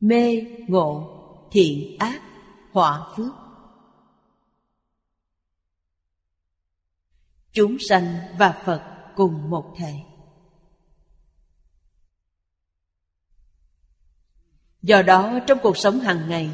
Mê, 0.00 0.42
ngộ, 0.68 1.10
thiện, 1.50 1.96
ác, 1.98 2.22
họa, 2.72 3.12
phước. 3.16 3.47
Chúng 7.52 7.76
sanh 7.88 8.18
và 8.38 8.62
phật 8.64 8.82
cùng 9.16 9.50
một 9.50 9.74
thể. 9.78 9.94
Do 14.82 15.02
đó, 15.02 15.38
trong 15.46 15.58
cuộc 15.62 15.76
sống 15.76 16.00
hàng 16.00 16.28
ngày, 16.28 16.50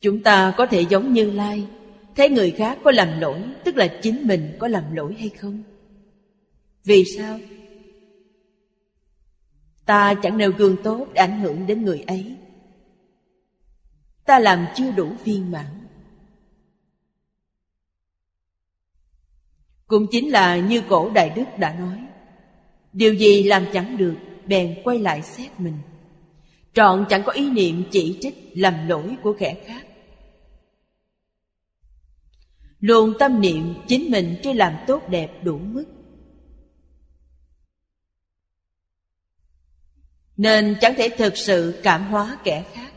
chúng 0.00 0.22
ta 0.22 0.54
có 0.56 0.66
thể 0.66 0.80
giống 0.80 1.12
như 1.12 1.30
lai, 1.30 1.66
thấy 2.16 2.28
người 2.28 2.50
khác 2.50 2.78
có 2.84 2.90
làm 2.90 3.20
lỗi, 3.20 3.42
tức 3.64 3.76
là 3.76 3.98
chính 4.02 4.26
mình 4.26 4.56
có 4.58 4.68
làm 4.68 4.94
lỗi 4.94 5.16
hay 5.18 5.28
không? 5.28 5.62
Vì 6.84 7.04
sao? 7.16 7.38
Ta 9.84 10.14
chẳng 10.22 10.38
nêu 10.38 10.52
gương 10.52 10.76
tốt 10.82 11.06
để 11.12 11.20
ảnh 11.20 11.40
hưởng 11.40 11.66
đến 11.66 11.84
người 11.84 12.00
ấy. 12.00 12.36
Ta 14.24 14.38
làm 14.38 14.66
chưa 14.74 14.90
đủ 14.90 15.12
viên 15.24 15.50
mãn. 15.50 15.77
Cũng 19.88 20.06
chính 20.10 20.30
là 20.30 20.56
như 20.56 20.82
cổ 20.88 21.10
Đại 21.10 21.30
Đức 21.30 21.44
đã 21.58 21.74
nói. 21.74 21.98
Điều 22.92 23.14
gì 23.14 23.42
làm 23.42 23.66
chẳng 23.72 23.96
được, 23.96 24.14
Bèn 24.46 24.80
quay 24.84 24.98
lại 24.98 25.22
xét 25.22 25.60
mình. 25.60 25.78
Trọn 26.74 27.06
chẳng 27.08 27.22
có 27.26 27.32
ý 27.32 27.50
niệm 27.50 27.84
chỉ 27.90 28.18
trích 28.20 28.34
Làm 28.54 28.88
lỗi 28.88 29.16
của 29.22 29.36
kẻ 29.38 29.56
khác. 29.66 29.86
Luôn 32.80 33.14
tâm 33.18 33.40
niệm 33.40 33.74
chính 33.88 34.10
mình 34.10 34.36
chưa 34.42 34.52
làm 34.52 34.76
tốt 34.86 35.08
đẹp 35.08 35.44
đủ 35.44 35.58
mức. 35.58 35.84
Nên 40.36 40.76
chẳng 40.80 40.94
thể 40.96 41.08
thực 41.08 41.36
sự 41.36 41.80
cảm 41.82 42.04
hóa 42.04 42.38
kẻ 42.44 42.64
khác. 42.72 42.92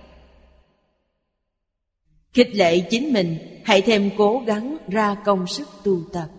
Khích 2.34 2.56
lệ 2.56 2.80
chính 2.80 3.14
mình, 3.14 3.38
Hãy 3.66 3.82
thêm 3.82 4.10
cố 4.18 4.44
gắng 4.46 4.78
ra 4.88 5.16
công 5.26 5.48
sức 5.48 5.68
tu 5.84 6.02
tập. 6.14 6.30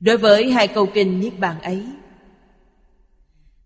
Đối 0.00 0.16
với 0.16 0.52
hai 0.52 0.68
câu 0.68 0.86
kinh 0.94 1.20
Niết 1.20 1.38
Bàn 1.38 1.60
ấy 1.60 1.86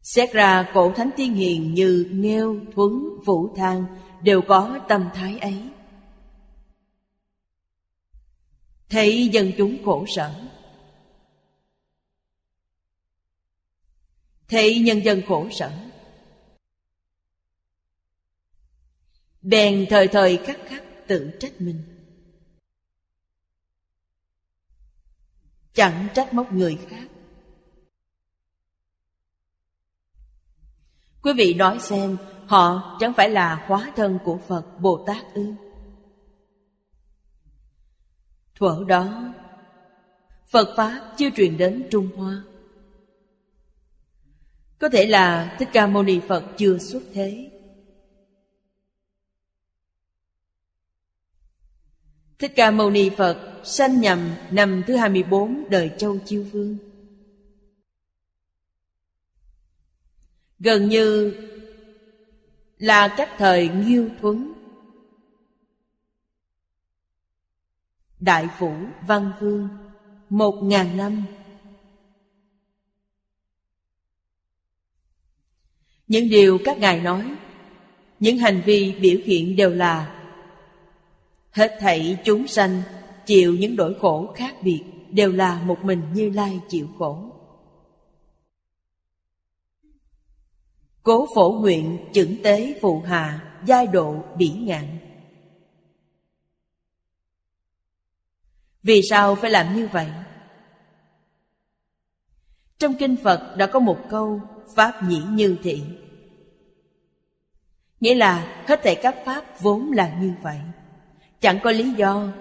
Xét 0.03 0.33
ra 0.33 0.71
cổ 0.75 0.92
thánh 0.97 1.11
tiên 1.16 1.35
hiền 1.35 1.75
như 1.75 2.09
Nghêu, 2.11 2.61
Thuấn, 2.75 2.92
Vũ 3.25 3.55
Thang 3.57 3.85
Đều 4.23 4.42
có 4.42 4.79
tâm 4.88 5.09
thái 5.14 5.38
ấy. 5.38 5.68
Thấy 8.88 9.29
dân 9.29 9.53
chúng 9.59 9.85
khổ 9.85 10.05
sở 10.09 10.35
Thấy 14.49 14.79
nhân 14.79 15.05
dân 15.05 15.23
khổ 15.29 15.49
sở 15.51 15.71
Bèn 19.42 19.87
thời 19.90 20.09
thời 20.09 20.37
khắc 20.37 20.59
khắc 20.66 20.83
tự 21.07 21.31
trách 21.40 21.61
mình. 21.61 21.92
Chẳng 25.75 26.09
trách 26.15 26.35
móc 26.35 26.53
người 26.53 26.79
khác. 26.89 27.09
Quý 31.23 31.33
vị 31.37 31.55
nói 31.55 31.79
xem, 31.81 32.17
Họ 32.53 32.97
chẳng 33.01 33.13
phải 33.13 33.31
là 33.31 33.65
hóa 33.67 33.93
thân 33.97 34.19
của 34.25 34.39
Phật 34.49 34.81
Bồ 34.81 35.05
Tát 35.07 35.35
ư? 35.35 35.55
Thuở 38.55 38.85
đó, 38.89 39.35
Phật 40.51 40.75
Pháp 40.77 41.15
chưa 41.17 41.31
truyền 41.37 41.57
đến 41.57 41.89
Trung 41.91 42.09
Hoa. 42.17 42.43
Có 44.79 44.89
thể 44.89 45.07
là 45.07 45.57
Thích 45.59 45.69
Ca 45.73 45.87
Mâu 45.87 46.03
Ni 46.03 46.21
Phật 46.29 46.45
chưa 46.57 46.79
xuất 46.79 47.03
thế. 47.13 47.51
Thích 52.39 52.53
Ca 52.57 52.71
Mâu 52.71 52.91
Ni 52.91 53.11
Phật 53.11 53.52
sanh 53.64 54.01
nhầm 54.01 54.35
năm 54.51 54.83
thứ 54.87 54.96
24 54.96 55.64
đời 55.70 55.90
Châu 55.98 56.18
Chiêu 56.18 56.46
Vương. 56.53 56.77
Gần 60.59 60.88
như 60.88 61.35
là 62.79 63.14
cách 63.16 63.31
thời 63.38 63.68
Nghiêu 63.68 64.09
Thuấn. 64.20 64.53
Đại 68.20 68.48
Phủ 68.59 68.75
Văn 69.07 69.33
Vương, 69.40 69.68
một 70.31 70.62
ngàn 70.62 70.96
năm 70.96 71.25
Những 76.09 76.29
điều 76.29 76.59
các 76.64 76.79
ngài 76.79 77.01
nói, 77.01 77.35
Những 78.20 78.38
hành 78.38 78.62
vi 78.66 78.94
biểu 79.01 79.18
hiện 79.25 79.57
đều 79.57 79.70
là 79.70 80.22
Hết 81.51 81.77
thảy 81.81 82.18
chúng 82.25 82.46
sanh 82.46 82.83
chịu 83.27 83.55
những 83.55 83.77
nỗi 83.77 83.95
khổ 84.01 84.33
khác 84.37 84.55
biệt 84.63 84.83
Đều 85.11 85.33
là 85.33 85.63
một 85.63 85.85
mình 85.85 86.03
Như 86.15 86.31
Lai 86.31 86.61
chịu 86.69 86.89
khổ. 86.99 87.33
Cố 91.03 91.27
phổ 91.35 91.51
nguyện 91.51 91.99
chững 92.13 92.43
tế 92.43 92.79
phụ 92.83 93.01
hà, 93.01 93.55
Giai 93.67 93.87
độ 93.87 94.25
bỉ 94.37 94.49
ngạn. 94.49 94.99
Vì 98.83 99.03
sao 99.11 99.35
phải 99.35 99.51
làm 99.51 99.77
như 99.77 99.89
vậy? 99.93 100.07
Trong 102.79 102.95
kinh 102.99 103.17
Phật 103.17 103.55
đã 103.57 103.67
có 103.67 103.81
một 103.81 103.99
câu 104.11 104.41
Pháp 104.77 105.03
nhĩ 105.03 105.23
như 105.31 105.57
thị. 105.63 105.83
Nghĩa 108.01 108.15
là 108.15 108.65
hết 108.67 108.81
thảy 108.83 108.95
các 109.03 109.17
Pháp 109.25 109.61
vốn 109.61 109.93
là 109.93 110.19
như 110.21 110.35
vậy. 110.43 110.59
Chẳng 111.41 111.59
có 111.63 111.71
lý 111.71 111.91
do 111.91 112.33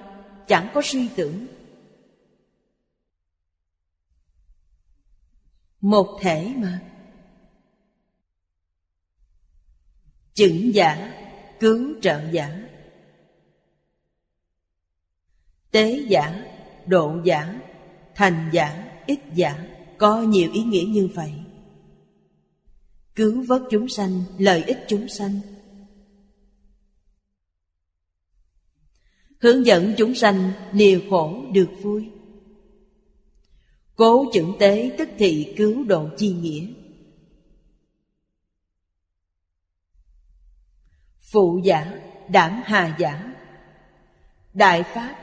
Chẳng 0.47 0.67
có 0.73 0.81
suy 0.83 1.09
tưởng. 1.15 1.47
Một 5.81 6.19
thể 6.21 6.53
mà. 6.57 6.81
Chững 10.33 10.73
giả, 10.73 11.17
Cứu 11.59 11.93
trợ 12.01 12.31
giả. 12.31 12.67
Tế 15.71 16.05
giả, 16.07 16.45
Độ 16.85 17.15
giả, 17.23 17.59
Thành 18.15 18.49
giả, 18.53 19.01
ít 19.05 19.19
giả, 19.35 19.67
Có 19.97 20.21
nhiều 20.21 20.51
ý 20.53 20.63
nghĩa 20.63 20.85
như 20.87 21.09
vậy. 21.15 21.33
Cứu 23.15 23.43
vớt 23.47 23.61
chúng 23.71 23.89
sanh, 23.89 24.23
Lợi 24.37 24.63
ích 24.63 24.79
chúng 24.87 25.07
sanh. 25.07 25.39
Hướng 29.41 29.65
dẫn 29.65 29.93
chúng 29.97 30.15
sanh 30.15 30.51
lìa 30.71 30.99
khổ 31.09 31.43
được 31.51 31.69
vui. 31.81 32.11
Cố 33.95 34.25
chưởng 34.33 34.55
tế 34.59 34.95
tức 34.97 35.09
thị 35.17 35.53
cứu 35.57 35.83
độ 35.83 36.09
chi 36.17 36.33
nghĩa. 36.33 36.67
Phụ 41.31 41.61
giả, 41.63 41.99
đảm 42.29 42.61
hà 42.65 42.95
giả. 42.99 43.33
Đại 44.53 44.83
Pháp. 44.83 45.15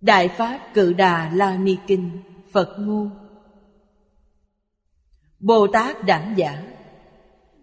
Đại 0.00 0.28
Pháp 0.28 0.70
Cự 0.74 0.92
Đà 0.92 1.30
La 1.34 1.56
Ni 1.56 1.76
Kinh, 1.86 2.22
Phật 2.52 2.76
Ngu. 2.78 3.08
Bồ 5.40 5.66
Tát 5.72 6.04
Đảm 6.04 6.34
Giả. 6.36 6.75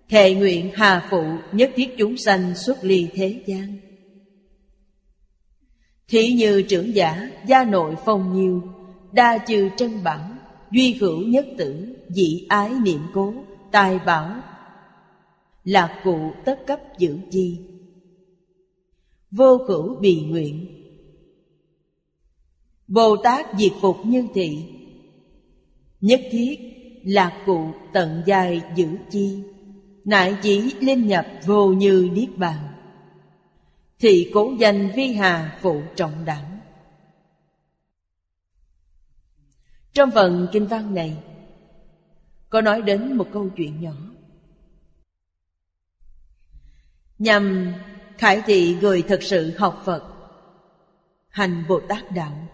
Thệ 0.10 0.34
nguyện 0.34 0.72
hà 0.74 1.08
phụ 1.10 1.24
nhất 1.52 1.72
thiết 1.76 1.90
chúng 1.98 2.18
sanh 2.18 2.56
xuất 2.56 2.84
ly 2.84 3.08
thế 3.14 3.44
gian. 3.46 3.78
Thí 6.08 6.34
như 6.34 6.62
trưởng 6.62 6.96
giả, 6.96 7.30
gia 7.48 7.64
nội 7.64 7.96
phong 8.06 8.34
nhiêu, 8.34 8.62
Đa 9.12 9.38
trừ 9.38 9.70
trân 9.78 10.04
bảo 10.04 10.30
Duy 10.72 10.94
hữu 10.94 11.22
nhất 11.22 11.46
tử, 11.58 11.96
Dị 12.10 12.46
ái 12.50 12.72
niệm 12.84 13.00
cố, 13.14 13.34
Tài 13.72 14.00
bảo, 14.00 14.42
Lạc 15.64 16.02
cụ 16.04 16.32
tất 16.46 16.60
cấp 16.68 16.80
giữ 16.98 17.20
chi. 17.32 17.60
Vô 19.32 19.58
hữu 19.58 19.96
bì 20.00 20.22
nguyện. 20.22 20.68
Bồ 22.88 23.16
Tát 23.24 23.46
diệt 23.58 23.72
phục 23.82 23.98
nhân 24.06 24.28
thị, 24.34 24.66
Nhất 26.02 26.22
thiết 26.32 26.56
lạc 27.04 27.44
cụ 27.46 27.68
tận 27.94 28.24
dài 28.26 28.62
giữ 28.76 28.88
chi. 29.12 29.44
Nại 30.06 30.38
chỉ 30.42 30.74
linh 30.80 31.08
nhập 31.08 31.28
vô 31.46 31.68
như 31.68 32.10
niết 32.14 32.38
bàn. 32.38 32.68
Thì 34.00 34.32
cố 34.34 34.54
danh 34.60 34.92
vi 34.96 35.14
hà 35.14 35.58
phụ 35.62 35.82
trọng 35.96 36.26
đẳng. 36.26 36.60
Trong 39.94 40.12
phần 40.12 40.48
kinh 40.52 40.68
văn 40.68 40.94
này, 40.94 41.18
Có 42.54 42.62
nói 42.62 42.82
đến 42.82 43.18
một 43.18 43.28
câu 43.34 43.50
chuyện 43.50 43.82
nhỏ. 43.82 43.94
Nhằm 47.20 47.74
khải 48.18 48.42
thị 48.46 48.78
người 48.82 49.02
thật 49.02 49.24
sự 49.24 49.58
học 49.58 49.82
Phật, 49.86 50.04
Hành 51.30 51.64
Bồ 51.68 51.80
Tát 51.80 52.12
Đạo. 52.12 52.48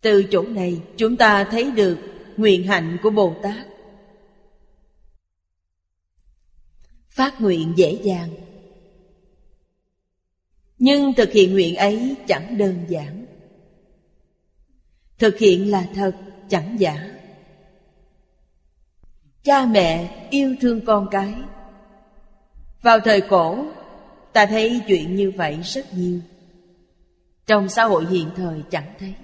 Từ 0.00 0.22
chỗ 0.30 0.42
này, 0.42 0.82
chúng 0.96 1.16
ta 1.16 1.44
thấy 1.44 1.70
được 1.70 1.98
nguyện 2.36 2.66
hạnh 2.66 2.96
của 3.02 3.10
Bồ 3.10 3.34
Tát 3.42 3.66
phát 7.18 7.40
nguyện 7.40 7.72
dễ 7.76 7.98
dàng. 8.02 8.30
Nhưng 10.78 11.14
thực 11.16 11.32
hiện 11.32 11.52
nguyện 11.52 11.76
ấy 11.76 12.14
chẳng 12.28 12.58
đơn 12.58 12.84
giản. 12.88 13.26
Thực 15.18 15.38
hiện 15.38 15.70
là 15.70 15.88
thật, 15.94 16.16
chẳng 16.48 16.76
giả. 16.78 17.10
Cha 19.42 19.66
mẹ 19.66 20.26
yêu 20.30 20.56
thương 20.60 20.80
con 20.86 21.08
cái. 21.10 21.34
Vào 22.82 23.00
thời 23.00 23.20
cổ, 23.20 23.66
ta 24.32 24.46
thấy 24.46 24.80
chuyện 24.88 25.16
như 25.16 25.30
vậy 25.30 25.58
rất 25.62 25.94
nhiều. 25.94 26.20
Trong 27.46 27.68
xã 27.68 27.84
hội 27.84 28.06
hiện 28.06 28.30
thời 28.36 28.62
chẳng 28.70 28.94
thấy. 28.98 29.14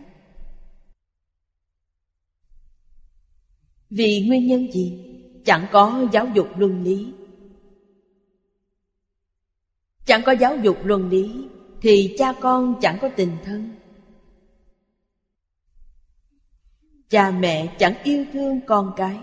Vì 3.90 4.24
nguyên 4.26 4.47
nhân 4.47 4.72
gì? 4.72 4.99
Chẳng 5.45 5.66
có 5.72 6.09
giáo 6.12 6.28
dục 6.34 6.49
luân 6.57 6.82
lý. 6.82 7.12
Chẳng 10.05 10.22
có 10.26 10.32
giáo 10.32 10.57
dục 10.57 10.78
luân 10.84 11.09
lý, 11.09 11.48
Thì 11.80 12.14
cha 12.18 12.32
con 12.40 12.74
chẳng 12.80 12.98
có 13.00 13.09
tình 13.16 13.36
thân. 13.44 13.74
Cha 17.09 17.30
mẹ 17.30 17.76
chẳng 17.78 17.94
yêu 18.02 18.24
thương 18.32 18.61
con 18.66 18.92
cái. 18.96 19.18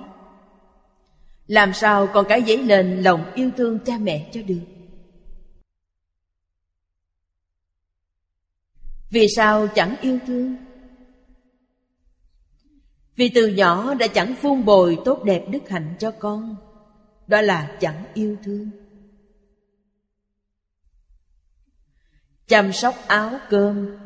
Làm 1.48 1.74
sao 1.74 2.08
con 2.14 2.26
cái 2.30 2.42
dấy 2.48 2.58
lên 2.58 3.02
lòng 3.02 3.32
yêu 3.36 3.52
thương 3.58 3.80
cha 3.86 3.98
mẹ 3.98 4.30
cho 4.34 4.42
được? 4.42 4.62
Vì 9.10 9.28
sao 9.36 9.68
chẳng 9.68 9.96
yêu 10.02 10.20
thương? 10.28 10.56
Vì 13.16 13.30
từ 13.30 13.48
nhỏ 13.48 13.94
đã 13.94 14.08
chẳng 14.08 14.36
phun 14.42 14.66
bồi 14.66 14.98
tốt 15.06 15.24
đẹp 15.24 15.46
đức 15.50 15.70
hạnh 15.70 15.94
cho 16.00 16.12
con, 16.12 16.56
Đó 17.28 17.42
là 17.42 17.78
chẳng 17.80 18.04
yêu 18.14 18.38
thương. 18.44 18.70
Chăm 22.52 22.74
sóc 22.74 22.96
áo 23.08 23.40
cơm. 23.50 23.98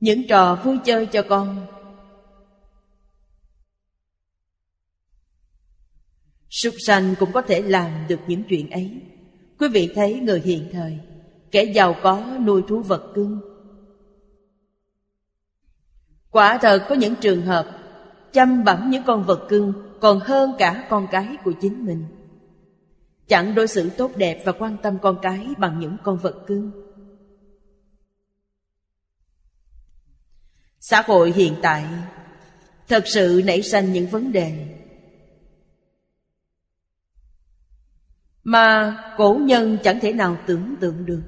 Những 0.00 0.26
trò 0.28 0.54
vui 0.64 0.78
chơi 0.84 1.06
cho 1.06 1.22
con. 1.28 1.66
Súc 6.50 6.74
sanh 6.86 7.14
cũng 7.20 7.32
có 7.32 7.42
thể 7.42 7.62
làm 7.62 7.90
được 8.08 8.20
những 8.26 8.42
chuyện 8.48 8.70
ấy. 8.70 9.02
Quý 9.58 9.68
vị 9.68 9.92
thấy 9.94 10.20
người 10.20 10.40
hiện 10.40 10.68
thời, 10.72 10.98
Kẻ 11.50 11.64
giàu 11.64 11.96
có 12.02 12.38
nuôi 12.40 12.62
thú 12.68 12.82
vật 12.82 13.12
cưng. 13.14 13.40
Quả 16.30 16.58
thật 16.58 16.86
có 16.88 16.94
những 16.94 17.14
trường 17.20 17.42
hợp, 17.42 17.66
Chăm 18.32 18.64
bẩm 18.64 18.90
những 18.90 19.02
con 19.06 19.22
vật 19.22 19.46
cưng 19.48 19.72
Còn 20.00 20.20
hơn 20.20 20.52
cả 20.58 20.86
con 20.90 21.06
cái 21.10 21.36
của 21.44 21.52
chính 21.60 21.86
mình. 21.86 22.04
Chẳng 23.28 23.54
đối 23.54 23.66
xử 23.66 23.90
tốt 23.90 24.10
đẹp 24.16 24.42
và 24.44 24.52
quan 24.52 24.76
tâm 24.82 24.98
con 25.02 25.18
cái 25.22 25.46
Bằng 25.58 25.80
những 25.80 25.96
con 26.04 26.16
vật 26.16 26.46
cưng. 26.46 26.89
Xã 30.80 31.02
hội 31.06 31.32
hiện 31.32 31.56
tại 31.62 31.84
Thật 32.88 33.04
sự 33.06 33.42
nảy 33.44 33.62
sinh 33.62 33.92
những 33.92 34.06
vấn 34.06 34.32
đề 34.32 34.76
Mà 38.44 38.96
cổ 39.16 39.38
nhân 39.42 39.78
chẳng 39.84 40.00
thể 40.00 40.12
nào 40.12 40.36
tưởng 40.46 40.74
tượng 40.80 41.06
được. 41.06 41.22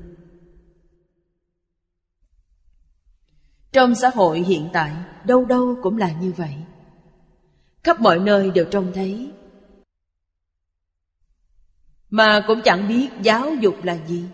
Trong 3.72 3.94
xã 3.94 4.10
hội 4.14 4.38
hiện 4.40 4.68
tại, 4.72 4.92
Đâu 5.24 5.44
đâu 5.44 5.76
cũng 5.82 5.96
là 5.96 6.12
như 6.12 6.32
vậy. 6.32 6.54
Khắp 7.82 8.00
mọi 8.00 8.18
nơi 8.18 8.50
đều 8.50 8.64
trông 8.64 8.92
thấy. 8.94 9.30
Mà 12.10 12.44
cũng 12.46 12.60
chẳng 12.64 12.88
biết 12.88 13.08
giáo 13.22 13.54
dục 13.54 13.74
là 13.82 13.98
gì. 14.06 14.24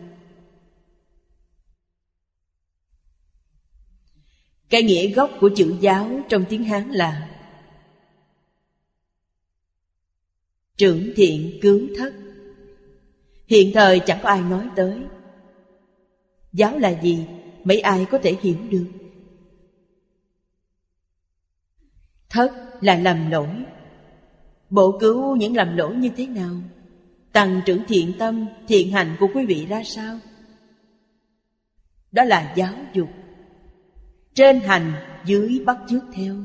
Cái 4.71 4.83
nghĩa 4.83 5.09
gốc 5.09 5.31
của 5.41 5.51
chữ 5.57 5.75
giáo 5.81 6.21
trong 6.29 6.45
tiếng 6.49 6.65
Hán 6.65 6.91
là 6.91 7.29
Trưởng 10.77 11.13
thiện 11.17 11.59
cứu 11.63 11.81
thất. 11.97 12.15
Hiện 13.47 13.71
thời 13.75 14.01
chẳng 14.01 14.19
có 14.23 14.29
ai 14.29 14.41
nói 14.41 14.69
tới. 14.77 14.99
Giáo 16.53 16.79
là 16.79 17.01
gì? 17.03 17.27
Mấy 17.65 17.81
ai 17.81 18.07
có 18.11 18.19
thể 18.23 18.37
hiểu 18.43 18.57
được? 18.71 18.87
Thất 22.29 22.53
là 22.81 22.99
lầm 22.99 23.31
lỗi. 23.31 23.49
Bộ 24.71 24.99
cứu 25.01 25.37
những 25.37 25.57
lầm 25.57 25.77
lỗi 25.77 25.97
như 25.97 26.11
thế 26.17 26.27
nào? 26.27 26.55
Tăng 27.33 27.61
trưởng 27.67 27.83
thiện 27.89 28.13
tâm, 28.19 28.47
Thiện 28.69 28.93
hành 28.93 29.17
của 29.21 29.29
quý 29.35 29.47
vị 29.47 29.67
ra 29.67 29.83
sao? 29.85 30.19
Đó 32.13 32.25
là 32.25 32.53
giáo 32.57 32.75
dục. 32.95 33.09
Trên 34.39 34.61
hành 34.61 34.93
dưới 35.25 35.63
bắt 35.67 35.79
chước 35.89 36.03
theo. 36.13 36.37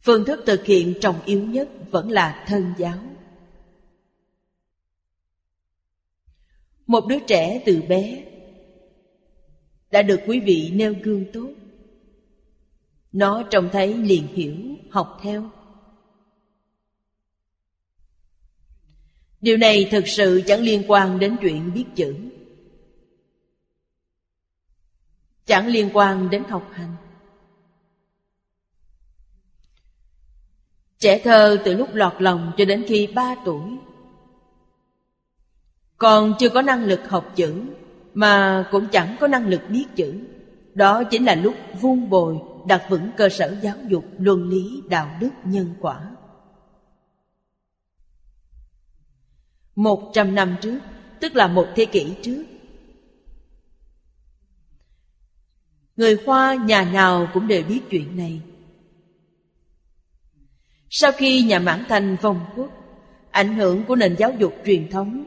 Phương 0.00 0.24
thức 0.24 0.40
thực 0.46 0.64
hiện 0.64 0.94
trọng 1.00 1.24
yếu 1.24 1.44
nhất 1.44 1.68
Vẫn 1.90 2.10
là 2.10 2.44
thân 2.46 2.72
giáo. 2.78 2.98
Một 6.86 7.06
đứa 7.06 7.18
trẻ 7.26 7.62
từ 7.66 7.82
bé 7.88 8.24
Đã 9.90 10.02
được 10.02 10.20
quý 10.26 10.40
vị 10.40 10.70
nêu 10.74 10.94
gương 11.02 11.24
tốt. 11.32 11.50
Nó 13.12 13.42
trông 13.42 13.68
thấy 13.72 13.94
liền 13.94 14.26
hiểu, 14.26 14.56
học 14.90 15.18
theo. 15.22 15.50
Điều 19.40 19.56
này 19.56 19.88
thực 19.90 20.08
sự 20.08 20.42
chẳng 20.46 20.60
liên 20.60 20.84
quan 20.88 21.18
đến 21.18 21.36
chuyện 21.40 21.74
biết 21.74 21.84
chữ. 21.94 22.14
Chẳng 25.46 25.66
liên 25.66 25.90
quan 25.92 26.30
đến 26.30 26.44
học 26.44 26.70
hành. 26.72 26.96
Trẻ 30.98 31.20
thơ 31.24 31.58
từ 31.64 31.74
lúc 31.74 31.88
lọt 31.92 32.12
lòng 32.18 32.52
cho 32.56 32.64
đến 32.64 32.84
khi 32.88 33.06
ba 33.06 33.34
tuổi. 33.44 33.78
Còn 35.98 36.34
chưa 36.38 36.48
có 36.48 36.62
năng 36.62 36.84
lực 36.84 37.08
học 37.08 37.32
chữ 37.36 37.62
Mà 38.14 38.64
cũng 38.70 38.86
chẳng 38.92 39.16
có 39.20 39.28
năng 39.28 39.46
lực 39.46 39.60
biết 39.68 39.84
chữ. 39.96 40.20
Đó 40.74 41.04
chính 41.04 41.24
là 41.24 41.34
lúc 41.34 41.54
vuông 41.80 42.10
bồi 42.10 42.38
Đặt 42.66 42.82
vững 42.88 43.10
cơ 43.16 43.28
sở 43.28 43.56
giáo 43.62 43.76
dục 43.88 44.04
Luân 44.18 44.48
lý, 44.48 44.82
đạo 44.88 45.16
đức, 45.20 45.30
nhân 45.44 45.74
quả. 45.80 46.10
Một 49.76 50.10
trăm 50.12 50.34
năm 50.34 50.56
trước 50.60 50.78
Tức 51.20 51.36
là 51.36 51.46
một 51.46 51.66
thế 51.76 51.84
kỷ 51.84 52.14
trước 52.22 52.44
Người 55.96 56.16
Hoa 56.26 56.54
nhà 56.54 56.84
nào 56.92 57.28
cũng 57.34 57.48
đều 57.48 57.62
biết 57.62 57.80
chuyện 57.90 58.16
này. 58.16 58.40
Sau 60.90 61.12
khi 61.12 61.42
nhà 61.42 61.58
Mãn 61.58 61.84
Thành 61.88 62.16
vong 62.22 62.40
quốc, 62.56 62.70
Ảnh 63.30 63.56
hưởng 63.56 63.84
của 63.84 63.96
nền 63.96 64.16
giáo 64.18 64.32
dục 64.38 64.54
truyền 64.64 64.90
thống, 64.90 65.24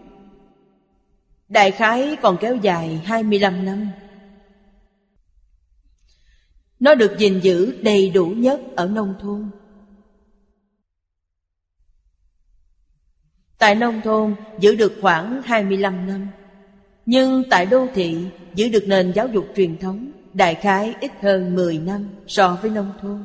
Đại 1.49 1.72
khái 1.72 2.18
còn 2.22 2.38
kéo 2.41 2.55
dài 2.55 3.01
25 3.05 3.66
năm. 3.66 3.89
Nó 6.80 6.95
được 6.95 7.18
gìn 7.18 7.39
giữ 7.39 7.82
đầy 7.82 8.09
đủ 8.09 8.26
nhất 8.26 8.61
ở 8.76 8.88
nông 8.88 9.16
thôn. 9.22 9.49
Tại 13.57 13.76
nông 13.76 14.01
thôn 14.01 14.36
giữ 14.59 14.76
được 14.76 14.93
khoảng 15.01 15.41
25 15.41 16.07
năm, 16.07 16.28
Nhưng 17.05 17.43
tại 17.49 17.66
đô 17.66 17.88
thị 17.93 18.28
giữ 18.55 18.70
được 18.70 18.84
nền 18.88 19.11
giáo 19.16 19.28
dục 19.28 19.47
truyền 19.55 19.78
thống. 19.78 20.11
Đại 20.36 20.55
khái 20.55 20.95
ít 20.99 21.11
hơn 21.21 21.55
10 21.55 21.77
năm 21.77 22.09
so 22.27 22.57
với 22.61 22.71
nông 22.71 22.91
thôn 23.01 23.23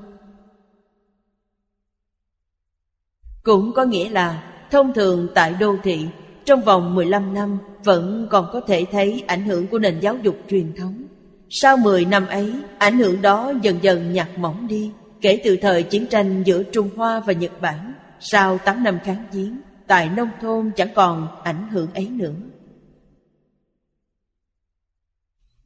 Cũng 3.43 3.73
có 3.77 3.85
nghĩa 3.85 4.09
là 4.09 4.43
thông 4.71 4.93
thường 4.95 5.29
tại 5.35 5.55
đô 5.61 5.77
thị 5.83 6.07
trong 6.45 6.61
vòng 6.61 6.95
15 6.95 7.35
năm 7.35 7.59
vẫn 7.85 8.27
còn 8.31 8.47
có 8.53 8.61
thể 8.61 8.85
thấy 8.93 9.25
ảnh 9.27 9.45
hưởng 9.45 9.67
của 9.67 9.79
nền 9.79 10.01
giáo 10.01 10.17
dục 10.23 10.37
truyền 10.49 10.73
thống. 10.77 11.03
Sau 11.51 11.77
10 11.77 12.05
năm 12.05 12.27
ấy, 12.27 12.55
ảnh 12.79 12.99
hưởng 12.99 13.23
đó 13.23 13.53
dần 13.63 13.79
dần 13.83 14.13
nhạt 14.13 14.29
mỏng 14.39 14.67
đi. 14.69 14.93
Kể 15.21 15.41
từ 15.45 15.57
thời 15.57 15.83
chiến 15.83 16.07
tranh 16.07 16.43
giữa 16.43 16.63
Trung 16.63 16.91
Hoa 16.97 17.21
và 17.21 17.33
Nhật 17.33 17.61
Bản, 17.61 17.93
sau 18.21 18.59
8 18.59 18.85
năm 18.85 18.99
kháng 19.05 19.25
chiến, 19.33 19.61
tại 19.87 20.11
nông 20.17 20.31
thôn 20.41 20.71
chẳng 20.77 20.95
còn 20.95 21.29
ảnh 21.45 21.69
hưởng 21.69 21.95
ấy 21.95 22.09
nữa. 22.09 22.35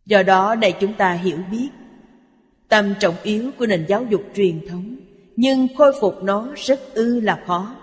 Do 0.06 0.22
đó 0.22 0.54
để 0.54 0.72
chúng 0.80 0.94
ta 0.94 1.12
hiểu 1.12 1.38
biết 1.50 1.68
Tầm 2.68 2.94
trọng 3.00 3.16
yếu 3.22 3.50
của 3.58 3.66
nền 3.66 3.86
giáo 3.88 4.04
dục 4.04 4.22
truyền 4.34 4.66
thống, 4.68 4.96
Nhưng 5.36 5.68
khôi 5.76 5.92
phục 6.00 6.22
nó 6.22 6.54
rất 6.56 6.94
ư 6.94 7.20
là 7.20 7.44
khó. 7.46 7.76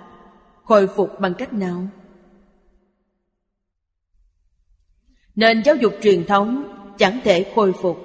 Khôi 0.63 0.87
phục 0.87 1.19
bằng 1.19 1.33
cách 1.37 1.53
nào? 1.53 1.87
Nền 5.35 5.63
giáo 5.65 5.75
dục 5.75 5.93
truyền 6.01 6.25
thống 6.25 6.63
chẳng 6.97 7.19
thể 7.23 7.51
khôi 7.55 7.73
phục. 7.81 7.97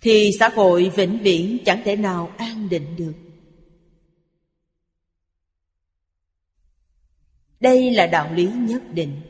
Thì 0.00 0.30
xã 0.38 0.48
hội 0.48 0.92
vĩnh 0.96 1.18
viễn 1.22 1.58
chẳng 1.64 1.82
thể 1.84 1.96
nào 1.96 2.30
an 2.36 2.68
định 2.68 2.96
được. 2.96 3.12
Đây 7.60 7.90
là 7.90 8.06
đạo 8.06 8.32
lý 8.34 8.48
nhất 8.54 8.82
định. 8.94 9.20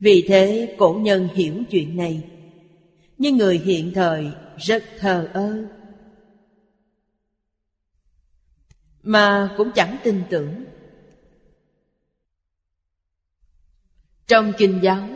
Vì 0.00 0.24
thế 0.28 0.76
cổ 0.78 0.92
nhân 0.92 1.28
hiểu 1.34 1.54
chuyện 1.70 1.96
này. 1.96 2.24
Nhưng 3.18 3.36
người 3.36 3.58
hiện 3.58 3.92
thời 3.94 4.32
rất 4.56 4.84
thờ 4.98 5.28
ơ. 5.32 5.64
Mà 9.02 9.54
cũng 9.56 9.70
chẳng 9.74 9.96
tin 10.04 10.22
tưởng. 10.30 10.64
Trong 14.26 14.52
kinh 14.58 14.80
giáo, 14.82 15.08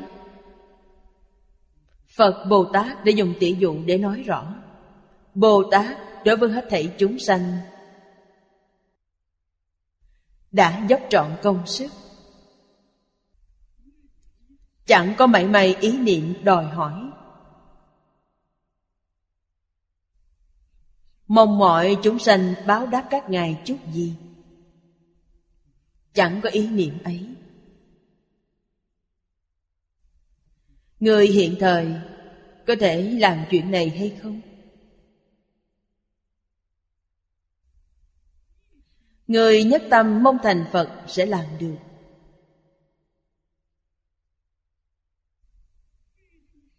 Phật 2.06 2.46
Bồ 2.50 2.64
Tát 2.64 3.04
đã 3.04 3.10
dùng 3.10 3.34
tỷ 3.40 3.56
dụ 3.58 3.78
để 3.86 3.98
nói 3.98 4.22
rõ. 4.22 4.54
Bồ 5.34 5.70
Tát 5.70 5.96
đối 6.24 6.36
với 6.36 6.50
hết 6.50 6.66
thảy 6.70 6.94
chúng 6.98 7.18
sanh 7.18 7.58
Đã 10.52 10.86
dốc 10.88 11.00
trọn 11.10 11.36
công 11.42 11.66
sức. 11.66 11.90
Chẳng 14.86 15.14
có 15.18 15.26
mảy 15.26 15.46
may 15.46 15.74
ý 15.80 15.98
niệm 15.98 16.34
đòi 16.44 16.64
hỏi. 16.64 17.10
Mong 21.26 21.58
mọi 21.58 21.96
chúng 22.02 22.18
sanh 22.18 22.54
báo 22.66 22.86
đáp 22.86 23.06
các 23.10 23.30
ngài 23.30 23.62
chút 23.64 23.76
gì. 23.92 24.14
Chẳng 26.12 26.40
có 26.42 26.48
ý 26.48 26.68
niệm 26.68 26.98
ấy. 27.04 27.28
Người 31.00 31.26
hiện 31.26 31.56
thời 31.60 31.94
có 32.66 32.74
thể 32.80 33.02
làm 33.02 33.44
chuyện 33.50 33.70
này 33.70 33.88
hay 33.88 34.18
không? 34.22 34.40
Người 39.26 39.64
nhất 39.64 39.82
tâm 39.90 40.22
mong 40.22 40.38
thành 40.42 40.64
Phật 40.72 40.90
sẽ 41.06 41.26
làm 41.26 41.44
được. 41.58 41.76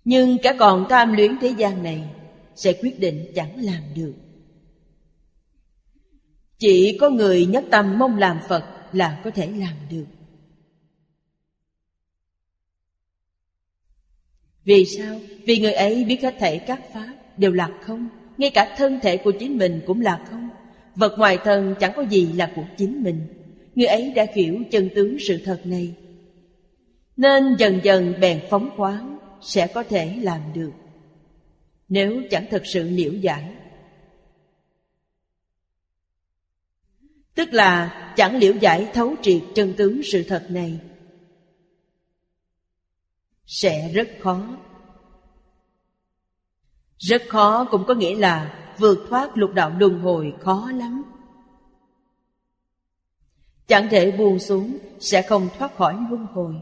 Nhưng 0.06 0.38
cả 0.44 0.56
còn 0.60 0.86
tham 0.90 1.14
luyến 1.14 1.38
thế 1.42 1.54
gian 1.58 1.84
này 1.84 2.04
Sẽ 2.56 2.74
quyết 2.74 3.00
định 3.00 3.32
chẳng 3.36 3.64
làm 3.64 3.82
được. 3.96 4.14
Chỉ 6.58 6.98
có 7.02 7.10
người 7.10 7.46
nhất 7.46 7.66
tâm 7.72 8.00
mong 8.00 8.18
làm 8.18 8.40
Phật 8.50 8.64
là 8.94 9.22
có 9.24 9.32
thể 9.32 9.48
làm 9.48 9.74
được. 9.92 10.06
Vì 14.64 14.86
sao? 14.86 15.20
Vì 15.46 15.60
người 15.60 15.74
ấy 15.74 16.04
biết 16.04 16.22
hết 16.24 16.36
thể 16.40 16.58
các 16.58 16.82
pháp 16.94 17.14
đều 17.38 17.52
là 17.52 17.70
không? 17.82 18.10
Ngay 18.38 18.50
cả 18.50 18.76
thân 18.78 19.00
thể 19.02 19.18
của 19.18 19.32
chính 19.32 19.58
mình 19.58 19.82
cũng 19.86 20.02
là 20.02 20.26
không? 20.30 20.50
Vật 20.96 21.16
ngoài 21.18 21.38
thân 21.44 21.76
chẳng 21.80 21.92
có 21.96 22.02
gì 22.02 22.34
là 22.34 22.52
của 22.56 22.66
chính 22.78 23.04
mình. 23.04 23.28
Người 23.76 23.88
ấy 23.88 24.12
đã 24.16 24.26
hiểu 24.36 24.60
chân 24.72 24.90
tướng 24.96 25.18
sự 25.20 25.42
thật 25.46 25.62
này. 25.66 25.94
Nên 27.18 27.56
dần 27.60 27.80
dần 27.84 28.14
bèn 28.20 28.42
phóng 28.50 28.70
khoáng 28.76 29.15
sẽ 29.46 29.68
có 29.68 29.84
thể 29.84 30.20
làm 30.22 30.54
được. 30.54 30.72
Nếu 31.88 32.22
chẳng 32.32 32.46
thật 32.52 32.62
sự 32.66 32.84
liễu 32.90 33.14
giải. 33.14 33.56
Tức 37.36 37.54
là 37.54 38.14
chẳng 38.18 38.38
liễu 38.38 38.54
giải 38.54 38.92
thấu 38.94 39.16
triệt 39.22 39.42
chân 39.56 39.74
tướng 39.78 40.02
sự 40.04 40.24
thật 40.28 40.46
này. 40.50 40.80
Sẽ 43.46 43.92
rất 43.94 44.10
khó. 44.20 44.58
Rất 46.98 47.22
khó 47.30 47.68
cũng 47.72 47.86
có 47.88 47.94
nghĩa 47.94 48.16
là 48.16 48.66
vượt 48.78 49.06
thoát 49.10 49.38
lục 49.38 49.54
đạo 49.54 49.76
luân 49.80 50.00
hồi 50.00 50.34
khó 50.40 50.72
lắm. 50.72 51.04
Chẳng 53.68 53.88
thể 53.92 54.12
buông 54.12 54.40
xuống, 54.40 54.78
Sẽ 55.00 55.22
không 55.22 55.50
thoát 55.58 55.76
khỏi 55.76 55.98
luân 56.10 56.26
hồi. 56.26 56.56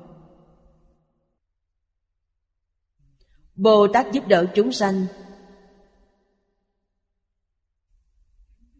Bồ 3.56 3.88
Tát 3.88 4.12
giúp 4.12 4.28
đỡ 4.28 4.45
chúng 4.56 4.72
sanh 4.72 5.06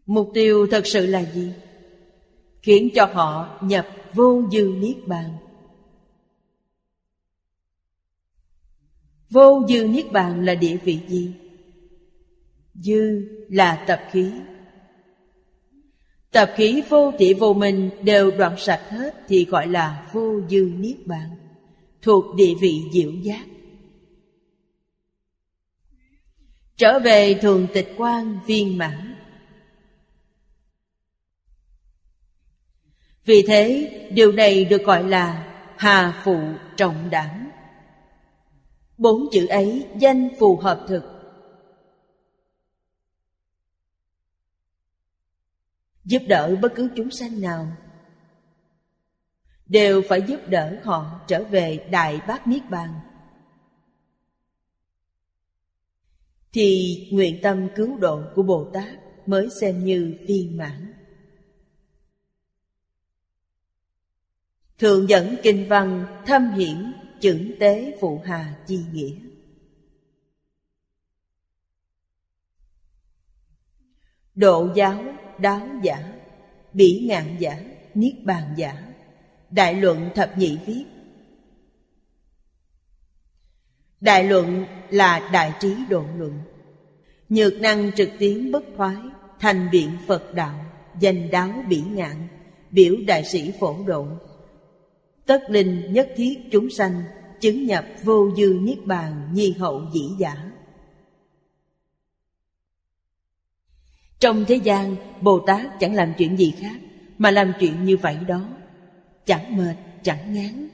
Mục 0.06 0.30
tiêu 0.34 0.66
thật 0.70 0.86
sự 0.86 1.06
là 1.06 1.24
gì? 1.34 1.52
Khiến 2.62 2.88
cho 2.94 3.04
họ 3.12 3.58
nhập 3.62 3.86
vô 4.12 4.42
dư 4.52 4.74
niết 4.78 4.96
bàn 5.06 5.36
Vô 9.30 9.62
dư 9.68 9.86
niết 9.86 10.12
bàn 10.12 10.44
là 10.44 10.54
địa 10.54 10.76
vị 10.76 11.00
gì? 11.08 11.34
Dư 12.74 13.28
là 13.48 13.84
tập 13.86 14.00
khí 14.10 14.32
Tập 16.30 16.50
khí 16.56 16.82
vô 16.88 17.12
thị 17.18 17.34
vô 17.34 17.54
minh 17.54 17.90
đều 18.02 18.30
đoạn 18.30 18.54
sạch 18.58 18.90
hết 18.90 19.14
Thì 19.28 19.44
gọi 19.44 19.66
là 19.66 20.10
vô 20.12 20.40
dư 20.50 20.70
niết 20.78 21.06
bàn, 21.06 21.30
Thuộc 22.02 22.34
địa 22.34 22.54
vị 22.60 22.82
diệu 22.92 23.10
giác 23.10 23.44
Trở 26.76 26.98
về 26.98 27.38
thường 27.42 27.66
tịch 27.74 27.94
quan 27.96 28.38
viên 28.46 28.78
mãn. 28.78 29.14
Vì 33.24 33.44
thế, 33.48 33.90
điều 34.12 34.32
này 34.32 34.64
được 34.64 34.82
gọi 34.84 35.04
là 35.04 35.54
Hà 35.76 36.22
phụ 36.24 36.40
trọng 36.76 37.10
đảm. 37.10 37.50
Bốn 38.98 39.28
chữ 39.32 39.46
ấy 39.46 39.86
danh 39.98 40.28
phù 40.38 40.56
hợp 40.56 40.84
thực. 40.88 41.02
Giúp 46.04 46.22
đỡ 46.28 46.56
bất 46.62 46.72
cứ 46.74 46.90
chúng 46.96 47.10
sanh 47.10 47.40
nào, 47.40 47.68
đều 49.66 50.02
phải 50.08 50.22
giúp 50.22 50.40
đỡ 50.48 50.76
họ 50.84 51.20
trở 51.26 51.44
về 51.44 51.86
đại 51.90 52.20
bát 52.26 52.46
niết 52.46 52.70
bàn. 52.70 53.00
Thì 56.54 56.98
nguyện 57.10 57.40
tâm 57.42 57.68
cứu 57.74 57.98
độ 57.98 58.22
của 58.34 58.42
bồ 58.42 58.70
tát 58.72 58.98
mới 59.26 59.48
xem 59.60 59.84
như 59.84 60.16
viên 60.26 60.56
mãn. 60.56 60.94
Thượng 64.78 65.08
dẫn 65.08 65.36
kinh 65.42 65.68
văn 65.68 66.06
thâm 66.26 66.50
hiển 66.50 66.92
chưởng 67.20 67.50
tế 67.60 67.98
phụ 68.00 68.20
hà 68.24 68.64
chi 68.66 68.80
nghĩa. 68.92 69.16
Độ 74.34 74.68
giáo 74.74 75.04
đáo 75.38 75.68
giả, 75.82 76.12
Bỉ 76.72 77.04
ngạn 77.08 77.36
giả, 77.40 77.64
Niết 77.94 78.24
bàn 78.24 78.54
giả, 78.56 78.92
Đại 79.50 79.74
luận 79.74 80.10
thập 80.14 80.38
nhị 80.38 80.58
viết 80.66 80.84
Đại 84.04 84.24
luận 84.24 84.66
là 84.90 85.30
đại 85.32 85.52
trí 85.60 85.74
độ 85.88 86.04
luận. 86.16 86.38
Nhược 87.28 87.60
năng 87.60 87.92
trực 87.92 88.10
tiến 88.18 88.52
bất 88.52 88.64
thoái, 88.76 88.96
Thành 89.40 89.68
biện 89.72 89.90
Phật 90.06 90.34
đạo, 90.34 90.64
Danh 91.00 91.30
đáo 91.30 91.50
bỉ 91.68 91.82
ngạn 91.90 92.28
Biểu 92.70 92.94
đại 93.06 93.24
sĩ 93.24 93.52
phổ 93.60 93.76
độ. 93.86 94.06
Tất 95.26 95.42
linh 95.48 95.92
nhất 95.92 96.08
thiết 96.16 96.38
chúng 96.52 96.70
sanh, 96.70 97.02
Chứng 97.40 97.66
nhập 97.66 97.84
vô 98.02 98.30
dư 98.36 98.58
niết 98.60 98.86
bàn, 98.86 99.28
Nhi 99.32 99.54
hậu 99.58 99.82
dĩ 99.92 100.08
giả. 100.18 100.50
Trong 104.18 104.44
thế 104.48 104.54
gian, 104.54 104.96
Bồ 105.20 105.38
Tát 105.38 105.80
chẳng 105.80 105.94
làm 105.94 106.12
chuyện 106.18 106.36
gì 106.36 106.54
khác, 106.60 106.76
Mà 107.18 107.30
làm 107.30 107.52
chuyện 107.60 107.84
như 107.84 107.96
vậy 107.96 108.16
đó. 108.28 108.48
Chẳng 109.26 109.56
mệt, 109.56 109.74
chẳng 110.02 110.34
ngán. 110.34 110.68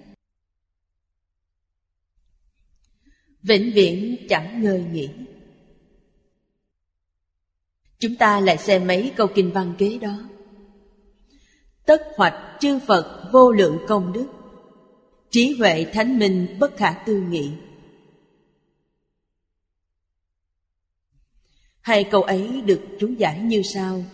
Vĩnh 3.43 3.73
viễn 3.75 4.17
chẳng 4.29 4.63
ngơi 4.63 4.85
nghỉ. 4.93 5.09
Chúng 7.99 8.17
ta 8.17 8.41
lại 8.41 8.59
xem 8.59 8.87
mấy 8.87 9.13
câu 9.17 9.27
kinh 9.35 9.53
văn 9.53 9.75
kế 9.79 9.99
đó. 9.99 10.29
Tất 11.87 12.03
hoạch 12.17 12.35
chư 12.61 12.79
Phật 12.79 13.31
vô 13.33 13.53
lượng 13.53 13.79
công 13.89 14.13
đức, 14.13 14.27
Trí 15.31 15.55
huệ 15.59 15.87
thánh 15.93 16.19
minh 16.19 16.57
bất 16.61 16.77
khả 16.77 17.03
tư 17.07 17.23
nghị. 17.31 17.51
Hai 21.81 22.05
câu 22.05 22.23
ấy 22.23 22.61
được 22.61 22.81
chúng 23.01 23.21
giải 23.21 23.41
như 23.41 23.63
sau. 23.63 24.05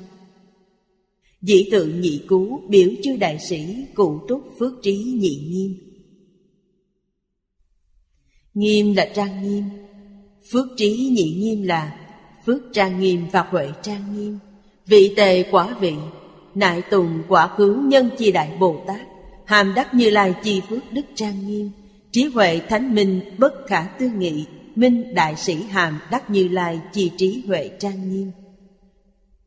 Dĩ 1.43 1.69
tự 1.73 1.87
nhị 1.87 2.25
cú 2.29 2.61
biểu 2.69 2.91
chư 3.03 3.17
đại 3.17 3.39
sĩ 3.49 3.87
cụ 3.95 4.21
túc 4.29 4.45
phước 4.59 4.73
trí 4.83 4.97
nhị 4.97 5.37
nghiêm 5.49 5.86
Nghiêm 8.57 8.97
là 8.97 9.07
trang 9.15 9.43
nghiêm. 9.43 9.65
Phước 10.53 10.67
trí 10.77 11.13
nhị 11.17 11.35
nghiêm 11.39 11.63
là 11.63 11.99
Phước 12.47 12.63
trang 12.73 13.01
nghiêm 13.01 13.27
và 13.33 13.43
huệ 13.43 13.69
trang 13.83 14.17
nghiêm. 14.17 14.39
Vị 14.87 15.15
tề 15.17 15.43
quả 15.43 15.77
vị, 15.81 15.95
Nại 16.55 16.83
tùng 16.83 17.23
quả 17.29 17.49
khứ 17.57 17.83
nhân 17.85 18.11
chi 18.19 18.33
đại 18.33 18.57
Bồ 18.61 18.85
Tát, 18.87 19.01
Hàm 19.45 19.75
đắc 19.75 19.95
như 19.95 20.11
lai 20.11 20.35
chi 20.43 20.63
phước 20.69 20.93
đức 20.93 21.03
trang 21.15 21.47
nghiêm. 21.47 21.71
Trí 22.11 22.25
huệ 22.25 22.61
thánh 22.69 22.95
minh 22.95 23.21
bất 23.39 23.53
khả 23.67 23.83
tư 23.99 24.11
nghị, 24.17 24.47
Minh 24.75 25.15
Đại 25.15 25.37
Sĩ 25.37 25.63
Hàm 25.63 26.01
Đắc 26.11 26.31
Như 26.31 26.49
Lai 26.49 26.81
Chi 26.93 27.13
Trí 27.17 27.43
Huệ 27.47 27.71
Trang 27.79 28.13
Nghiêm. 28.13 28.31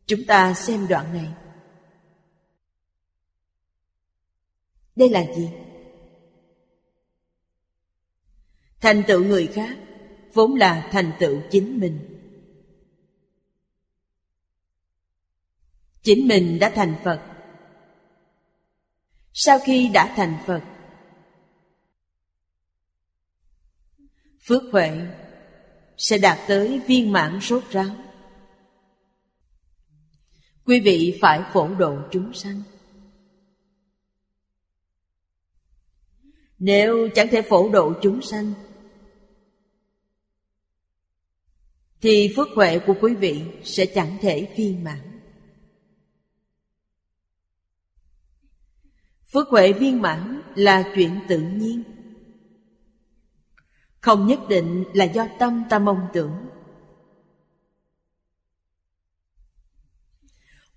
Chúng 0.07 0.24
ta 0.28 0.53
xem 0.53 0.88
đoạn 0.89 1.05
này. 1.14 1.28
Đây 4.95 5.10
là 5.10 5.26
gì? 5.36 5.49
Thành 8.82 9.03
tựu 9.07 9.23
người 9.23 9.47
khác 9.47 9.77
Vốn 10.34 10.55
là 10.55 10.89
thành 10.91 11.11
tựu 11.19 11.41
chính 11.51 11.80
mình. 11.80 11.99
Chính 16.01 16.27
mình 16.27 16.59
đã 16.59 16.71
thành 16.75 16.95
Phật. 17.03 17.21
Sau 19.34 19.59
khi 19.59 19.89
đã 19.93 20.13
thành 20.15 20.38
Phật, 20.45 20.61
phước 24.41 24.63
huệ 24.71 24.91
sẽ 25.97 26.17
đạt 26.17 26.38
tới 26.47 26.80
viên 26.88 27.11
mãn 27.11 27.39
rốt 27.41 27.63
ráo. 27.71 27.95
Quý 30.65 30.80
vị 30.80 31.17
phải 31.21 31.41
phổ 31.53 31.75
độ 31.75 31.97
chúng 32.11 32.34
sanh. 32.34 32.61
Nếu 36.59 37.09
chẳng 37.15 37.27
thể 37.32 37.41
phổ 37.41 37.69
độ 37.69 37.93
chúng 38.01 38.21
sanh 38.21 38.53
Thì 42.02 42.34
phước 42.36 42.47
huệ 42.56 42.80
của 42.80 42.95
quý 43.02 43.16
vị 43.16 43.45
sẽ 43.64 43.86
chẳng 43.86 44.18
thể 44.22 44.54
viên 44.58 44.84
mãn 44.84 45.10
Phước 49.34 49.50
huệ 49.50 49.74
viên 49.74 50.02
mãn 50.02 50.41
là 50.56 50.91
chuyện 50.95 51.20
tự 51.28 51.39
nhiên. 51.39 51.84
Không 54.02 54.28
nhất 54.28 54.39
định 54.50 54.84
là 54.93 55.06
do 55.06 55.28
tâm 55.39 55.64
ta 55.70 55.80
mong 55.80 56.08
tưởng. 56.14 56.50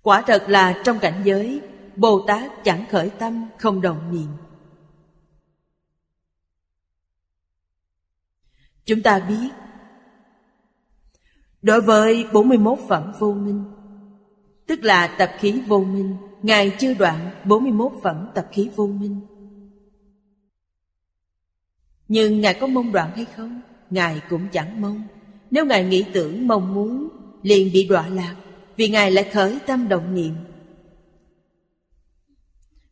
Quả 0.01 0.23
thật 0.27 0.45
là 0.47 0.81
trong 0.85 0.99
cảnh 0.99 1.21
giới, 1.25 1.61
Bồ 1.95 2.25
Tát 2.27 2.51
chẳng 2.63 2.85
khởi 2.91 3.09
tâm, 3.09 3.49
không 3.59 3.81
đồng 3.81 4.11
niệm. 4.11 4.27
Chúng 8.85 9.01
ta 9.01 9.19
biết 9.19 9.49
Đối 11.63 11.81
với 11.81 12.25
41 12.33 12.79
phẩm 12.87 13.11
vô 13.19 13.33
minh, 13.33 13.63
Tức 14.67 14.83
là 14.83 15.07
tập 15.07 15.31
khí 15.39 15.61
vô 15.67 15.79
minh, 15.79 16.15
Ngài 16.41 16.69
chưa 16.79 16.93
đoạn 16.93 17.31
41 17.45 17.91
phẩm 18.03 18.27
tập 18.35 18.47
khí 18.51 18.69
vô 18.75 18.87
minh. 18.87 19.21
Nhưng 22.07 22.41
Ngài 22.41 22.53
có 22.53 22.67
mong 22.67 22.91
đoạn 22.91 23.11
hay 23.15 23.25
không? 23.35 23.61
Ngài 23.89 24.21
cũng 24.29 24.47
chẳng 24.51 24.81
mong. 24.81 25.03
Nếu 25.51 25.65
Ngài 25.65 25.83
nghĩ 25.83 26.05
tưởng 26.13 26.47
mong 26.47 26.73
muốn, 26.73 27.09
Liền 27.41 27.73
bị 27.73 27.87
đọa 27.87 28.07
lạc, 28.07 28.35
Vì 28.75 28.87
Ngài 28.87 29.11
lại 29.11 29.29
khởi 29.33 29.59
tâm 29.65 29.87
động 29.87 30.15
niệm. 30.15 30.33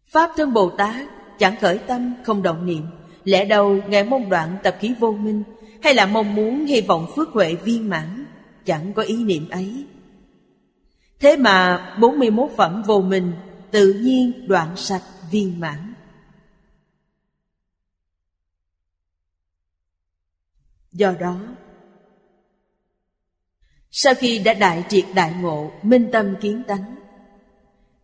Pháp 0.06 0.32
thân 0.38 0.54
Bồ 0.54 0.70
Tát 0.70 1.08
chẳng 1.40 1.56
khởi 1.62 1.78
tâm 1.78 2.14
không 2.24 2.44
động 2.44 2.66
niệm. 2.66 2.84
Lẽ 3.24 3.46
đâu 3.46 3.78
Ngài 3.88 4.04
mong 4.04 4.30
đoạn 4.30 4.58
tập 4.64 4.76
khí 4.80 4.94
vô 5.00 5.12
minh, 5.12 5.44
Hay 5.82 5.94
là 5.94 6.06
mong 6.06 6.36
muốn 6.36 6.66
hy 6.66 6.82
vọng 6.82 7.08
phước 7.16 7.30
huệ 7.30 7.56
viên 7.56 7.90
mãn? 7.90 8.21
Chẳng 8.72 8.94
có 8.94 9.04
ý 9.04 9.24
niệm 9.24 9.50
ấy. 9.50 9.86
Thế 11.20 11.38
mà 11.38 11.96
41 12.02 12.52
phẩm 12.58 12.84
vô 12.86 13.02
minh 13.02 13.34
Tự 13.72 13.94
nhiên 13.94 14.48
đoạn 14.48 14.78
sạch 14.78 15.04
viên 15.32 15.60
mãn. 15.60 15.94
Do 20.92 21.12
đó, 21.20 21.40
Sau 23.92 24.14
khi 24.14 24.40
đã 24.40 24.54
đại 24.54 24.84
triệt 24.90 25.06
đại 25.16 25.34
ngộ 25.42 25.72
Minh 25.84 26.10
tâm 26.12 26.36
kiến 26.42 26.64
tánh, 26.68 26.96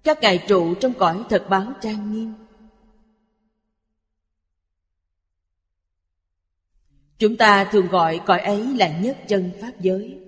Các 0.03 0.21
ngài 0.21 0.45
trụ 0.47 0.75
trong 0.75 0.93
cõi 0.93 1.23
thật 1.29 1.45
báo 1.49 1.73
trang 1.81 2.11
nghiêm. 2.11 2.33
Chúng 7.17 7.37
ta 7.37 7.69
thường 7.71 7.87
gọi 7.87 8.19
cõi 8.25 8.39
ấy 8.39 8.77
là 8.77 8.99
nhất 8.99 9.17
chân 9.27 9.51
Pháp 9.61 9.71
giới. 9.79 10.26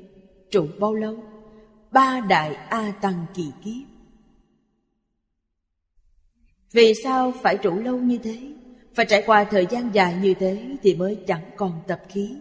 Trụ 0.51 0.67
bao 0.79 0.93
lâu? 0.93 1.23
Ba 1.91 2.19
đại 2.19 2.55
A 2.55 2.93
Tăng 3.01 3.25
kỳ 3.33 3.51
kiếp 3.63 3.87
Vì 6.71 6.93
sao 7.03 7.33
phải 7.41 7.57
trụ 7.57 7.75
lâu 7.75 7.97
như 7.97 8.17
thế? 8.17 8.53
Phải 8.93 9.05
trải 9.05 9.23
qua 9.25 9.43
thời 9.43 9.67
gian 9.69 9.89
dài 9.93 10.15
như 10.21 10.33
thế 10.33 10.77
Thì 10.83 10.95
mới 10.95 11.23
chẳng 11.27 11.51
còn 11.57 11.81
tập 11.87 12.01
khí 12.09 12.35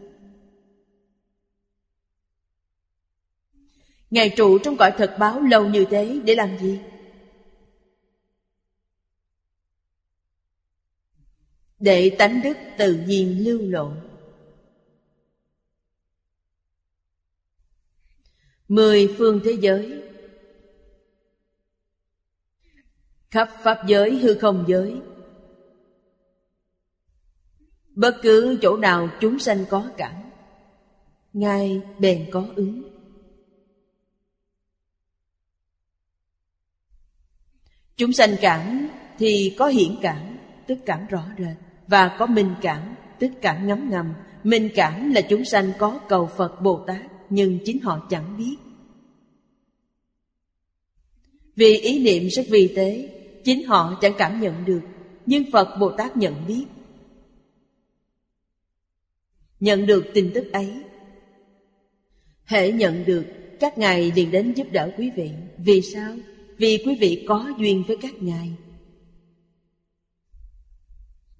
Ngài 4.10 4.30
trụ 4.36 4.58
trong 4.58 4.76
cõi 4.76 4.92
thật 4.98 5.16
báo 5.18 5.40
lâu 5.40 5.68
như 5.68 5.84
thế 5.90 6.20
để 6.24 6.34
làm 6.34 6.58
gì? 6.58 6.80
Để 11.80 12.16
tánh 12.18 12.40
đức 12.42 12.56
tự 12.78 12.94
nhiên 12.94 13.44
lưu 13.44 13.60
lộ 13.62 13.92
Mười 18.68 19.14
phương 19.18 19.40
thế 19.44 19.56
giới. 19.60 20.02
Khắp 23.30 23.48
pháp 23.62 23.86
giới 23.86 24.18
hư 24.18 24.34
không 24.34 24.64
giới. 24.68 25.00
Bất 27.94 28.16
cứ 28.22 28.58
chỗ 28.62 28.76
nào 28.76 29.08
chúng 29.20 29.38
sanh 29.38 29.64
có 29.70 29.90
cảm 29.96 30.14
Ngài 31.32 31.80
bèn 31.98 32.30
có 32.32 32.46
ứng. 32.56 32.82
Chúng 37.96 38.12
sanh 38.12 38.36
cảm 38.40 38.88
thì 39.18 39.56
có 39.58 39.66
hiển 39.66 39.96
cảm, 40.02 40.38
Tức 40.66 40.78
cảm 40.86 41.06
rõ 41.06 41.24
rệt, 41.38 41.56
Và 41.86 42.16
có 42.18 42.26
minh 42.26 42.54
cảm, 42.62 42.94
Tức 43.18 43.32
cảm 43.42 43.66
ngấm 43.66 43.90
ngầm. 43.90 44.14
Minh 44.44 44.68
cảm 44.74 45.12
là 45.12 45.20
chúng 45.20 45.44
sanh 45.44 45.72
có 45.78 46.00
cầu 46.08 46.26
Phật 46.26 46.60
Bồ 46.60 46.84
Tát 46.86 47.17
nhưng 47.30 47.58
chính 47.64 47.80
họ 47.80 48.06
chẳng 48.10 48.36
biết. 48.38 48.56
Vì 51.56 51.76
ý 51.76 51.98
niệm 52.04 52.28
rất 52.28 52.46
vi 52.50 52.72
tế, 52.76 53.14
chính 53.44 53.66
họ 53.66 53.98
chẳng 54.00 54.14
cảm 54.18 54.40
nhận 54.40 54.64
được, 54.64 54.80
nhưng 55.26 55.50
Phật 55.52 55.76
Bồ 55.80 55.90
Tát 55.90 56.16
nhận 56.16 56.46
biết. 56.46 56.64
Nhận 59.60 59.86
được 59.86 60.04
tin 60.14 60.30
tức 60.34 60.52
ấy, 60.52 60.72
hệ 62.44 62.72
nhận 62.72 63.04
được, 63.04 63.24
các 63.60 63.78
ngài 63.78 64.12
liền 64.12 64.30
đến 64.30 64.52
giúp 64.56 64.66
đỡ 64.72 64.90
quý 64.98 65.10
vị. 65.16 65.30
Vì 65.58 65.82
sao? 65.82 66.16
Vì 66.56 66.82
quý 66.86 66.96
vị 67.00 67.24
có 67.28 67.52
duyên 67.58 67.84
với 67.86 67.96
các 68.00 68.22
ngài. 68.22 68.52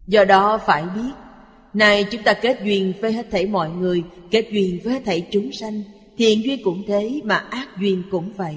Do 0.06 0.24
đó 0.24 0.60
phải 0.66 0.84
biết 0.94 1.12
Nay 1.78 2.04
chúng 2.10 2.22
ta 2.22 2.34
kết 2.34 2.60
duyên 2.64 2.92
với 3.00 3.12
hết 3.12 3.26
thảy 3.30 3.46
mọi 3.46 3.70
người, 3.70 4.02
Kết 4.30 4.48
duyên 4.52 4.80
với 4.84 4.92
hết 4.92 5.02
thảy 5.04 5.28
chúng 5.30 5.52
sanh. 5.52 5.82
Thiện 6.16 6.44
duyên 6.44 6.60
cũng 6.64 6.82
thế 6.86 7.20
mà 7.24 7.36
ác 7.36 7.68
duyên 7.80 8.02
cũng 8.10 8.32
vậy. 8.36 8.56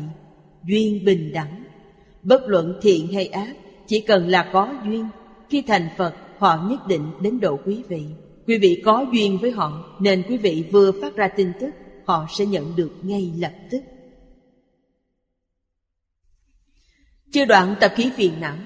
Duyên 0.64 1.06
bình 1.06 1.32
đẳng. 1.34 1.64
Bất 2.24 2.42
luận 2.48 2.80
thiện 2.82 3.14
hay 3.14 3.28
ác, 3.28 3.54
Chỉ 3.88 4.00
cần 4.00 4.28
là 4.28 4.50
có 4.54 4.74
duyên, 4.86 5.06
Khi 5.50 5.62
thành 5.62 5.90
Phật, 5.98 6.16
họ 6.38 6.68
nhất 6.70 6.88
định 6.88 7.12
đến 7.22 7.40
độ 7.40 7.60
quý 7.66 7.84
vị. 7.90 8.04
Quý 8.48 8.58
vị 8.58 8.82
có 8.86 9.06
duyên 9.14 9.38
với 9.42 9.52
họ, 9.52 9.98
Nên 10.00 10.24
quý 10.30 10.38
vị 10.38 10.66
vừa 10.72 10.92
phát 10.92 11.16
ra 11.16 11.28
tin 11.28 11.52
tức, 11.60 11.70
Họ 12.06 12.28
sẽ 12.38 12.46
nhận 12.46 12.76
được 12.76 12.92
ngay 13.04 13.32
lập 13.38 13.54
tức. 13.72 13.82
Chưa 17.34 17.46
đoạn 17.46 17.76
tập 17.80 17.94
khí 17.96 18.12
phiền 18.16 18.34
não. 18.40 18.58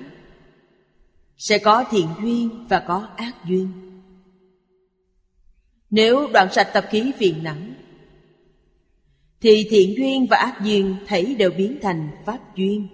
Sẽ 1.37 1.57
có 1.57 1.83
thiện 1.91 2.07
duyên 2.21 2.49
và 2.69 2.79
có 2.79 3.07
ác 3.15 3.33
duyên 3.47 3.67
nếu 5.89 6.27
đoạn 6.33 6.47
sạch 6.51 6.69
tập 6.73 6.85
khí 6.89 7.11
phiền 7.17 7.43
não 7.43 7.55
Thì 9.41 9.67
thiện 9.69 9.95
duyên 9.97 10.27
và 10.29 10.37
ác 10.37 10.59
duyên 10.63 10.95
thấy 11.07 11.35
đều 11.35 11.51
biến 11.51 11.77
thành 11.81 12.09
pháp 12.25 12.55
duyên. 12.55 12.87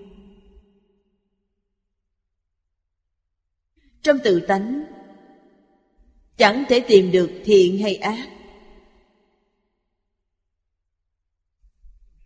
Trong 4.02 4.18
tự 4.24 4.40
tánh, 4.40 4.84
Chẳng 6.38 6.64
thể 6.70 6.80
tìm 6.80 7.12
được 7.12 7.32
thiện 7.46 7.82
hay 7.82 7.96
ác. 7.96 8.28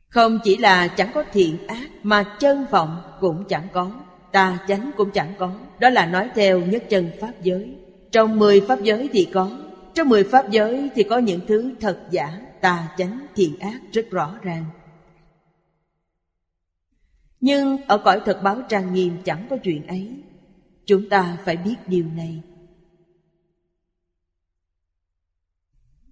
Không 0.07 0.39
chỉ 0.43 0.57
là 0.57 0.87
chẳng 0.87 1.11
có 1.13 1.23
thiện 1.33 1.67
ác, 1.67 1.89
Mà 2.03 2.35
chân 2.39 2.65
vọng 2.71 3.01
cũng 3.19 3.45
chẳng 3.49 3.67
có, 3.73 3.91
Tà 4.31 4.65
chánh 4.67 4.91
cũng 4.97 5.11
chẳng 5.11 5.33
có. 5.37 5.51
Đó 5.79 5.89
là 5.89 6.05
nói 6.05 6.29
theo 6.35 6.59
nhất 6.59 6.83
chân 6.89 7.11
Pháp 7.21 7.33
giới. 7.41 7.75
Trong 8.11 8.39
mười 8.39 8.61
Pháp 8.61 8.81
giới 8.81 9.09
thì 9.13 9.27
có 9.33 9.64
trong 9.95 10.09
mười 10.09 10.23
pháp 10.23 10.51
giới 10.51 10.89
thì 10.95 11.03
có 11.03 11.17
những 11.17 11.41
thứ 11.47 11.75
thật 11.79 12.07
giả, 12.11 12.41
tà 12.61 12.95
chánh, 12.97 13.27
thiện 13.35 13.59
ác 13.59 13.81
rất 13.91 14.05
rõ 14.11 14.39
ràng. 14.41 14.65
Nhưng 17.41 17.77
ở 17.87 17.97
cõi 17.97 18.21
thật 18.25 18.39
báo 18.43 18.61
trang 18.69 18.93
nghiêm 18.93 19.17
chẳng 19.25 19.47
có 19.49 19.57
chuyện 19.63 19.87
ấy. 19.87 20.23
Chúng 20.85 21.09
ta 21.09 21.37
phải 21.45 21.57
biết 21.57 21.75
điều 21.87 22.05
này. 22.05 22.41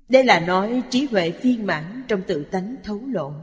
Đây 0.10 0.24
là 0.24 0.40
nói 0.40 0.84
trí 0.90 1.06
huệ 1.12 1.32
phiên 1.32 1.66
mãn 1.66 2.04
trong 2.08 2.22
tự 2.28 2.44
tánh 2.44 2.76
thấu 2.84 3.02
lộ. 3.08 3.34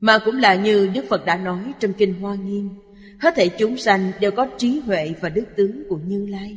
Mà 0.00 0.18
cũng 0.24 0.36
là 0.36 0.54
như 0.54 0.90
Đức 0.94 1.04
Phật 1.08 1.24
đã 1.24 1.36
nói 1.36 1.72
trong 1.80 1.92
Kinh 1.92 2.20
Hoa 2.20 2.34
Nghiêm 2.34 2.70
Hết 3.24 3.34
thảy 3.36 3.50
chúng 3.58 3.76
sanh 3.76 4.12
đều 4.20 4.30
có 4.30 4.46
trí 4.58 4.78
huệ 4.78 5.14
và 5.20 5.28
đức 5.28 5.44
tướng 5.56 5.88
của 5.88 5.98
Như 6.06 6.26
Lai. 6.26 6.56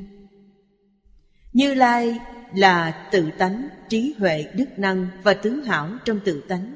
Như 1.53 1.73
Lai 1.73 2.19
là 2.55 3.07
tự 3.11 3.29
tánh, 3.37 3.67
trí 3.89 4.15
huệ, 4.19 4.45
đức 4.53 4.65
năng 4.79 5.07
và 5.23 5.33
tướng 5.33 5.63
hảo 5.63 5.89
trong 6.05 6.19
tự 6.25 6.43
tánh. 6.47 6.75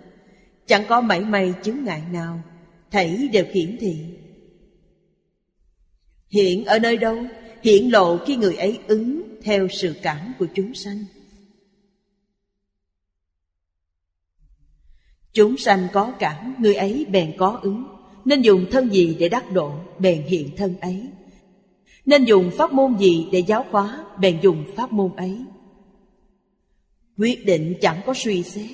Chẳng 0.65 0.83
có 0.89 1.01
mảy 1.01 1.19
may 1.19 1.53
chứng 1.63 1.83
ngại 1.83 2.01
nào 2.11 2.43
Thảy 2.91 3.29
đều 3.33 3.45
hiển 3.53 3.77
thị. 3.79 4.05
Hiện 6.29 6.65
ở 6.65 6.79
nơi 6.79 6.97
đâu? 6.97 7.23
Hiện 7.63 7.91
lộ 7.91 8.17
khi 8.17 8.35
người 8.35 8.55
ấy 8.55 8.79
ứng 8.87 9.39
theo 9.43 9.67
sự 9.67 9.95
cảm 10.01 10.33
của 10.39 10.47
chúng 10.55 10.73
sanh. 10.73 11.05
Chúng 15.33 15.57
sanh 15.57 15.87
có 15.93 16.13
cảm, 16.19 16.55
người 16.59 16.75
ấy 16.75 17.05
bèn 17.09 17.33
có 17.37 17.59
ứng 17.63 17.90
nên 18.25 18.41
dùng 18.41 18.65
thân 18.71 18.89
gì 18.89 19.17
để 19.19 19.29
đắc 19.29 19.51
độ, 19.51 19.73
Bèn 19.99 20.23
hiện 20.23 20.49
thân 20.57 20.75
ấy. 20.81 21.07
Nên 22.05 22.23
dùng 22.23 22.51
pháp 22.57 22.73
môn 22.73 22.97
gì 22.97 23.27
để 23.31 23.39
giáo 23.39 23.65
hóa, 23.69 24.05
Bèn 24.19 24.39
dùng 24.41 24.65
pháp 24.75 24.91
môn 24.91 25.15
ấy. 25.15 25.37
Quyết 27.17 27.45
định 27.45 27.75
chẳng 27.81 28.01
có 28.05 28.13
suy 28.13 28.43
xét. 28.43 28.69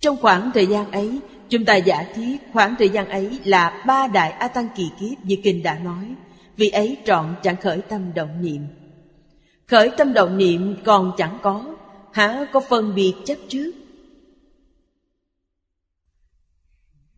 Trong 0.00 0.16
khoảng 0.16 0.50
thời 0.54 0.66
gian 0.66 0.90
ấy, 0.90 1.20
Chúng 1.48 1.64
ta 1.64 1.76
giả 1.76 2.06
thiết 2.14 2.36
khoảng 2.52 2.74
thời 2.78 2.88
gian 2.88 3.08
ấy 3.08 3.38
là 3.44 3.82
ba 3.86 4.06
đại 4.06 4.30
A 4.30 4.48
Tăng 4.48 4.68
kỳ 4.76 4.90
kiếp 5.00 5.24
như 5.24 5.36
Kinh 5.42 5.62
đã 5.62 5.78
nói, 5.78 6.14
Vì 6.56 6.68
ấy 6.68 6.96
trọn 7.04 7.34
chẳng 7.42 7.56
khởi 7.56 7.80
tâm 7.80 8.14
động 8.14 8.42
niệm. 8.42 8.66
Khởi 9.66 9.90
tâm 9.96 10.12
động 10.12 10.38
niệm 10.38 10.76
còn 10.84 11.12
chẳng 11.16 11.38
có, 11.42 11.76
Há 12.12 12.46
có 12.52 12.60
phân 12.60 12.94
biệt 12.94 13.14
chấp 13.24 13.36
trước. 13.48 13.72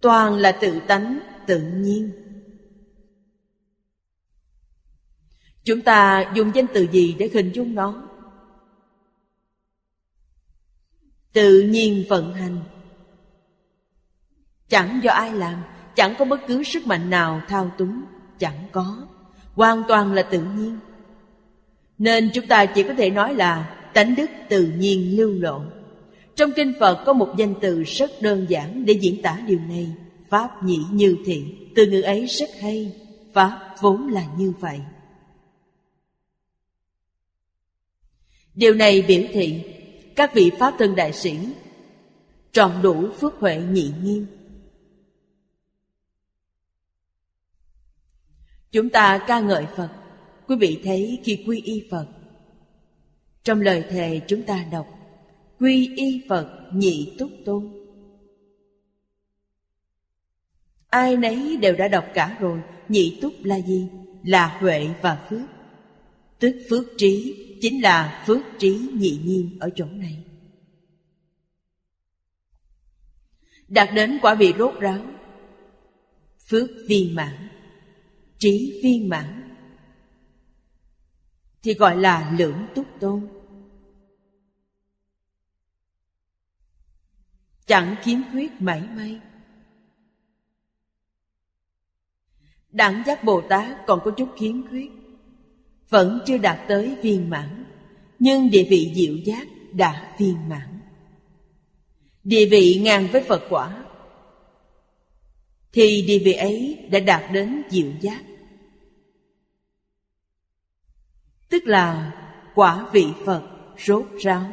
Toàn 0.01 0.35
là 0.35 0.53
tự 0.53 0.81
tánh, 0.81 1.19
tự 1.47 1.61
nhiên 1.61 2.11
Chúng 5.65 5.81
ta 5.81 6.31
dùng 6.35 6.51
danh 6.55 6.67
từ 6.75 6.87
gì 6.93 7.17
để 7.19 7.31
hình 7.35 7.53
dung 7.55 7.75
nó? 7.75 8.09
Tự 11.33 11.61
nhiên 11.61 12.05
vận 12.09 12.35
hành 12.35 12.59
Chẳng 14.69 15.01
do 15.03 15.13
ai 15.13 15.33
làm 15.33 15.63
Chẳng 15.95 16.15
có 16.19 16.25
bất 16.25 16.41
cứ 16.47 16.63
sức 16.63 16.87
mạnh 16.87 17.11
nào 17.11 17.43
thao 17.49 17.71
túng 17.79 18.03
Chẳng 18.39 18.69
có 18.73 19.07
Hoàn 19.55 19.83
toàn 19.89 20.13
là 20.13 20.23
tự 20.23 20.41
nhiên 20.41 20.79
Nên 21.99 22.31
chúng 22.35 22.47
ta 22.47 22.67
chỉ 22.67 22.83
có 22.83 22.95
thể 22.95 23.11
nói 23.11 23.35
là 23.35 23.79
Tánh 23.95 24.15
đức 24.15 24.31
tự 24.49 24.67
nhiên 24.67 25.17
lưu 25.17 25.33
lộn. 25.41 25.78
Trong 26.39 26.53
kinh 26.57 26.75
Phật 26.81 27.03
có 27.07 27.13
một 27.13 27.35
danh 27.37 27.55
từ 27.61 27.83
rất 27.83 28.11
đơn 28.21 28.47
giản 28.49 28.85
Để 28.85 28.93
diễn 28.93 29.23
tả 29.23 29.41
điều 29.47 29.59
này. 29.59 29.93
Pháp 30.29 30.65
nhĩ 30.65 30.79
như 30.93 31.17
thiện 31.25 31.73
Từ 31.75 31.87
ngữ 31.87 32.01
ấy 32.01 32.27
rất 32.27 32.51
hay. 32.61 32.93
Pháp 33.33 33.75
vốn 33.81 34.09
là 34.09 34.27
như 34.37 34.53
vậy. 34.61 34.81
Điều 38.55 38.75
này 38.75 39.03
biểu 39.03 39.23
thị, 39.33 39.63
Các 40.17 40.35
vị 40.35 40.51
Pháp 40.59 40.75
thân 40.79 40.97
đại 40.97 41.13
sĩ 41.13 41.39
Trọn 42.53 42.73
đủ 42.83 43.11
phước 43.21 43.35
huệ 43.35 43.57
nhị 43.57 43.93
nghiêm. 44.03 44.27
Chúng 48.73 48.91
ta 48.91 49.25
ca 49.27 49.41
ngợi 49.41 49.67
Phật. 49.77 49.91
Quý 50.47 50.57
vị 50.57 50.81
thấy 50.85 51.21
khi 51.25 51.45
quy 51.47 51.61
y 51.61 51.89
Phật. 51.91 52.07
Trong 53.43 53.61
lời 53.61 53.85
thề 53.91 54.21
chúng 54.29 54.43
ta 54.43 54.65
đọc 54.73 54.98
Quy 55.59 55.95
y 55.97 56.23
Phật 56.29 56.71
nhị 56.73 57.17
túc 57.19 57.31
tôn. 57.45 57.69
Ai 60.91 61.17
nấy 61.17 61.57
đều 61.57 61.77
đã 61.77 61.89
đọc 61.89 62.07
cả 62.15 62.37
rồi, 62.41 62.61
Nhị 62.89 63.19
túc 63.23 63.33
là 63.43 63.61
gì? 63.61 63.89
Là 64.25 64.59
huệ 64.61 64.89
và 65.03 65.27
phước. 65.31 65.47
Tức 66.39 66.57
phước 66.71 66.85
trí 66.99 67.45
Chính 67.61 67.83
là 67.83 68.25
phước 68.27 68.43
trí 68.59 68.89
nhị 68.95 69.21
nhiên 69.25 69.57
ở 69.61 69.71
chỗ 69.77 69.85
này. 69.85 70.25
Đạt 73.69 73.89
đến 73.95 74.19
quả 74.23 74.35
vị 74.35 74.53
rốt 74.59 74.75
ráo, 74.81 75.03
Phước 76.49 76.71
viên 76.89 77.15
mãn, 77.15 77.49
trí 78.39 78.81
viên 78.85 79.09
mãn, 79.09 79.57
thì 81.63 81.75
gọi 81.75 81.97
là 81.97 82.35
lưỡng 82.39 82.67
túc 82.75 82.87
tôn. 83.01 83.29
Chẳng 87.69 87.97
khiếm 88.03 88.19
khuyết 88.33 88.61
mảy 88.61 88.83
may. 88.97 89.21
Đẳng 92.71 93.03
giác 93.07 93.25
bồ 93.25 93.41
tát 93.41 93.87
còn 93.87 94.01
có 94.05 94.11
chút 94.11 94.29
khiếm 94.37 94.69
khuyết. 94.69 94.91
Vẫn 95.89 96.21
chưa 96.27 96.39
đạt 96.39 96.59
tới 96.69 96.97
viên 97.03 97.31
mãn, 97.31 97.65
nhưng 98.19 98.51
địa 98.51 98.67
vị 98.71 98.93
diệu 98.95 99.15
giác 99.25 99.49
đã 99.73 100.15
viên 100.19 100.49
mãn. 100.49 100.81
Địa 102.25 102.47
vị 102.51 102.81
ngang 102.85 103.09
với 103.13 103.23
phật 103.23 103.43
quả, 103.51 103.85
thì 105.73 106.05
địa 106.07 106.19
vị 106.19 106.33
ấy 106.33 106.87
đã 106.91 107.01
đạt 107.01 107.33
đến 107.33 107.63
diệu 107.71 107.91
giác. 108.01 108.25
Tức 111.49 111.63
là 111.67 112.13
quả 112.55 112.89
vị 112.93 113.07
phật 113.25 113.43
rốt 113.79 114.07
ráo. 114.21 114.53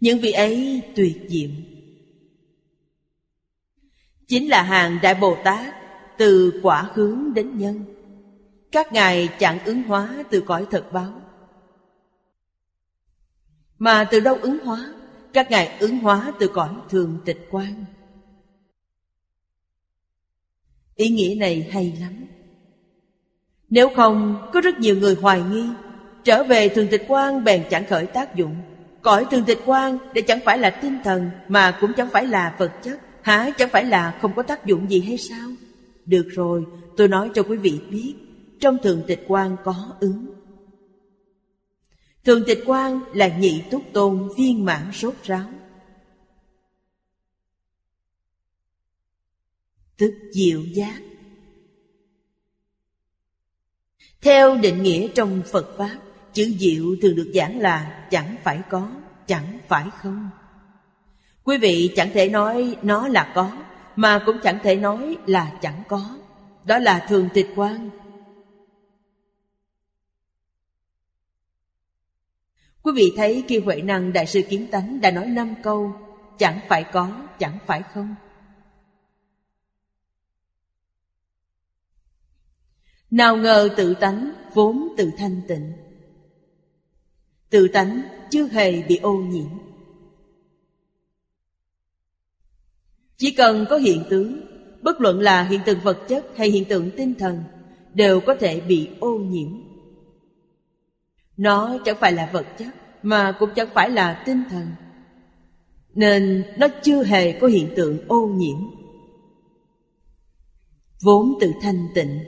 Những 0.00 0.20
vị 0.20 0.32
ấy 0.32 0.82
tuyệt 0.96 1.16
diệu. 1.28 1.50
Chính 4.28 4.48
là 4.48 4.62
hàng 4.62 4.98
đại 5.02 5.14
bồ 5.14 5.36
tát, 5.44 5.74
từ 6.18 6.60
quả 6.62 6.90
hướng 6.94 7.34
đến 7.34 7.58
nhân. 7.58 7.84
Các 8.72 8.92
ngài 8.92 9.28
chẳng 9.38 9.64
ứng 9.64 9.82
hóa 9.82 10.24
từ 10.30 10.40
cõi 10.40 10.66
thật 10.70 10.92
báo. 10.92 11.22
Mà 13.78 14.08
từ 14.10 14.20
đâu 14.20 14.34
ứng 14.34 14.58
hóa? 14.58 14.94
Các 15.32 15.50
ngài 15.50 15.78
ứng 15.78 15.98
hóa 15.98 16.32
từ 16.38 16.48
cõi 16.48 16.74
thường 16.88 17.18
tịch 17.24 17.46
quan. 17.50 17.84
Ý 20.94 21.08
nghĩa 21.08 21.34
này 21.38 21.68
hay 21.72 21.96
lắm. 22.00 22.26
Nếu 23.70 23.90
không, 23.96 24.50
có 24.52 24.60
rất 24.60 24.78
nhiều 24.78 24.96
người 24.96 25.14
hoài 25.14 25.42
nghi, 25.42 25.66
trở 26.24 26.44
về 26.44 26.68
thường 26.68 26.88
tịch 26.90 27.04
quan 27.08 27.44
bèn 27.44 27.64
chẳng 27.70 27.86
khởi 27.86 28.06
tác 28.06 28.34
dụng 28.34 28.56
cõi 29.02 29.26
thường 29.30 29.44
tịch 29.44 29.58
quan 29.66 29.98
để 30.14 30.22
chẳng 30.22 30.40
phải 30.44 30.58
là 30.58 30.70
tinh 30.70 30.98
thần, 31.04 31.30
mà 31.48 31.78
cũng 31.80 31.92
chẳng 31.96 32.10
phải 32.10 32.26
là 32.26 32.56
vật 32.58 32.72
chất. 32.82 33.00
Hả 33.22 33.50
chẳng 33.58 33.68
phải 33.72 33.84
là 33.84 34.18
không 34.22 34.34
có 34.34 34.42
tác 34.42 34.66
dụng 34.66 34.90
gì 34.90 35.00
hay 35.00 35.18
sao? 35.18 35.50
Được 36.06 36.28
rồi, 36.30 36.64
tôi 36.96 37.08
nói 37.08 37.30
cho 37.34 37.42
quý 37.42 37.56
vị 37.56 37.80
biết, 37.90 38.14
trong 38.60 38.76
thường 38.82 39.02
tịch 39.06 39.24
quan 39.28 39.56
có 39.64 39.96
ứng. 40.00 40.26
Thường 42.24 42.42
tịch 42.46 42.62
quan 42.66 43.00
là 43.14 43.38
nhị 43.38 43.62
túc 43.70 43.82
tôn 43.92 44.28
viên 44.36 44.64
mãn 44.64 44.92
sốt 44.92 45.14
ráo. 45.24 45.50
Tức 49.96 50.14
diệu 50.32 50.60
giác. 50.60 51.00
Theo 54.20 54.56
định 54.56 54.82
nghĩa 54.82 55.08
trong 55.14 55.42
Phật 55.52 55.74
Pháp 55.78 55.98
Chữ 56.32 56.54
diệu 56.58 56.84
thường 57.02 57.16
được 57.16 57.30
giảng 57.34 57.60
là 57.60 58.06
chẳng 58.10 58.36
phải 58.42 58.60
có, 58.70 58.90
chẳng 59.26 59.58
phải 59.68 59.84
không? 59.98 60.30
Quý 61.44 61.58
vị 61.58 61.92
chẳng 61.96 62.10
thể 62.14 62.28
nói 62.28 62.76
nó 62.82 63.08
là 63.08 63.32
có 63.34 63.56
Mà 63.96 64.22
cũng 64.26 64.36
chẳng 64.42 64.58
thể 64.62 64.76
nói 64.76 65.16
là 65.26 65.52
chẳng 65.62 65.82
có. 65.88 66.18
Đó 66.64 66.78
là 66.78 67.06
thường 67.08 67.28
tịch 67.34 67.48
quan. 67.56 67.90
Quý 72.82 72.92
vị 72.94 73.12
thấy 73.16 73.44
khi 73.48 73.58
Huệ 73.58 73.82
Năng 73.82 74.12
Đại 74.12 74.26
sư 74.26 74.42
Kiến 74.48 74.66
Tánh 74.70 75.00
đã 75.00 75.10
nói 75.10 75.26
năm 75.26 75.54
câu 75.62 75.94
Chẳng 76.38 76.60
phải 76.68 76.84
có, 76.92 77.28
chẳng 77.38 77.58
phải 77.66 77.82
không? 77.82 78.14
Nào 83.10 83.36
ngờ 83.36 83.68
tự 83.76 83.94
tánh 83.94 84.32
vốn 84.54 84.88
tự 84.96 85.10
thanh 85.18 85.40
tịnh. 85.48 85.72
Tự 87.50 87.68
tánh 87.68 88.02
chưa 88.30 88.46
hề 88.46 88.82
bị 88.82 88.96
ô 88.96 89.14
nhiễm. 89.14 89.48
Chỉ 93.16 93.30
cần 93.30 93.66
có 93.70 93.76
hiện 93.76 94.04
tướng, 94.10 94.40
Bất 94.82 95.00
luận 95.00 95.20
là 95.20 95.42
hiện 95.42 95.60
tượng 95.66 95.80
vật 95.80 95.98
chất 96.08 96.26
hay 96.36 96.50
hiện 96.50 96.64
tượng 96.64 96.90
tinh 96.96 97.14
thần, 97.14 97.44
Đều 97.94 98.20
có 98.20 98.34
thể 98.34 98.60
bị 98.60 98.88
ô 99.00 99.18
nhiễm. 99.18 99.48
Nó 101.36 101.78
chẳng 101.84 101.96
phải 102.00 102.12
là 102.12 102.30
vật 102.32 102.46
chất, 102.58 102.74
Mà 103.02 103.36
cũng 103.38 103.50
chẳng 103.56 103.68
phải 103.74 103.90
là 103.90 104.22
tinh 104.26 104.42
thần. 104.50 104.66
Nên 105.94 106.44
nó 106.58 106.68
chưa 106.82 107.04
hề 107.04 107.32
có 107.32 107.46
hiện 107.46 107.72
tượng 107.76 107.98
ô 108.08 108.26
nhiễm. 108.26 108.58
Vốn 111.00 111.38
tự 111.40 111.52
thanh 111.62 111.88
tịnh. 111.94 112.20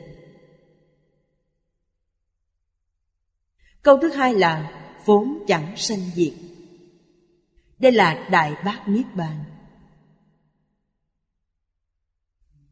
Câu 3.83 3.99
thứ 3.99 4.09
hai 4.09 4.35
là 4.35 4.82
Vốn 5.05 5.45
chẳng 5.47 5.77
sanh 5.77 6.11
diệt. 6.15 6.33
Đây 7.79 7.93
là 7.93 8.29
Đại 8.31 8.55
Bác 8.65 8.89
Niết 8.89 9.07
Bàn. 9.15 9.45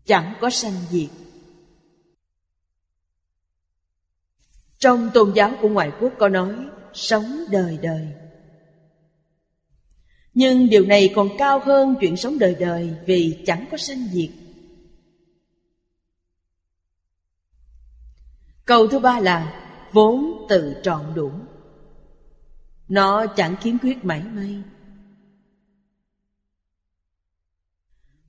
Chẳng 0.04 0.34
có 0.40 0.50
sanh 0.50 0.74
diệt. 0.90 1.10
Trong 4.78 5.10
tôn 5.14 5.32
giáo 5.34 5.52
của 5.62 5.68
ngoại 5.68 5.92
quốc 6.00 6.12
có 6.18 6.28
nói, 6.28 6.54
Sống 6.92 7.44
đời 7.50 7.78
đời. 7.82 8.08
Nhưng 10.34 10.68
điều 10.68 10.86
này 10.86 11.12
còn 11.14 11.28
cao 11.38 11.60
hơn 11.64 11.96
chuyện 12.00 12.16
sống 12.16 12.38
đời 12.38 12.56
đời 12.60 12.94
Vì 13.06 13.42
chẳng 13.46 13.66
có 13.70 13.76
sanh 13.76 14.08
diệt. 14.12 14.30
Câu 18.64 18.86
thứ 18.86 18.98
ba 18.98 19.20
là 19.20 19.66
Vốn 19.92 20.46
tự 20.48 20.76
trọn 20.82 21.14
đủ. 21.14 21.32
Nó 22.90 23.26
chẳng 23.26 23.54
kiếm 23.62 23.78
quyết 23.82 24.04
mảy 24.04 24.22
may. 24.22 24.62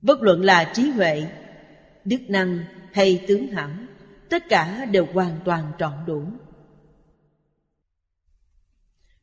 Bất 0.02 0.22
luận 0.22 0.44
là 0.44 0.72
trí 0.74 0.90
huệ, 0.90 1.26
Đức 2.04 2.20
năng 2.28 2.64
hay 2.92 3.24
tướng 3.28 3.46
hẳn 3.46 3.86
Tất 4.32 4.48
cả 4.48 4.84
đều 4.84 5.06
hoàn 5.12 5.40
toàn 5.44 5.72
trọn 5.78 5.92
đủ. 6.06 6.24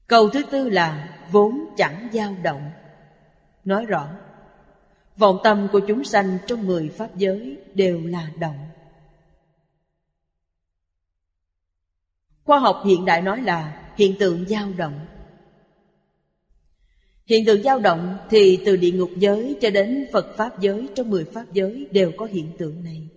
Câu 0.07 0.29
thứ 0.29 0.43
tư 0.51 0.69
là 0.69 1.19
vốn 1.31 1.73
chẳng 1.77 2.09
dao 2.13 2.35
động. 2.43 2.71
Nói 3.65 3.85
rõ, 3.85 4.09
Vọng 5.17 5.39
tâm 5.43 5.67
của 5.71 5.79
chúng 5.87 6.03
sanh 6.03 6.37
trong 6.47 6.67
mười 6.67 6.89
pháp 6.89 7.15
giới 7.15 7.57
đều 7.73 8.01
là 8.05 8.29
động. 8.39 8.69
Khoa 12.43 12.59
học 12.59 12.81
hiện 12.85 13.05
đại 13.05 13.21
nói 13.21 13.41
là 13.41 13.91
hiện 13.95 14.15
tượng 14.19 14.45
dao 14.45 14.69
động. 14.77 15.05
Hiện 17.29 17.45
tượng 17.45 17.63
dao 17.63 17.79
động 17.79 18.17
thì 18.29 18.59
từ 18.65 18.75
địa 18.75 18.91
ngục 18.91 19.11
giới 19.17 19.57
cho 19.61 19.69
đến 19.69 20.07
Phật 20.13 20.37
Pháp 20.37 20.59
giới, 20.59 20.89
trong 20.95 21.09
mười 21.09 21.25
Pháp 21.25 21.45
giới 21.53 21.87
đều 21.91 22.11
có 22.17 22.25
hiện 22.25 22.51
tượng 22.57 22.83
này. 22.83 23.07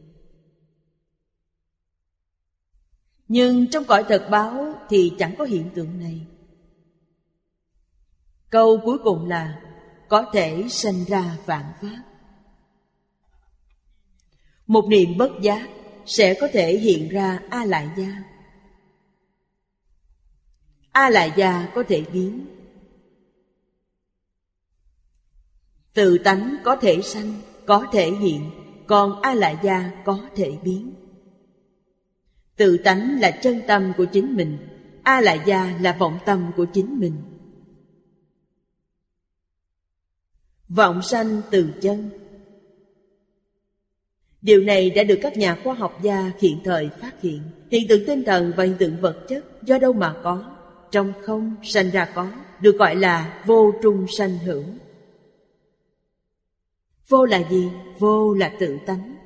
Nhưng 3.28 3.70
trong 3.70 3.84
cõi 3.84 4.04
thật 4.08 4.28
báo 4.30 4.74
thì 4.88 5.12
chẳng 5.18 5.34
có 5.38 5.44
hiện 5.44 5.70
tượng 5.74 5.98
này. 5.98 6.20
Câu 8.50 8.80
cuối 8.84 8.98
cùng 8.98 9.28
là, 9.28 9.62
có 10.08 10.30
thể 10.32 10.64
sanh 10.68 11.04
ra 11.08 11.36
vạn 11.46 11.64
pháp. 11.82 12.02
Một 14.66 14.84
niệm 14.88 15.18
bất 15.18 15.30
giác 15.42 15.68
sẽ 16.06 16.34
có 16.40 16.48
thể 16.52 16.78
hiện 16.78 17.08
ra 17.08 17.40
A 17.50 17.64
Lại 17.64 17.88
Gia. 17.96 18.22
A 20.92 21.10
Lại 21.10 21.32
Gia 21.36 21.72
có 21.74 21.82
thể 21.88 22.04
biến 22.12 22.46
Tự 25.94 26.18
tánh 26.18 26.56
có 26.64 26.76
thể 26.76 27.02
sanh, 27.02 27.34
có 27.66 27.86
thể 27.92 28.10
hiện, 28.10 28.50
còn 28.86 29.20
a 29.20 29.34
la 29.34 29.60
gia 29.62 29.90
có 30.04 30.18
thể 30.36 30.52
biến. 30.62 30.92
Tự 32.56 32.78
tánh 32.78 33.20
là 33.20 33.30
chân 33.30 33.60
tâm 33.66 33.92
của 33.96 34.04
chính 34.04 34.36
mình, 34.36 34.58
a 35.02 35.20
la 35.20 35.34
gia 35.34 35.78
là 35.80 35.96
vọng 35.98 36.18
tâm 36.26 36.50
của 36.56 36.64
chính 36.72 37.00
mình. 37.00 37.14
Vọng 40.68 41.02
sanh 41.02 41.40
từ 41.50 41.68
chân 41.80 42.10
Điều 44.42 44.60
này 44.60 44.90
đã 44.90 45.04
được 45.04 45.18
các 45.22 45.36
nhà 45.36 45.58
khoa 45.64 45.74
học 45.74 45.98
gia 46.02 46.32
hiện 46.40 46.58
thời 46.64 46.88
phát 47.00 47.20
hiện 47.20 47.42
Hiện 47.70 47.88
tượng 47.88 48.06
tinh 48.06 48.24
thần 48.24 48.52
và 48.56 48.64
hiện 48.64 48.76
tượng 48.78 48.96
vật 48.96 49.24
chất 49.28 49.44
do 49.62 49.78
đâu 49.78 49.92
mà 49.92 50.14
có 50.22 50.44
Trong 50.90 51.12
không 51.22 51.54
sanh 51.62 51.90
ra 51.90 52.04
có 52.14 52.30
Được 52.60 52.76
gọi 52.78 52.96
là 52.96 53.42
vô 53.46 53.72
trung 53.82 54.06
sanh 54.08 54.38
hữu 54.38 54.64
Vô 57.12 57.24
là 57.24 57.42
gì? 57.50 57.68
Vô 57.98 58.34
là 58.34 58.52
tự 58.60 58.78
tánh. 58.86 59.16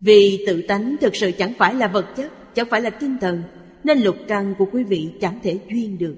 Vì 0.00 0.44
tự 0.46 0.62
tánh 0.62 0.96
thực 1.00 1.16
sự 1.16 1.30
chẳng 1.38 1.52
phải 1.58 1.74
là 1.74 1.88
vật 1.88 2.06
chất, 2.16 2.54
chẳng 2.54 2.66
phải 2.70 2.80
là 2.80 2.90
tinh 2.90 3.16
thần, 3.20 3.42
nên 3.84 3.98
lục 3.98 4.16
căn 4.28 4.54
của 4.58 4.66
quý 4.72 4.84
vị 4.84 5.10
chẳng 5.20 5.38
thể 5.42 5.58
duyên 5.68 5.98
được. 5.98 6.16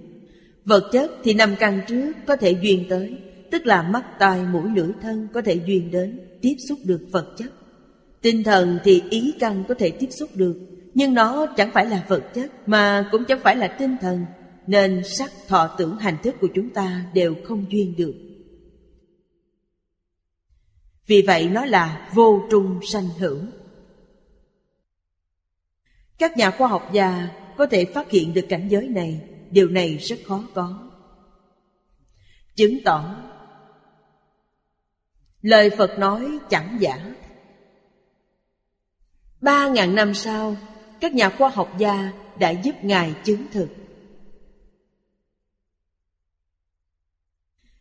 Vật 0.64 0.90
chất 0.92 1.10
thì 1.24 1.34
năm 1.34 1.54
căn 1.58 1.80
trước 1.88 2.12
có 2.26 2.36
thể 2.36 2.56
duyên 2.62 2.84
tới, 2.90 3.16
tức 3.50 3.66
là 3.66 3.82
mắt, 3.82 4.04
tai, 4.18 4.42
mũi, 4.52 4.70
lưỡi, 4.76 4.88
thân 5.02 5.28
có 5.32 5.42
thể 5.42 5.60
duyên 5.66 5.90
đến, 5.90 6.20
tiếp 6.40 6.54
xúc 6.68 6.78
được 6.84 7.00
vật 7.12 7.34
chất. 7.38 7.52
Tinh 8.20 8.42
thần 8.42 8.78
thì 8.84 9.02
ý 9.10 9.34
căn 9.40 9.64
có 9.68 9.74
thể 9.74 9.90
tiếp 9.90 10.08
xúc 10.10 10.30
được, 10.34 10.56
nhưng 10.94 11.14
nó 11.14 11.46
chẳng 11.56 11.70
phải 11.74 11.86
là 11.86 12.04
vật 12.08 12.34
chất, 12.34 12.68
mà 12.68 13.08
cũng 13.12 13.24
chẳng 13.24 13.40
phải 13.42 13.56
là 13.56 13.66
tinh 13.68 13.96
thần, 14.00 14.24
nên 14.66 15.02
sắc 15.04 15.30
thọ 15.48 15.74
tưởng 15.78 15.96
hành 15.96 16.16
thức 16.22 16.34
của 16.40 16.48
chúng 16.54 16.70
ta 16.70 17.04
đều 17.14 17.34
không 17.44 17.64
duyên 17.70 17.94
được. 17.96 18.14
Vì 21.12 21.22
vậy 21.22 21.48
nó 21.48 21.64
là 21.64 22.08
vô 22.14 22.42
trung 22.50 22.80
sanh 22.82 23.08
hữu 23.18 23.38
Các 26.18 26.36
nhà 26.36 26.50
khoa 26.50 26.68
học 26.68 26.90
gia 26.92 27.28
có 27.56 27.66
thể 27.66 27.84
phát 27.84 28.10
hiện 28.10 28.34
được 28.34 28.46
cảnh 28.48 28.68
giới 28.68 28.88
này. 28.88 29.20
Điều 29.50 29.68
này 29.68 29.96
rất 29.96 30.16
khó 30.26 30.44
có. 30.54 30.90
Chứng 32.54 32.78
tỏ, 32.84 33.16
Lời 35.42 35.70
Phật 35.70 35.98
nói 35.98 36.38
chẳng 36.50 36.76
giả. 36.80 37.14
Ba 39.40 39.68
ngàn 39.68 39.94
năm 39.94 40.14
sau, 40.14 40.56
Các 41.00 41.14
nhà 41.14 41.30
khoa 41.30 41.48
học 41.48 41.74
gia 41.78 42.12
đã 42.38 42.50
giúp 42.50 42.74
Ngài 42.82 43.14
chứng 43.24 43.46
thực. 43.52 43.68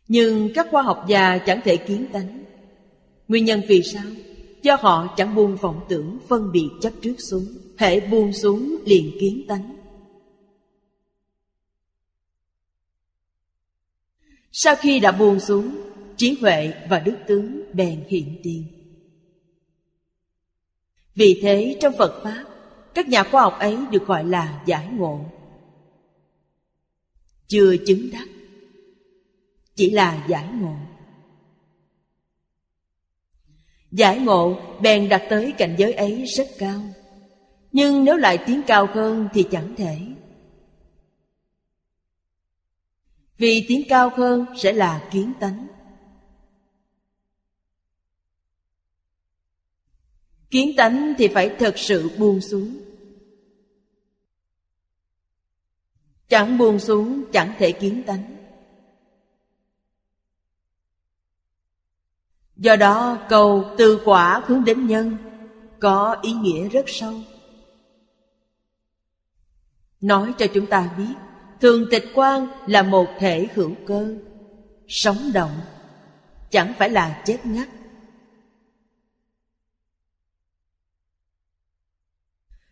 Nhưng 0.08 0.48
các 0.54 0.66
khoa 0.70 0.82
học 0.82 1.04
gia 1.08 1.38
chẳng 1.38 1.60
thể 1.64 1.76
kiến 1.76 2.06
tánh. 2.12 2.51
Nguyên 3.32 3.44
nhân 3.44 3.62
vì 3.68 3.82
sao? 3.82 4.04
Do 4.62 4.76
họ 4.80 5.14
chẳng 5.16 5.34
buông 5.34 5.56
vọng 5.56 5.86
tưởng 5.88 6.18
phân 6.28 6.52
biệt 6.52 6.68
chấp 6.80 6.92
trước 7.02 7.14
xuống 7.18 7.46
Hệ 7.78 8.00
buông 8.00 8.32
xuống 8.32 8.76
liền 8.84 9.10
kiến 9.20 9.44
tánh. 9.48 9.76
Sau 14.52 14.76
khi 14.76 15.00
đã 15.00 15.12
buông 15.12 15.40
xuống, 15.40 15.76
Trí 16.16 16.36
huệ 16.40 16.72
và 16.88 16.98
đức 16.98 17.16
tướng 17.28 17.62
bèn 17.72 18.04
hiện 18.08 18.40
tiền. 18.42 18.64
Vì 21.14 21.38
thế 21.42 21.78
trong 21.80 21.94
Phật 21.98 22.20
Pháp, 22.24 22.44
Các 22.94 23.08
nhà 23.08 23.24
khoa 23.24 23.42
học 23.42 23.54
ấy 23.58 23.78
được 23.90 24.06
gọi 24.06 24.24
là 24.24 24.62
giải 24.66 24.88
ngộ. 24.92 25.24
Chưa 27.46 27.76
chứng 27.86 28.10
đắc, 28.12 28.28
Chỉ 29.74 29.90
là 29.90 30.26
giải 30.28 30.48
ngộ. 30.60 30.76
Giải 33.92 34.18
ngộ, 34.18 34.60
bèn 34.80 35.08
đặt 35.08 35.22
tới 35.30 35.52
cảnh 35.58 35.74
giới 35.78 35.92
ấy 35.92 36.24
rất 36.24 36.48
cao. 36.58 36.82
Nhưng 37.72 38.04
nếu 38.04 38.16
lại 38.16 38.38
tiến 38.46 38.62
cao 38.66 38.86
hơn 38.86 39.28
thì 39.32 39.46
chẳng 39.50 39.74
thể. 39.76 39.98
Vì 43.36 43.64
tiến 43.68 43.82
cao 43.88 44.10
hơn 44.16 44.46
sẽ 44.56 44.72
là 44.72 45.08
kiến 45.12 45.32
tánh. 45.40 45.66
Kiến 50.50 50.76
tánh 50.76 51.14
thì 51.18 51.28
phải 51.28 51.56
thật 51.58 51.78
sự 51.78 52.10
buông 52.18 52.40
xuống. 52.40 52.76
Chẳng 56.28 56.58
buông 56.58 56.78
xuống, 56.78 57.24
chẳng 57.32 57.54
thể 57.58 57.72
kiến 57.72 58.02
tánh. 58.06 58.41
Do 62.62 62.76
đó, 62.76 63.18
cầu 63.28 63.64
từ 63.78 64.00
quả 64.04 64.42
hướng 64.46 64.64
đến 64.64 64.86
nhân, 64.86 65.16
Có 65.80 66.16
ý 66.22 66.32
nghĩa 66.32 66.68
rất 66.68 66.84
sâu. 66.86 67.14
Nói 70.00 70.32
cho 70.38 70.46
chúng 70.54 70.66
ta 70.66 70.94
biết, 70.98 71.14
Thường 71.60 71.86
tịch 71.90 72.04
quan 72.14 72.46
là 72.66 72.82
một 72.82 73.06
thể 73.18 73.48
hữu 73.54 73.72
cơ, 73.86 74.14
Sống 74.88 75.30
động, 75.34 75.60
Chẳng 76.50 76.72
phải 76.78 76.90
là 76.90 77.22
chết 77.26 77.46
ngắt. 77.46 77.68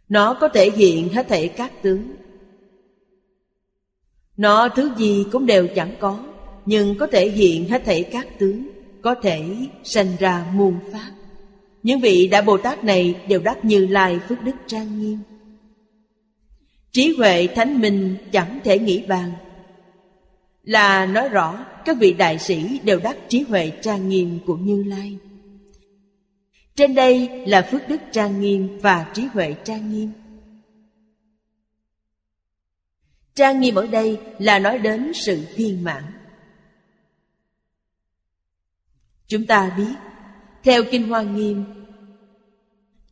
Nó 0.08 0.34
có 0.34 0.48
thể 0.48 0.70
hiện 0.70 1.08
hết 1.08 1.28
thể 1.28 1.48
các 1.48 1.72
tướng. 1.82 2.16
Nó 4.36 4.68
thứ 4.68 4.94
gì 4.96 5.26
cũng 5.32 5.46
đều 5.46 5.68
chẳng 5.74 5.96
có, 6.00 6.24
Nhưng 6.66 6.98
có 6.98 7.06
thể 7.06 7.30
hiện 7.30 7.68
hết 7.68 7.82
thể 7.84 8.02
các 8.02 8.26
tướng 8.38 8.79
có 9.02 9.14
thể 9.14 9.42
sanh 9.84 10.06
ra 10.18 10.46
muôn 10.54 10.78
pháp. 10.92 11.10
Những 11.82 12.00
vị 12.00 12.28
Đại 12.28 12.42
Bồ 12.42 12.56
Tát 12.56 12.84
này 12.84 13.14
đều 13.28 13.40
đắc 13.40 13.64
như 13.64 13.86
lai 13.86 14.18
phước 14.28 14.42
đức 14.42 14.56
trang 14.66 15.00
nghiêm. 15.00 15.18
Trí 16.92 17.14
huệ 17.16 17.46
thánh 17.46 17.80
minh 17.80 18.16
chẳng 18.32 18.58
thể 18.64 18.78
nghĩ 18.78 19.06
bàn. 19.06 19.32
Là 20.62 21.06
nói 21.06 21.28
rõ, 21.28 21.64
các 21.84 21.96
vị 22.00 22.12
đại 22.12 22.38
sĩ 22.38 22.80
đều 22.84 23.00
đắc 23.00 23.16
trí 23.28 23.40
huệ 23.40 23.72
trang 23.82 24.08
nghiêm 24.08 24.38
của 24.46 24.56
Như 24.56 24.82
Lai. 24.82 25.16
Trên 26.76 26.94
đây 26.94 27.28
là 27.46 27.62
phước 27.70 27.88
đức 27.88 28.00
trang 28.12 28.40
nghiêm 28.40 28.78
và 28.82 29.10
trí 29.14 29.24
huệ 29.24 29.54
trang 29.64 29.92
nghiêm. 29.92 30.10
Trang 33.34 33.60
nghiêm 33.60 33.74
ở 33.74 33.86
đây 33.86 34.18
là 34.38 34.58
nói 34.58 34.78
đến 34.78 35.12
sự 35.14 35.46
viên 35.56 35.84
mãn. 35.84 36.02
Chúng 39.30 39.46
ta 39.46 39.74
biết. 39.76 39.94
Theo 40.62 40.82
Kinh 40.90 41.08
Hoa 41.08 41.22
Nghiêm, 41.22 41.64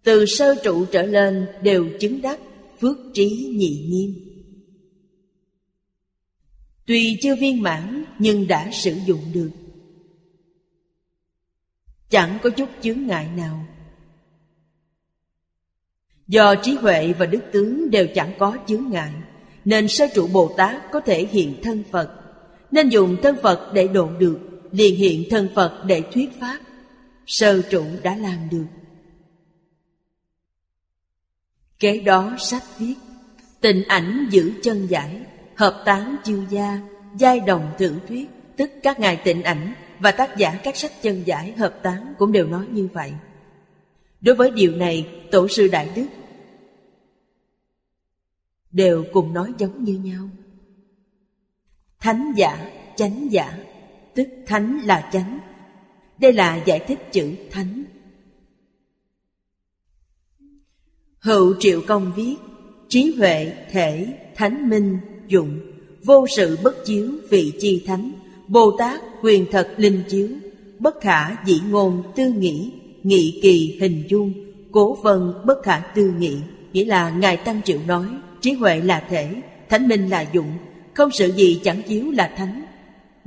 Từ 0.02 0.26
sơ 0.26 0.54
trụ 0.64 0.84
trở 0.84 1.02
lên 1.02 1.46
đều 1.62 1.88
chứng 2.00 2.22
đắc 2.22 2.40
Phước 2.80 2.96
trí 3.14 3.54
nhị 3.56 3.86
nghiêm. 3.88 4.14
Tuy 6.86 7.18
chưa 7.22 7.36
viên 7.36 7.62
mãn, 7.62 8.04
nhưng 8.18 8.48
đã 8.48 8.70
sử 8.72 8.94
dụng 9.06 9.20
được. 9.32 9.50
Chẳng 12.10 12.38
có 12.42 12.50
chút 12.50 12.68
chướng 12.82 13.06
ngại 13.06 13.28
nào. 13.36 13.66
Do 16.28 16.54
trí 16.54 16.74
huệ 16.74 17.12
và 17.12 17.26
đức 17.26 17.40
tướng 17.52 17.90
đều 17.90 18.06
chẳng 18.14 18.32
có 18.38 18.56
chướng 18.66 18.88
ngại, 18.90 19.12
Nên 19.64 19.88
sơ 19.88 20.06
trụ 20.14 20.26
Bồ 20.32 20.54
Tát 20.56 20.82
có 20.92 21.00
thể 21.00 21.26
hiện 21.26 21.54
thân 21.62 21.82
Phật. 21.90 22.10
Nên 22.70 22.88
dùng 22.88 23.16
thân 23.22 23.36
Phật 23.42 23.70
để 23.74 23.88
độ 23.88 24.10
được 24.18 24.47
liền 24.72 24.96
hiện 24.96 25.24
thân 25.30 25.48
Phật 25.54 25.84
để 25.86 26.02
thuyết 26.12 26.30
pháp. 26.40 26.58
Sơ 27.26 27.62
trụ 27.62 27.84
đã 28.02 28.16
làm 28.16 28.48
được. 28.50 28.66
Kế 31.78 32.00
đó 32.00 32.36
sách 32.38 32.62
viết 32.78 32.94
Tình 33.60 33.82
ảnh 33.88 34.28
giữ 34.30 34.52
chân 34.62 34.86
giải 34.86 35.22
Hợp 35.54 35.82
tán 35.84 36.16
chiêu 36.24 36.44
gia 36.50 36.80
Giai 37.16 37.40
đồng 37.40 37.72
thượng 37.78 37.98
thuyết 38.08 38.28
Tức 38.56 38.70
các 38.82 39.00
ngài 39.00 39.16
tịnh 39.16 39.42
ảnh 39.42 39.74
Và 39.98 40.10
tác 40.10 40.36
giả 40.36 40.60
các 40.64 40.76
sách 40.76 40.92
chân 41.02 41.22
giải 41.26 41.52
hợp 41.52 41.80
tán 41.82 42.14
Cũng 42.18 42.32
đều 42.32 42.46
nói 42.46 42.66
như 42.70 42.88
vậy. 42.92 43.12
Đối 44.20 44.34
với 44.34 44.50
điều 44.50 44.76
này 44.76 45.08
Tổ 45.30 45.48
sư 45.48 45.68
Đại 45.72 45.90
Đức 45.96 46.06
Đều 48.70 49.04
cùng 49.12 49.34
nói 49.34 49.52
giống 49.58 49.84
như 49.84 49.94
nhau. 49.94 50.28
Thánh 52.00 52.32
giả, 52.36 52.70
chánh 52.96 53.28
giả 53.30 53.58
Tức 54.18 54.28
thánh 54.46 54.80
là 54.84 55.08
chánh. 55.12 55.38
Đây 56.18 56.32
là 56.32 56.60
giải 56.66 56.78
thích 56.78 56.98
chữ 57.12 57.34
thánh. 57.50 57.84
Hữu 61.18 61.54
Triệu 61.60 61.80
Công 61.86 62.12
viết 62.16 62.34
Trí 62.88 63.14
huệ, 63.18 63.52
thể, 63.70 64.06
thánh 64.34 64.68
minh, 64.68 64.98
dụng 65.28 65.58
Vô 66.04 66.26
sự 66.36 66.58
bất 66.62 66.84
chiếu, 66.84 67.10
vị 67.30 67.52
chi 67.60 67.84
thánh 67.86 68.12
Bồ 68.48 68.76
Tát 68.78 69.00
quyền 69.22 69.46
thật 69.52 69.74
linh 69.76 70.02
chiếu 70.08 70.28
Bất 70.78 71.00
khả 71.00 71.44
dĩ 71.44 71.60
ngôn 71.70 72.02
tư 72.16 72.32
nghĩ 72.32 72.72
Nghị 73.02 73.40
kỳ 73.42 73.78
hình 73.80 74.04
dung 74.08 74.32
Cố 74.72 74.94
vân 74.94 75.32
bất 75.44 75.62
khả 75.62 75.78
tư 75.94 76.12
nghị. 76.18 76.36
Nghĩa 76.72 76.84
là 76.84 77.10
Ngài 77.10 77.36
Tăng 77.36 77.62
Triệu 77.62 77.80
nói 77.86 78.06
Trí 78.40 78.52
huệ 78.52 78.80
là 78.80 79.00
thể, 79.10 79.34
thánh 79.68 79.88
minh 79.88 80.10
là 80.10 80.26
dụng 80.32 80.52
Không 80.94 81.10
sự 81.10 81.32
gì 81.32 81.60
chẳng 81.64 81.82
chiếu 81.82 82.10
là 82.10 82.34
thánh. 82.36 82.67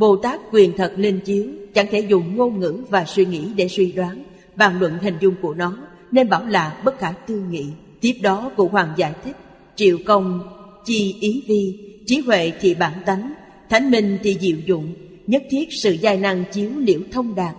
Bồ 0.02 0.16
Tát 0.16 0.40
quyền 0.52 0.78
thật 0.78 0.94
linh 0.98 1.20
chiếu, 1.20 1.46
Chẳng 1.74 1.88
thể 1.92 2.00
dùng 2.00 2.36
ngôn 2.36 2.60
ngữ 2.60 2.84
và 2.90 3.06
suy 3.06 3.26
nghĩ 3.26 3.48
để 3.56 3.68
suy 3.68 3.92
đoán, 3.92 4.24
Bàn 4.56 4.80
luận 4.80 4.98
hình 5.02 5.16
dung 5.22 5.36
của 5.42 5.54
nó, 5.54 5.78
Nên 6.12 6.30
bảo 6.30 6.46
là 6.46 6.82
bất 6.86 7.00
khả 7.00 7.12
tư 7.12 7.44
nghị. 7.50 7.66
Tiếp 8.02 8.14
đó 8.22 8.52
cụ 8.56 8.68
hoàng 8.68 8.94
giải 8.98 9.14
thích, 9.24 9.36
Triệu 9.76 9.98
công, 10.06 10.40
chi 10.86 11.16
ý 11.20 11.44
vi 11.48 11.80
Trí 12.08 12.20
huệ 12.20 12.52
thì 12.62 12.74
bản 12.74 12.94
tánh, 13.06 13.34
Thánh 13.70 13.92
minh 13.92 14.18
thì 14.24 14.38
diệu 14.42 14.58
dụng, 14.66 14.94
Nhất 15.28 15.44
thiết 15.50 15.68
sự 15.84 15.92
giai 16.02 16.18
năng 16.18 16.44
chiếu 16.52 16.70
liễu 16.78 17.00
thông 17.12 17.36
đạt. 17.36 17.56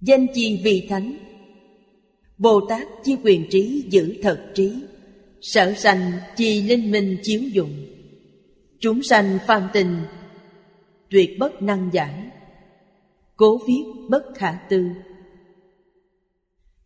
Danh 0.00 0.26
chi 0.34 0.60
vì 0.64 0.86
thánh. 0.88 1.14
Bồ 2.38 2.60
Tát 2.68 2.88
chi 3.04 3.16
quyền 3.24 3.50
trí 3.50 3.84
giữ 3.90 4.14
thật 4.22 4.40
trí, 4.54 4.72
Sở 5.40 5.72
sanh 5.72 6.12
chi 6.36 6.62
linh 6.62 6.90
minh 6.90 7.16
chiếu 7.22 7.40
dụng. 7.40 7.89
Chúng 8.80 9.02
sanh 9.02 9.38
phan 9.46 9.68
tình, 9.72 10.06
Tuyệt 11.10 11.30
bất 11.38 11.62
năng 11.62 11.90
giải, 11.92 12.30
Cố 13.36 13.58
viết 13.66 13.84
bất 14.08 14.22
khả 14.36 14.52
tư. 14.68 14.88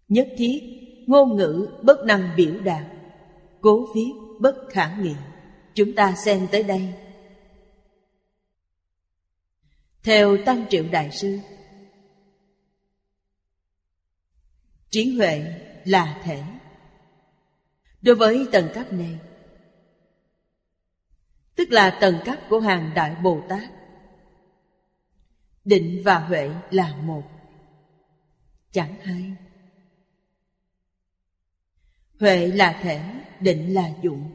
Nhất 0.09 0.29
thiết, 0.37 0.61
ngôn 1.07 1.37
ngữ 1.37 1.69
bất 1.83 2.05
năng 2.05 2.31
biểu 2.37 2.61
đạt, 2.61 2.87
Cố 3.61 3.87
viết 3.95 4.13
bất 4.41 4.55
khả 4.71 4.97
nghị, 4.97 5.15
Chúng 5.75 5.95
ta 5.95 6.15
xem 6.25 6.47
tới 6.53 6.63
đây. 6.63 6.95
Theo 10.03 10.37
Tăng 10.47 10.65
Triệu 10.71 10.85
Đại 10.93 11.11
Sư, 11.11 11.39
Trí 14.91 15.17
huệ 15.17 15.45
là 15.85 16.21
thể. 16.25 16.43
Đối 18.03 18.15
với 18.15 18.47
tầng 18.53 18.69
cấp 18.75 18.93
này 18.93 19.19
Tức 21.57 21.71
là 21.71 21.99
tầng 22.01 22.19
cấp 22.25 22.39
của 22.49 22.61
hàng 22.61 22.91
Đại 22.95 23.17
Bồ 23.23 23.43
Tát. 23.49 23.71
Định 25.65 26.03
và 26.05 26.19
huệ 26.19 26.51
là 26.71 26.97
một. 26.97 27.23
Chẳng 28.71 28.95
hai. 29.03 29.35
Huệ 32.21 32.47
là 32.47 32.81
thể, 32.83 33.03
định 33.41 33.75
là 33.75 33.91
dụng. 34.03 34.31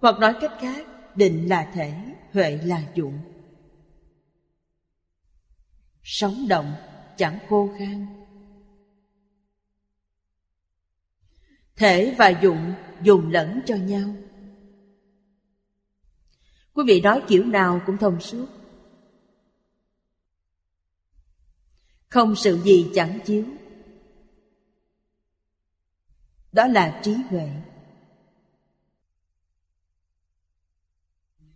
Hoặc 0.00 0.18
nói 0.18 0.34
cách 0.40 0.52
khác 0.60 0.86
Định 1.14 1.48
là 1.48 1.70
thể, 1.74 1.94
huệ 2.32 2.56
là 2.56 2.82
dụng. 2.94 3.18
Sống 6.02 6.48
động, 6.48 6.74
chẳng 7.16 7.38
khô 7.48 7.70
khan. 7.78 8.06
Thể 11.76 12.14
và 12.18 12.28
dụng 12.28 12.74
dùng 13.02 13.30
lẫn 13.30 13.60
cho 13.66 13.76
nhau. 13.76 14.08
Quý 16.74 16.84
vị 16.86 17.00
nói 17.00 17.22
kiểu 17.28 17.44
nào 17.44 17.80
cũng 17.86 17.98
thông 17.98 18.20
suốt. 18.20 18.46
Không 22.08 22.36
sự 22.36 22.58
gì 22.62 22.90
chẳng 22.94 23.18
chiếu 23.24 23.44
Đó 26.52 26.66
là 26.66 27.00
trí 27.04 27.14
huệ. 27.14 27.48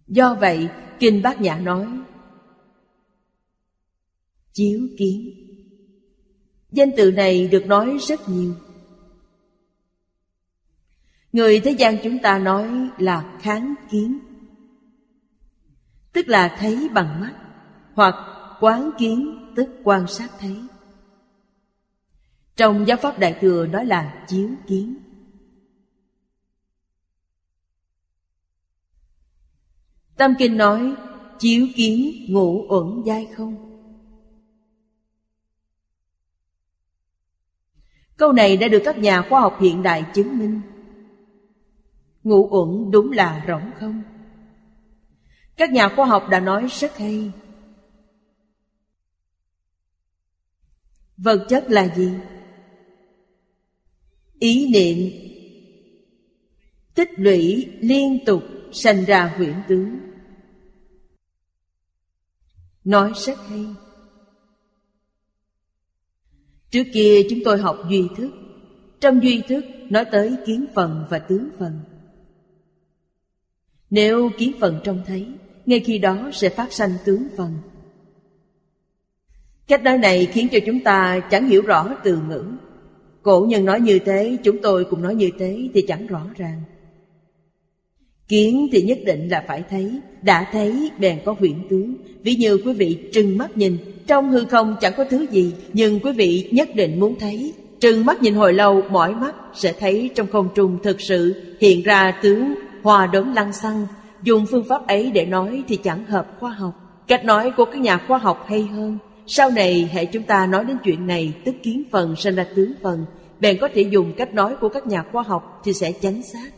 Do 0.07 0.35
vậy, 0.35 0.69
Kinh 0.99 1.23
Bát 1.23 1.41
Nhã 1.41 1.59
nói, 1.59 1.89
Chiếu 4.53 4.89
kiến. 4.99 5.31
Danh 6.71 6.91
từ 6.97 7.13
này 7.13 7.49
được 7.49 7.67
nói 7.67 7.99
rất 8.01 8.29
nhiều. 8.29 8.55
Người 11.33 11.61
thế 11.61 11.71
gian 11.71 11.97
chúng 12.03 12.19
ta 12.19 12.39
nói 12.39 12.91
là 12.99 13.39
kháng 13.43 13.75
kiến. 13.91 14.19
Tức 16.15 16.29
là 16.29 16.57
thấy 16.59 16.89
bằng 16.95 17.21
mắt, 17.21 17.35
Hoặc 17.95 18.15
quán 18.61 18.91
kiến 18.99 19.49
tức 19.57 19.69
quan 19.85 20.07
sát 20.07 20.31
thấy. 20.39 20.57
Trong 22.57 22.87
giáo 22.87 22.97
pháp 22.97 23.19
Đại 23.19 23.39
Thừa 23.41 23.67
đó 23.67 23.83
là 23.83 24.25
chiếu 24.29 24.51
kiến. 24.67 24.95
Tâm 30.17 30.35
Kinh 30.39 30.57
nói, 30.57 30.95
chiếu 31.39 31.67
kiến 31.75 32.27
ngủ 32.29 32.67
uẩn 32.69 33.03
dai 33.07 33.27
không? 33.37 33.57
Câu 38.17 38.33
này 38.33 38.57
đã 38.57 38.69
được 38.69 38.83
các 38.85 38.99
nhà 38.99 39.23
khoa 39.23 39.41
học 39.41 39.57
hiện 39.61 39.83
đại 39.83 40.05
chứng 40.15 40.39
minh. 40.39 40.61
Ngũ 42.25 42.49
uẩn 42.51 42.91
đúng 42.91 43.13
là 43.13 43.45
rỗng 43.49 43.71
không? 43.81 44.03
Các 45.57 45.73
nhà 45.73 45.89
khoa 45.89 46.07
học 46.07 46.27
đã 46.31 46.41
nói 46.41 46.67
rất 46.71 46.97
hay. 46.97 47.31
Vật 51.17 51.47
chất 51.49 51.65
là 51.69 51.95
gì? 51.97 52.11
Ý 54.39 54.69
niệm. 54.73 55.11
Tích 56.95 57.11
lũy 57.17 57.73
liên 57.81 58.19
tục 58.27 58.43
sanh 58.73 59.05
ra 59.05 59.35
huyễn 59.37 59.55
tướng 59.69 59.99
Nói 62.85 63.13
rất 63.27 63.39
hay. 63.49 63.67
Trước 66.71 66.85
kia 66.93 67.23
chúng 67.31 67.39
tôi 67.45 67.59
học 67.59 67.79
duy 67.91 68.09
thức. 68.17 68.31
Trong 69.01 69.23
duy 69.23 69.43
thức 69.49 69.65
nói 69.91 70.05
tới 70.13 70.37
kiến 70.47 70.67
phần 70.75 71.05
và 71.11 71.19
tướng 71.19 71.49
phần. 71.59 71.81
Nếu 73.91 74.31
kiến 74.39 74.53
phần 74.61 74.81
trông 74.85 75.03
thấy 75.07 75.29
ngay 75.67 75.81
khi 75.81 75.99
đó 75.99 76.31
sẽ 76.33 76.49
phát 76.49 76.73
sanh 76.73 76.91
tướng 77.05 77.29
phần 77.37 77.55
Cách 79.69 79.83
nói 79.83 79.99
này 79.99 80.27
khiến 80.27 80.49
cho 80.53 80.59
chúng 80.67 80.81
ta 80.81 81.21
chẳng 81.31 81.49
hiểu 81.49 81.63
rõ 81.63 81.97
từ 82.05 82.19
ngữ. 82.29 82.45
Cổ 83.23 83.47
nhân 83.49 83.65
nói 83.65 83.81
như 83.81 83.99
thế, 83.99 84.37
Chúng 84.45 84.59
tôi 84.63 84.85
cũng 84.85 85.03
nói 85.03 85.15
như 85.15 85.31
thế 85.39 85.69
Thì 85.75 85.83
chẳng 85.89 86.07
rõ 86.07 86.21
ràng. 86.37 86.61
Kiến 88.29 88.69
thì 88.73 88.83
nhất 88.83 88.99
định 89.07 89.29
là 89.29 89.45
phải 89.49 89.63
thấy, 89.71 90.01
Đã 90.23 90.47
thấy, 90.53 90.91
bèn 90.99 91.19
có 91.25 91.35
huyễn 91.39 91.69
tướng. 91.71 91.95
Ví 92.23 92.35
như 92.35 92.59
quý 92.65 92.73
vị 92.73 92.99
trừng 93.13 93.39
mắt 93.39 93.57
nhìn, 93.57 93.77
Trong 94.07 94.31
hư 94.31 94.45
không 94.45 94.77
chẳng 94.81 94.93
có 94.97 95.05
thứ 95.05 95.27
gì, 95.31 95.53
Nhưng 95.73 96.01
quý 96.01 96.13
vị 96.13 96.49
nhất 96.53 96.69
định 96.75 97.01
muốn 97.01 97.19
thấy. 97.19 97.53
Trừng 97.81 98.07
mắt 98.07 98.23
nhìn 98.23 98.35
hồi 98.35 98.53
lâu, 98.53 98.83
mỏi 98.91 99.15
mắt, 99.15 99.35
Sẽ 99.55 99.73
thấy 99.73 100.11
trong 100.15 100.27
không 100.33 100.49
trung 100.55 100.79
thực 100.83 101.01
sự 101.01 101.43
Hiện 101.61 101.83
ra 101.83 102.19
tướng 102.23 102.55
hòa 102.83 103.07
đốm 103.07 103.35
lăng 103.35 103.53
xăng 103.53 103.87
Dùng 104.25 104.47
phương 104.47 104.65
pháp 104.65 104.87
ấy 104.87 105.11
để 105.11 105.27
nói 105.27 105.65
thì 105.69 105.77
chẳng 105.77 106.05
hợp 106.07 106.37
khoa 106.41 106.51
học. 106.51 106.75
Cách 107.07 107.25
nói 107.25 107.51
của 107.57 107.65
các 107.65 107.79
nhà 107.79 107.99
khoa 108.09 108.19
học 108.19 108.45
hay 108.49 108.63
hơn. 108.63 108.99
Sau 109.27 109.51
này, 109.51 109.91
hệ 109.93 110.07
chúng 110.07 110.23
ta 110.23 110.47
nói 110.47 110.65
đến 110.65 110.77
chuyện 110.85 111.07
này, 111.07 111.33
Tức 111.45 111.55
kiến 111.63 111.83
phần 111.91 112.17
sinh 112.17 112.35
ra 112.35 112.47
tướng 112.57 112.73
phần. 112.83 113.05
Bèn 113.41 113.59
có 113.61 113.69
thể 113.75 113.83
dùng 113.83 114.13
cách 114.17 114.35
nói 114.35 114.57
của 114.61 114.69
các 114.69 114.87
nhà 114.87 115.05
khoa 115.13 115.23
học 115.23 115.61
Thì 115.65 115.73
sẽ 115.73 115.93
chánh 115.93 116.23
xác. 116.23 116.51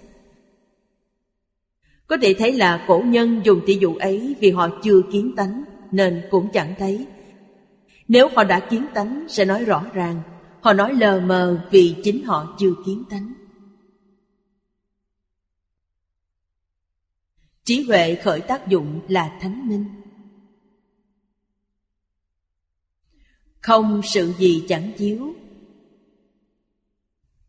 Có 2.06 2.16
thể 2.22 2.34
thấy 2.38 2.52
là 2.52 2.84
cổ 2.88 3.02
nhân 3.06 3.40
dùng 3.44 3.60
tỷ 3.66 3.74
dụ 3.74 3.94
ấy 3.94 4.34
Vì 4.40 4.50
họ 4.50 4.68
chưa 4.82 5.00
kiến 5.12 5.32
tánh, 5.36 5.64
Nên 5.92 6.22
cũng 6.30 6.48
chẳng 6.52 6.74
thấy. 6.78 7.06
Nếu 8.08 8.28
họ 8.34 8.44
đã 8.44 8.60
kiến 8.60 8.86
tánh, 8.94 9.24
sẽ 9.28 9.44
nói 9.44 9.64
rõ 9.64 9.84
ràng. 9.92 10.20
Họ 10.60 10.72
nói 10.72 10.94
lờ 10.94 11.20
mờ 11.20 11.58
vì 11.70 11.94
chính 12.04 12.24
họ 12.24 12.56
chưa 12.58 12.72
kiến 12.86 13.02
tánh. 13.10 13.32
Trí 17.66 17.82
huệ 17.82 18.14
khởi 18.14 18.40
tác 18.40 18.68
dụng 18.68 19.00
là 19.08 19.38
thánh 19.40 19.68
minh. 19.68 19.86
Không 23.60 24.00
sự 24.04 24.32
gì 24.32 24.64
chẳng 24.68 24.92
chiếu 24.96 25.34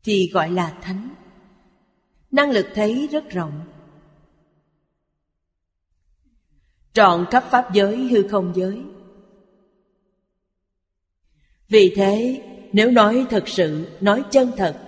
Thì 0.03 0.29
gọi 0.33 0.51
là 0.51 0.77
thánh. 0.81 1.09
Năng 2.31 2.51
lực 2.51 2.67
thấy 2.73 3.07
rất 3.11 3.29
rộng. 3.29 3.61
Trọn 6.93 7.25
khắp 7.31 7.43
pháp 7.51 7.73
giới 7.73 7.97
hư 8.07 8.27
không 8.27 8.53
giới. 8.55 8.83
Vì 11.67 11.93
thế 11.95 12.41
nếu 12.73 12.91
nói 12.91 13.25
thật 13.29 13.47
sự, 13.47 13.97
nói 14.01 14.23
chân 14.31 14.51
thật 14.57 14.83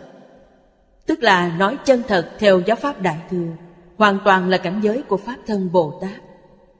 Tức 1.05 1.23
là 1.23 1.57
nói 1.57 1.77
chân 1.85 2.03
thật 2.07 2.35
theo 2.39 2.61
giáo 2.65 2.75
pháp 2.75 3.01
Đại 3.01 3.27
Thừa 3.29 3.68
Hoàn 3.99 4.19
toàn 4.25 4.49
là 4.49 4.57
cảnh 4.57 4.79
giới 4.83 5.01
của 5.01 5.17
Pháp 5.17 5.37
Thân 5.47 5.71
Bồ 5.71 5.99
Tát. 6.01 6.21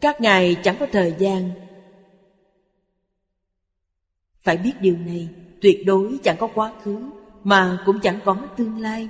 Các 0.01 0.21
ngài 0.21 0.55
chẳng 0.63 0.75
có 0.79 0.87
thời 0.91 1.15
gian. 1.19 1.51
Phải 4.41 4.57
biết 4.57 4.73
điều 4.81 4.97
này, 4.97 5.29
Tuyệt 5.61 5.83
đối 5.85 6.19
chẳng 6.23 6.37
có 6.39 6.47
quá 6.53 6.71
khứ, 6.83 6.99
Mà 7.43 7.83
cũng 7.85 7.99
chẳng 7.99 8.19
có 8.25 8.37
tương 8.57 8.79
lai. 8.81 9.09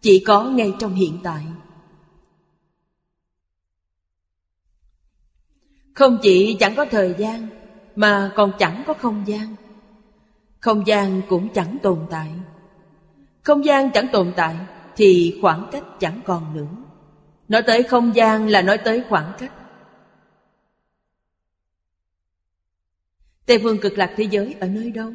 Chỉ 0.00 0.24
có 0.26 0.44
ngay 0.44 0.72
trong 0.78 0.94
hiện 0.94 1.18
tại. 1.22 1.42
Không 5.94 6.18
chỉ 6.22 6.56
chẳng 6.60 6.74
có 6.76 6.84
thời 6.90 7.14
gian, 7.18 7.48
Mà 7.96 8.32
còn 8.36 8.52
chẳng 8.58 8.84
có 8.86 8.94
không 8.94 9.24
gian. 9.26 9.56
Không 10.60 10.86
gian 10.86 11.22
cũng 11.28 11.48
chẳng 11.54 11.76
tồn 11.82 12.06
tại. 12.10 12.30
Không 13.42 13.64
gian 13.64 13.90
chẳng 13.90 14.06
tồn 14.12 14.32
tại 14.36 14.56
Thì 14.96 15.38
khoảng 15.42 15.68
cách 15.72 15.84
chẳng 16.00 16.20
còn 16.24 16.56
nữa. 16.56 16.85
Nói 17.48 17.62
tới 17.66 17.82
không 17.82 18.16
gian 18.16 18.48
là 18.48 18.62
nói 18.62 18.78
tới 18.78 19.04
khoảng 19.08 19.32
cách 19.38 19.52
Tây 23.46 23.58
phương 23.62 23.78
cực 23.80 23.98
lạc 23.98 24.14
thế 24.16 24.24
giới 24.30 24.54
ở 24.60 24.68
nơi 24.68 24.90
đâu? 24.90 25.12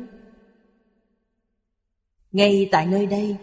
Ngay 2.32 2.70
tại 2.72 2.86
nơi 2.86 3.06
đây 3.06 3.38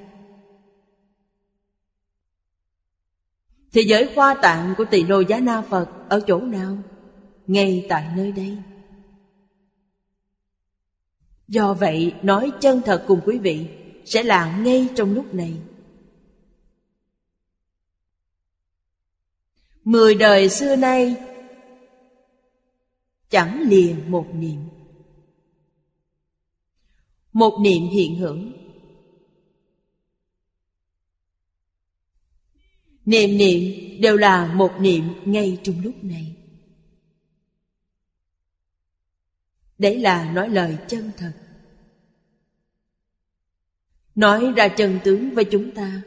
Thế 3.72 3.82
giới 3.82 4.10
khoa 4.14 4.34
tạng 4.42 4.74
của 4.78 4.84
tỳ 4.84 5.04
lô 5.04 5.20
giá 5.20 5.40
na 5.40 5.62
Phật 5.62 5.88
ở 6.08 6.20
chỗ 6.26 6.40
nào? 6.40 6.78
Ngay 7.46 7.86
tại 7.88 8.08
nơi 8.16 8.32
đây 8.32 8.58
Do 11.48 11.74
vậy, 11.74 12.14
nói 12.22 12.52
chân 12.60 12.80
thật 12.84 13.04
cùng 13.06 13.20
quý 13.24 13.38
vị 13.38 13.66
Sẽ 14.04 14.22
là 14.22 14.58
ngay 14.58 14.88
trong 14.94 15.14
lúc 15.14 15.34
này 15.34 15.56
Mười 19.88 20.14
đời 20.14 20.48
xưa 20.48 20.76
nay, 20.76 21.16
Chẳng 23.30 23.60
liền 23.60 24.10
một 24.10 24.26
niệm. 24.34 24.60
Một 27.32 27.58
niệm 27.60 27.82
hiện 27.92 28.18
hưởng 28.18 28.52
Niệm 33.04 33.38
niệm 33.38 33.72
đều 34.00 34.16
là 34.16 34.54
một 34.54 34.72
niệm 34.80 35.04
ngay 35.24 35.60
trong 35.62 35.82
lúc 35.82 36.04
này. 36.04 36.36
Đấy 39.78 39.98
là 39.98 40.32
nói 40.32 40.48
lời 40.48 40.78
chân 40.88 41.10
thật. 41.16 41.32
Nói 44.14 44.52
ra 44.56 44.68
chân 44.68 44.98
tướng 45.04 45.34
với 45.34 45.44
chúng 45.44 45.74
ta 45.74 46.02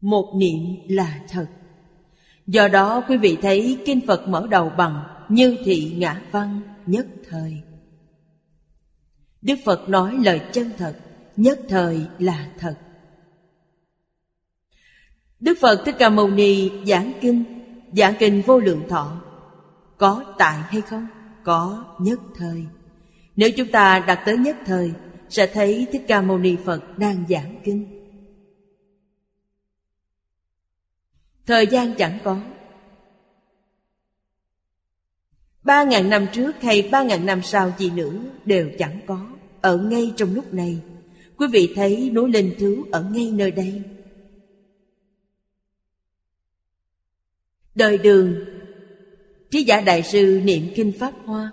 một 0.00 0.32
niệm 0.36 0.76
là 0.88 1.20
thật. 1.28 1.46
Do 2.46 2.68
đó 2.68 3.04
quý 3.08 3.16
vị 3.16 3.38
thấy 3.42 3.78
Kinh 3.86 4.00
Phật 4.06 4.28
mở 4.28 4.46
đầu 4.50 4.70
bằng 4.70 5.04
Như 5.28 5.56
thị 5.64 5.94
ngã 5.96 6.22
văn 6.30 6.60
nhất 6.86 7.06
thời. 7.30 7.62
Đức 9.42 9.56
Phật 9.64 9.88
nói 9.88 10.16
lời 10.24 10.40
chân 10.52 10.70
thật, 10.78 10.96
Nhất 11.36 11.60
thời 11.68 12.00
là 12.18 12.48
thật. 12.58 12.74
Đức 15.40 15.58
Phật 15.60 15.82
Thích 15.84 15.94
Ca 15.98 16.08
Mâu 16.10 16.30
Ni 16.30 16.70
giảng 16.86 17.12
kinh 17.20 17.44
Giảng 17.92 18.14
kinh 18.18 18.42
vô 18.46 18.58
lượng 18.58 18.82
thọ. 18.88 19.20
Có 19.96 20.24
tại 20.38 20.58
hay 20.58 20.80
không? 20.80 21.06
Có 21.44 21.84
nhất 21.98 22.20
thời. 22.34 22.64
Nếu 23.36 23.50
chúng 23.56 23.68
ta 23.68 24.04
đặt 24.06 24.22
tới 24.26 24.36
nhất 24.36 24.56
thời, 24.66 24.92
Sẽ 25.28 25.46
thấy 25.46 25.86
Thích 25.92 26.04
Ca 26.08 26.22
Mâu 26.22 26.38
Ni 26.38 26.56
Phật 26.64 26.98
đang 26.98 27.24
giảng 27.28 27.60
kinh. 27.64 27.97
Thời 31.48 31.66
gian 31.66 31.94
chẳng 31.94 32.18
có. 32.24 32.40
Ba 35.62 35.84
ngàn 35.84 36.10
năm 36.10 36.26
trước 36.32 36.62
hay 36.62 36.88
ba 36.92 37.02
ngàn 37.02 37.26
năm 37.26 37.42
sau 37.42 37.72
gì 37.78 37.90
nữa 37.90 38.12
Đều 38.44 38.70
chẳng 38.78 39.00
có. 39.06 39.30
Ở 39.60 39.76
ngay 39.76 40.12
trong 40.16 40.34
lúc 40.34 40.54
này, 40.54 40.80
Quý 41.36 41.46
vị 41.52 41.72
thấy 41.76 42.10
núi 42.10 42.30
Linh 42.30 42.54
Thứ 42.58 42.84
ở 42.92 43.02
ngay 43.02 43.30
nơi 43.30 43.50
đây. 43.50 43.82
Đời 47.74 47.98
đường 47.98 48.44
Trí 49.50 49.62
giả 49.62 49.80
đại 49.80 50.02
sư 50.02 50.40
niệm 50.44 50.62
kinh 50.74 50.92
Pháp 50.98 51.14
Hoa, 51.24 51.52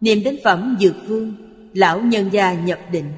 Niệm 0.00 0.22
đến 0.24 0.38
phẩm 0.44 0.76
Dược 0.80 0.94
Vương, 1.06 1.34
Lão 1.74 2.00
nhân 2.00 2.30
gia 2.32 2.54
nhập 2.54 2.78
định. 2.92 3.12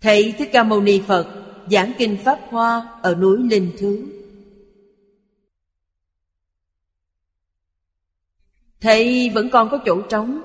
Thầy 0.00 0.34
Thích 0.38 0.50
Ca 0.52 0.62
Mâu 0.62 0.80
Ni 0.80 1.00
Phật 1.06 1.26
giảng 1.70 1.92
kinh 1.98 2.16
Pháp 2.24 2.40
Hoa 2.50 2.98
ở 3.02 3.14
núi 3.14 3.38
Linh 3.38 3.72
Thứ. 3.78 4.06
Thầy 8.80 9.30
vẫn 9.30 9.50
còn 9.52 9.68
có 9.70 9.78
chỗ 9.86 10.02
trống, 10.02 10.40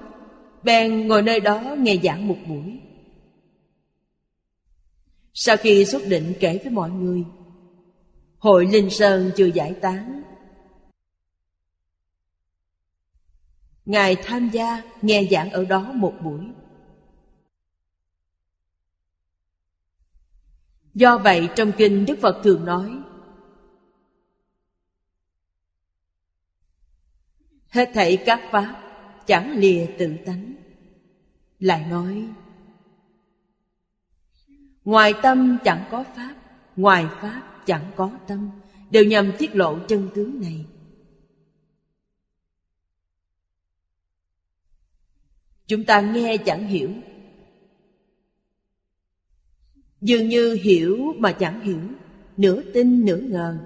bèn 0.64 1.08
ngồi 1.08 1.22
nơi 1.22 1.40
đó 1.40 1.76
nghe 1.80 1.98
giảng 2.04 2.28
một 2.28 2.38
buổi. 2.48 2.80
Sau 5.34 5.58
khi 5.58 5.86
xuất 5.86 6.02
định 6.08 6.34
kể 6.40 6.60
với 6.64 6.72
mọi 6.72 6.90
người, 6.90 7.24
hội 8.38 8.66
Linh 8.66 8.90
Sơn 8.90 9.32
chưa 9.36 9.46
giải 9.46 9.74
tán. 9.82 10.22
Ngài 13.86 14.16
tham 14.16 14.50
gia 14.50 14.84
nghe 15.02 15.28
giảng 15.32 15.50
ở 15.50 15.66
đó 15.66 15.92
một 15.92 16.14
buổi. 16.24 16.46
Do 20.96 21.18
vậy 21.18 21.50
trong 21.56 21.72
kinh 21.78 22.06
Đức 22.06 22.20
Phật 22.22 22.42
thường 22.44 22.66
nói, 22.66 23.02
Hết 27.70 27.92
thảy 27.94 28.24
các 28.26 28.42
pháp 28.52 28.82
chẳng 29.28 29.58
lìa 29.58 29.86
tự 30.00 30.16
tánh. 30.26 30.54
Lại 31.60 31.86
nói, 31.90 32.28
Ngoài 34.86 35.14
tâm 35.24 35.58
chẳng 35.64 35.88
có 35.92 36.04
pháp, 36.16 36.36
Ngoài 36.76 37.06
pháp 37.22 37.62
chẳng 37.66 37.92
có 37.96 38.12
tâm, 38.28 38.50
Đều 38.90 39.06
nhằm 39.06 39.32
tiết 39.40 39.56
lộ 39.56 39.80
chân 39.88 40.10
tướng 40.16 40.42
này. 40.42 40.66
Chúng 45.68 45.84
ta 45.84 46.02
nghe 46.02 46.38
chẳng 46.38 46.68
hiểu 46.68 46.90
Dường 50.06 50.30
như 50.30 50.54
hiểu 50.54 51.14
mà 51.18 51.32
chẳng 51.32 51.62
hiểu, 51.62 51.80
Nửa 52.38 52.62
tin 52.74 53.06
nửa 53.06 53.18
ngờ. 53.18 53.58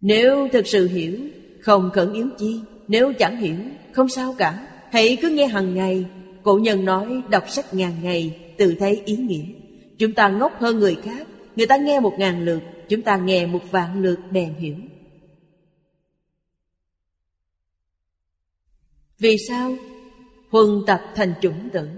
Nếu 0.00 0.48
thực 0.52 0.66
sự 0.66 0.88
hiểu, 0.88 1.18
Không 1.60 1.90
khẩn 1.94 2.12
yếu 2.12 2.28
chi. 2.38 2.60
Nếu 2.88 3.12
chẳng 3.18 3.36
hiểu, 3.36 3.56
Không 3.92 4.08
sao 4.08 4.34
cả. 4.38 4.68
Hãy 4.92 5.18
cứ 5.22 5.30
nghe 5.30 5.46
hàng 5.46 5.74
ngày, 5.74 6.06
Cổ 6.42 6.58
nhân 6.58 6.84
nói 6.84 7.22
đọc 7.30 7.44
sách 7.50 7.74
ngàn 7.74 7.92
ngày, 8.02 8.52
Tự 8.58 8.74
thấy 8.78 9.02
ý 9.04 9.16
nghĩa. 9.16 9.44
Chúng 9.98 10.12
ta 10.12 10.28
ngốc 10.28 10.52
hơn 10.60 10.78
người 10.78 10.96
khác, 11.04 11.26
Người 11.56 11.66
ta 11.66 11.76
nghe 11.76 12.00
một 12.00 12.12
ngàn 12.18 12.44
lượt, 12.44 12.60
Chúng 12.88 13.02
ta 13.02 13.16
nghe 13.16 13.46
một 13.46 13.70
vạn 13.70 14.02
lượt 14.02 14.18
bèn 14.30 14.54
hiểu. 14.54 14.76
Vì 19.18 19.36
sao? 19.48 19.76
Huân 20.50 20.68
tập 20.86 21.00
thành 21.14 21.34
chủng 21.42 21.68
tử. 21.72 21.88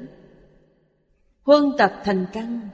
Huân 1.43 1.65
tập 1.79 2.01
thành 2.05 2.27
căn. 2.33 2.69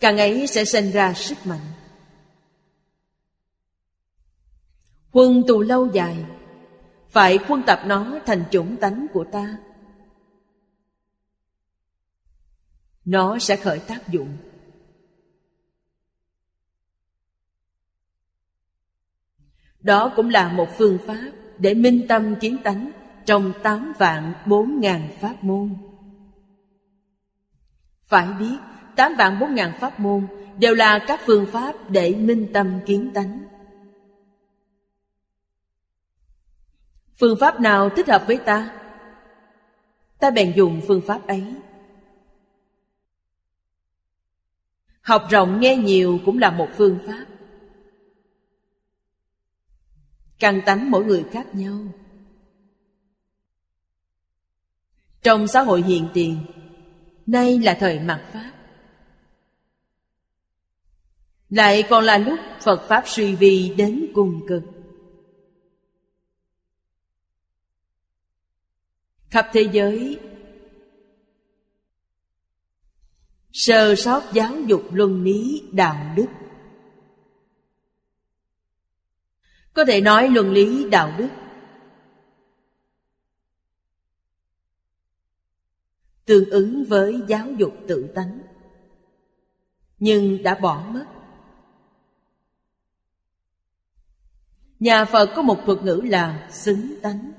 Càng 0.00 0.18
ấy 0.18 0.46
sẽ 0.46 0.64
sinh 0.64 0.90
ra 0.90 1.14
sức 1.14 1.38
mạnh. 1.44 1.72
Huân 5.10 5.44
tù 5.48 5.60
lâu 5.60 5.92
dài, 5.92 6.24
Phải 7.08 7.38
huân 7.46 7.62
tập 7.66 7.80
nó 7.86 8.18
thành 8.26 8.44
chủng 8.50 8.76
tánh 8.76 9.06
của 9.12 9.24
ta. 9.32 9.58
Nó 13.04 13.38
sẽ 13.38 13.56
khởi 13.56 13.78
tác 13.78 14.08
dụng. 14.08 14.36
Đó 19.80 20.12
cũng 20.16 20.30
là 20.30 20.52
một 20.52 20.68
phương 20.78 20.98
pháp 21.06 21.32
để 21.58 21.74
minh 21.74 22.06
tâm 22.08 22.34
kiến 22.40 22.56
tánh 22.64 23.05
trong 23.26 23.52
tám 23.62 23.92
vạn 23.98 24.32
bốn 24.46 24.80
ngàn 24.80 25.08
pháp 25.20 25.44
môn. 25.44 25.76
Phải 28.02 28.26
biết, 28.38 28.56
tám 28.96 29.14
vạn 29.18 29.38
bốn 29.40 29.54
ngàn 29.54 29.72
pháp 29.80 30.00
môn 30.00 30.26
đều 30.58 30.74
là 30.74 31.04
các 31.06 31.20
phương 31.26 31.46
pháp 31.46 31.90
để 31.90 32.14
minh 32.14 32.50
tâm 32.52 32.80
kiến 32.86 33.10
tánh. 33.14 33.46
Phương 37.20 37.36
pháp 37.40 37.60
nào 37.60 37.90
thích 37.90 38.08
hợp 38.08 38.24
với 38.26 38.36
ta? 38.36 38.80
Ta 40.18 40.30
bèn 40.30 40.52
dùng 40.56 40.80
phương 40.88 41.02
pháp 41.06 41.26
ấy. 41.26 41.54
Học 45.00 45.26
rộng 45.30 45.60
nghe 45.60 45.76
nhiều 45.76 46.18
cũng 46.24 46.38
là 46.38 46.50
một 46.50 46.68
phương 46.76 46.98
pháp. 47.06 47.24
Căn 50.38 50.60
tánh 50.66 50.90
mỗi 50.90 51.04
người 51.04 51.24
khác 51.32 51.54
nhau. 51.54 51.78
Trong 55.26 55.46
xã 55.46 55.62
hội 55.62 55.82
hiện 55.82 56.08
tiền, 56.14 56.38
nay 57.26 57.58
là 57.58 57.76
thời 57.80 57.98
mặt 58.00 58.28
Pháp. 58.32 58.52
Lại 61.48 61.84
còn 61.90 62.04
là 62.04 62.18
lúc 62.18 62.38
Phật 62.60 62.88
Pháp 62.88 63.02
suy 63.06 63.34
vi 63.34 63.74
đến 63.76 64.06
cùng 64.14 64.46
cực. 64.48 64.62
Khắp 69.30 69.46
thế 69.52 69.68
giới 69.72 70.18
Sơ 73.52 73.94
sót 73.94 74.22
giáo 74.32 74.60
dục 74.66 74.82
luân 74.92 75.22
lý 75.22 75.62
đạo 75.72 76.14
đức 76.16 76.26
Có 79.72 79.84
thể 79.84 80.00
nói 80.00 80.28
luân 80.28 80.52
lý 80.52 80.90
đạo 80.90 81.14
đức 81.18 81.28
Tương 86.26 86.50
ứng 86.50 86.84
với 86.84 87.20
giáo 87.28 87.46
dục 87.58 87.74
tự 87.88 88.08
tánh. 88.14 88.40
Nhưng 89.98 90.42
đã 90.42 90.54
bỏ 90.54 90.84
mất. 90.88 91.04
Nhà 94.80 95.04
Phật 95.04 95.30
có 95.36 95.42
một 95.42 95.58
thuật 95.66 95.82
ngữ 95.82 96.00
là 96.04 96.48
xứng 96.52 96.94
tánh. 97.02 97.32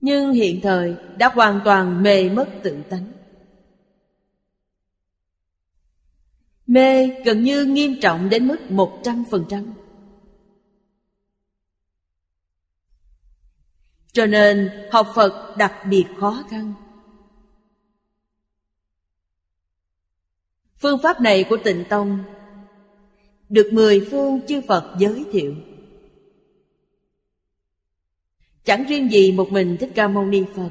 Nhưng 0.00 0.32
hiện 0.32 0.60
thời 0.62 0.96
đã 1.18 1.28
hoàn 1.34 1.60
toàn 1.64 2.02
mê 2.02 2.28
mất 2.28 2.48
tự 2.62 2.82
tánh. 2.90 3.12
Mê 6.66 7.06
gần 7.24 7.42
như 7.42 7.64
nghiêm 7.64 7.96
trọng 8.00 8.28
đến 8.28 8.48
mức 8.48 8.70
một 8.70 9.00
trăm 9.04 9.24
phần 9.30 9.44
trăm. 9.48 9.74
Cho 14.16 14.26
nên 14.26 14.70
học 14.92 15.12
Phật 15.14 15.56
đặc 15.58 15.72
biệt 15.90 16.04
khó 16.20 16.44
khăn. 16.50 16.72
Phương 20.76 20.98
pháp 21.02 21.20
này 21.20 21.44
của 21.48 21.56
tịnh 21.64 21.84
Tông 21.88 22.24
Được 23.48 23.70
mười 23.72 24.08
phương 24.10 24.40
chư 24.48 24.60
Phật 24.68 24.96
giới 24.98 25.24
thiệu. 25.32 25.54
Chẳng 28.64 28.84
riêng 28.88 29.10
gì 29.10 29.32
một 29.32 29.52
mình 29.52 29.76
Thích 29.80 29.90
Ca 29.94 30.08
Mâu 30.08 30.24
Ni 30.24 30.44
Phật, 30.54 30.70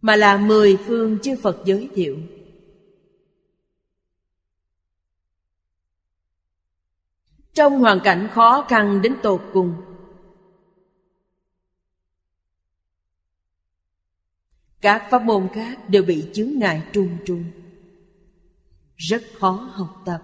Mà 0.00 0.16
là 0.16 0.36
mười 0.38 0.76
phương 0.76 1.18
chư 1.22 1.36
Phật 1.42 1.62
giới 1.64 1.88
thiệu. 1.94 2.18
Trong 7.54 7.78
hoàn 7.78 8.00
cảnh 8.04 8.28
khó 8.32 8.66
khăn 8.68 9.02
đến 9.02 9.16
tột 9.22 9.42
cùng 9.52 9.74
Các 14.80 15.08
pháp 15.10 15.22
môn 15.22 15.48
khác 15.54 15.88
đều 15.88 16.02
bị 16.02 16.24
chướng 16.32 16.50
ngại 16.58 16.82
trùng 16.92 17.16
trùng. 17.26 17.44
Rất 18.96 19.22
khó 19.38 19.70
học 19.72 20.02
tập. 20.04 20.22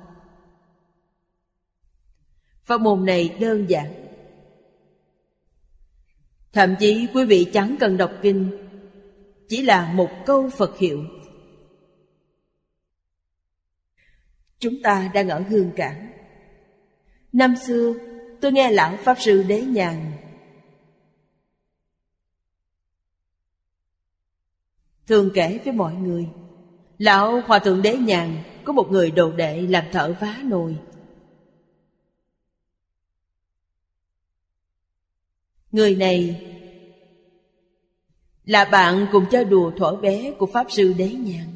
Pháp 2.64 2.80
môn 2.80 3.06
này 3.06 3.36
đơn 3.40 3.66
giản. 3.68 3.94
Thậm 6.52 6.74
chí 6.80 7.08
quý 7.14 7.24
vị 7.24 7.50
chẳng 7.52 7.76
cần 7.80 7.96
đọc 7.96 8.12
kinh, 8.22 8.50
Chỉ 9.48 9.62
là 9.62 9.92
một 9.92 10.10
câu 10.26 10.50
Phật 10.50 10.78
hiệu. 10.78 11.04
Chúng 14.58 14.82
ta 14.82 15.10
đang 15.14 15.28
ở 15.28 15.40
Hương 15.48 15.70
Cảng. 15.76 16.12
Năm 17.32 17.54
xưa, 17.66 17.94
tôi 18.40 18.52
nghe 18.52 18.70
Lão 18.70 18.96
Pháp 18.96 19.20
Sư 19.20 19.44
Đế 19.48 19.62
Nhàn 19.62 20.12
Thường 25.06 25.30
kể 25.34 25.60
với 25.64 25.72
mọi 25.72 25.94
người. 25.94 26.28
Lão 26.98 27.40
Hòa 27.40 27.58
Thượng 27.58 27.82
Đế 27.82 27.96
Nhàn 27.96 28.36
Có 28.64 28.72
một 28.72 28.88
người 28.90 29.10
đồ 29.10 29.32
đệ 29.32 29.60
làm 29.60 29.84
thợ 29.92 30.14
vá 30.20 30.38
nồi. 30.44 30.76
Người 35.72 35.96
này 35.96 36.50
Là 38.44 38.64
bạn 38.64 39.06
cùng 39.12 39.24
chơi 39.30 39.44
đùa 39.44 39.70
thuở 39.76 39.96
bé 39.96 40.30
của 40.38 40.46
Pháp 40.46 40.66
Sư 40.70 40.94
Đế 40.98 41.08
Nhàn. 41.08 41.46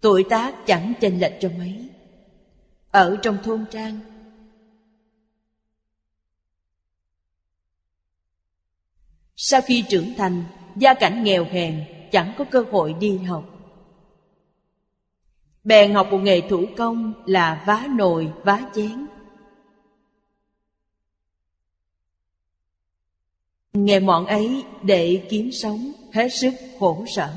Tuổi 0.00 0.24
tác 0.30 0.66
chẳng 0.66 0.92
chênh 1.00 1.20
lệch 1.20 1.32
cho 1.40 1.50
mấy. 1.58 1.88
Ở 2.90 3.18
trong 3.22 3.38
thôn 3.42 3.64
trang 3.70 4.00
Sau 9.40 9.60
khi 9.60 9.84
trưởng 9.88 10.14
thành 10.16 10.44
Gia 10.76 10.94
cảnh 10.94 11.24
nghèo 11.24 11.44
hèn 11.44 11.84
Chẳng 12.12 12.34
có 12.38 12.44
cơ 12.44 12.64
hội 12.70 12.92
đi 12.92 13.18
học. 13.18 13.44
Bèn 15.64 15.94
học 15.94 16.08
một 16.10 16.18
nghề 16.18 16.40
thủ 16.40 16.64
công 16.76 17.12
Là 17.26 17.64
vá 17.66 17.86
nồi, 17.96 18.32
vá 18.44 18.60
chén. 18.74 19.06
Nghề 23.72 24.00
mọn 24.00 24.26
ấy 24.26 24.64
để 24.82 25.26
kiếm 25.30 25.52
sống 25.52 25.92
Hết 26.12 26.28
sức 26.28 26.54
khổ 26.78 27.04
sở. 27.06 27.34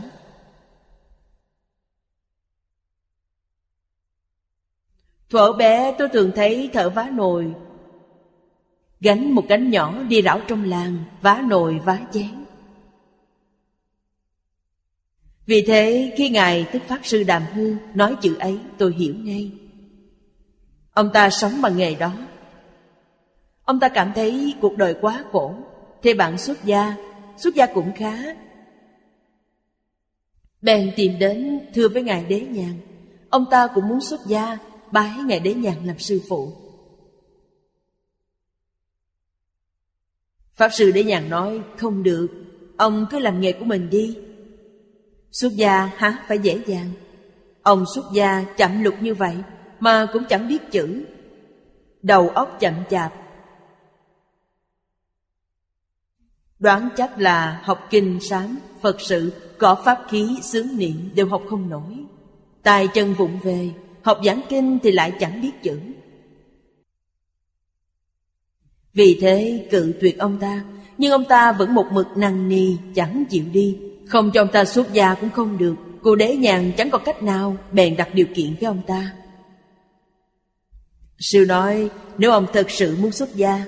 Thuở 5.29 5.53
bé 5.53 5.95
tôi 5.97 6.09
thường 6.09 6.31
thấy 6.35 6.69
thợ 6.73 6.89
vá 6.89 7.09
nồi 7.13 7.55
Gánh 9.01 9.31
một 9.31 9.45
cánh 9.49 9.69
nhỏ 9.69 10.03
đi 10.03 10.21
rảo 10.21 10.41
trong 10.47 10.63
làng, 10.63 10.97
Vá 11.21 11.43
nồi, 11.47 11.79
vá 11.85 11.99
chén. 12.11 12.45
Vì 15.45 15.63
thế, 15.67 16.13
khi 16.17 16.29
Ngài 16.29 16.65
tức 16.73 16.81
Pháp 16.87 16.99
Sư 17.03 17.23
Đàm 17.23 17.43
Hương 17.53 17.77
Nói 17.93 18.15
chữ 18.21 18.35
ấy, 18.39 18.59
tôi 18.77 18.93
hiểu 18.97 19.15
ngay. 19.17 19.51
Ông 20.93 21.09
ta 21.13 21.29
sống 21.29 21.61
bằng 21.61 21.77
nghề 21.77 21.95
đó. 21.95 22.11
Ông 23.63 23.79
ta 23.79 23.89
cảm 23.89 24.11
thấy 24.15 24.53
cuộc 24.61 24.77
đời 24.77 24.95
quá 25.01 25.23
khổ, 25.31 25.55
Thế 26.03 26.13
bạn 26.13 26.37
xuất 26.37 26.65
gia 26.65 26.95
Xuất 27.37 27.55
gia 27.55 27.65
cũng 27.65 27.91
khá. 27.95 28.17
Bèn 30.61 30.91
tìm 30.95 31.19
đến 31.19 31.59
thưa 31.73 31.89
với 31.89 32.03
Ngài 32.03 32.25
Đế 32.25 32.39
Nhàn. 32.39 32.73
Ông 33.29 33.45
ta 33.51 33.67
cũng 33.67 33.87
muốn 33.87 34.01
xuất 34.01 34.25
gia, 34.25 34.57
Bái 34.91 35.11
Ngài 35.25 35.39
Đế 35.39 35.53
Nhàn 35.53 35.85
làm 35.85 35.99
sư 35.99 36.21
phụ. 36.29 36.60
Pháp 40.61 40.69
Sư 40.73 40.91
để 40.91 41.03
Nhàn 41.03 41.29
nói 41.29 41.61
Không 41.77 42.03
được 42.03 42.27
Ông 42.77 43.05
cứ 43.09 43.19
làm 43.19 43.41
nghề 43.41 43.51
của 43.51 43.65
mình 43.65 43.89
đi 43.89 44.17
Xuất 45.31 45.53
gia 45.53 45.89
há 45.95 46.23
phải 46.27 46.39
dễ 46.39 46.59
dàng 46.65 46.91
Ông 47.61 47.85
xuất 47.95 48.05
gia 48.13 48.45
chậm 48.57 48.83
lục 48.83 48.93
như 49.01 49.13
vậy 49.13 49.35
Mà 49.79 50.07
cũng 50.13 50.23
chẳng 50.29 50.47
biết 50.47 50.71
chữ 50.71 51.03
Đầu 52.01 52.29
óc 52.29 52.57
chậm 52.59 52.73
chạp 52.89 53.13
Đoán 56.59 56.89
chắc 56.95 57.19
là 57.19 57.61
học 57.63 57.87
kinh 57.89 58.19
sám, 58.19 58.59
Phật 58.81 59.01
sự, 59.01 59.33
có 59.57 59.75
pháp 59.75 60.05
khí, 60.09 60.39
sướng 60.41 60.77
niệm 60.77 61.09
đều 61.15 61.27
học 61.27 61.41
không 61.49 61.69
nổi. 61.69 62.05
Tài 62.63 62.87
chân 62.87 63.13
vụng 63.13 63.39
về, 63.43 63.69
học 64.01 64.19
giảng 64.25 64.41
kinh 64.49 64.79
thì 64.83 64.91
lại 64.91 65.13
chẳng 65.19 65.41
biết 65.41 65.51
chữ. 65.63 65.79
Vì 68.93 69.17
thế 69.21 69.67
cự 69.71 69.93
tuyệt 70.01 70.19
ông 70.19 70.37
ta, 70.41 70.63
nhưng 70.97 71.11
ông 71.11 71.25
ta 71.25 71.51
vẫn 71.51 71.73
một 71.75 71.85
mực 71.91 72.07
năn 72.15 72.49
nì, 72.49 72.77
chẳng 72.95 73.23
chịu 73.29 73.45
đi. 73.53 73.77
Không 74.07 74.31
cho 74.33 74.41
ông 74.41 74.51
ta 74.51 74.65
xuất 74.65 74.93
gia 74.93 75.13
cũng 75.13 75.29
không 75.29 75.57
được, 75.57 75.75
cô 76.01 76.15
đế 76.15 76.35
nhàn 76.35 76.71
chẳng 76.77 76.89
có 76.89 76.97
cách 76.97 77.23
nào, 77.23 77.57
bèn 77.71 77.97
đặt 77.97 78.09
điều 78.13 78.25
kiện 78.35 78.55
với 78.59 78.67
ông 78.67 78.81
ta. 78.87 79.11
Sư 81.19 81.45
nói, 81.47 81.89
nếu 82.17 82.31
ông 82.31 82.45
thật 82.53 82.71
sự 82.71 82.97
muốn 83.01 83.11
xuất 83.11 83.35
gia 83.35 83.65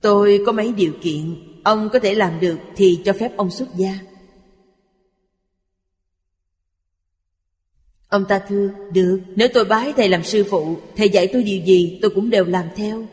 Tôi 0.00 0.42
có 0.46 0.52
mấy 0.52 0.72
điều 0.72 0.92
kiện 1.02 1.36
Ông 1.64 1.88
có 1.92 1.98
thể 1.98 2.14
làm 2.14 2.40
được 2.40 2.58
thì 2.76 3.00
cho 3.04 3.12
phép 3.12 3.36
ông 3.36 3.50
xuất 3.50 3.68
gia 3.76 3.98
Ông 8.08 8.24
ta 8.28 8.38
thưa 8.38 8.70
Được 8.92 9.20
Nếu 9.36 9.48
tôi 9.54 9.64
bái 9.64 9.92
thầy 9.92 10.08
làm 10.08 10.24
sư 10.24 10.44
phụ 10.50 10.76
Thầy 10.96 11.08
dạy 11.08 11.30
tôi 11.32 11.42
điều 11.42 11.64
gì 11.64 11.98
tôi 12.02 12.10
cũng 12.14 12.30
đều 12.30 12.44
làm 12.44 12.64
theo. 12.76 13.06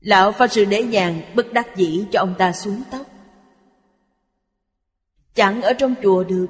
Lão 0.00 0.32
Pháp 0.32 0.46
Sư 0.46 0.64
Đế 0.64 0.82
Nhàn 0.82 1.20
bất 1.34 1.52
đắc 1.52 1.76
dĩ 1.76 2.04
cho 2.12 2.20
ông 2.20 2.34
ta 2.38 2.52
xuống 2.52 2.82
tóc. 2.90 3.06
Chẳng 5.34 5.62
ở 5.62 5.72
trong 5.72 5.94
chùa 6.02 6.24
được. 6.24 6.46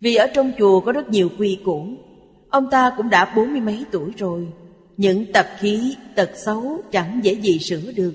Vì 0.00 0.14
ở 0.14 0.26
trong 0.34 0.52
chùa 0.58 0.80
có 0.80 0.92
rất 0.92 1.10
nhiều 1.10 1.28
quy 1.38 1.58
củ. 1.64 1.86
Ông 2.50 2.70
ta 2.70 2.92
cũng 2.96 3.10
đã 3.10 3.32
bốn 3.36 3.52
mươi 3.52 3.60
mấy 3.60 3.84
tuổi 3.90 4.10
rồi. 4.16 4.48
Những 4.96 5.32
tập 5.32 5.46
khí, 5.58 5.96
tật 6.16 6.30
xấu 6.34 6.82
chẳng 6.92 7.20
dễ 7.22 7.32
gì 7.32 7.58
sửa 7.58 7.92
được. 7.92 8.14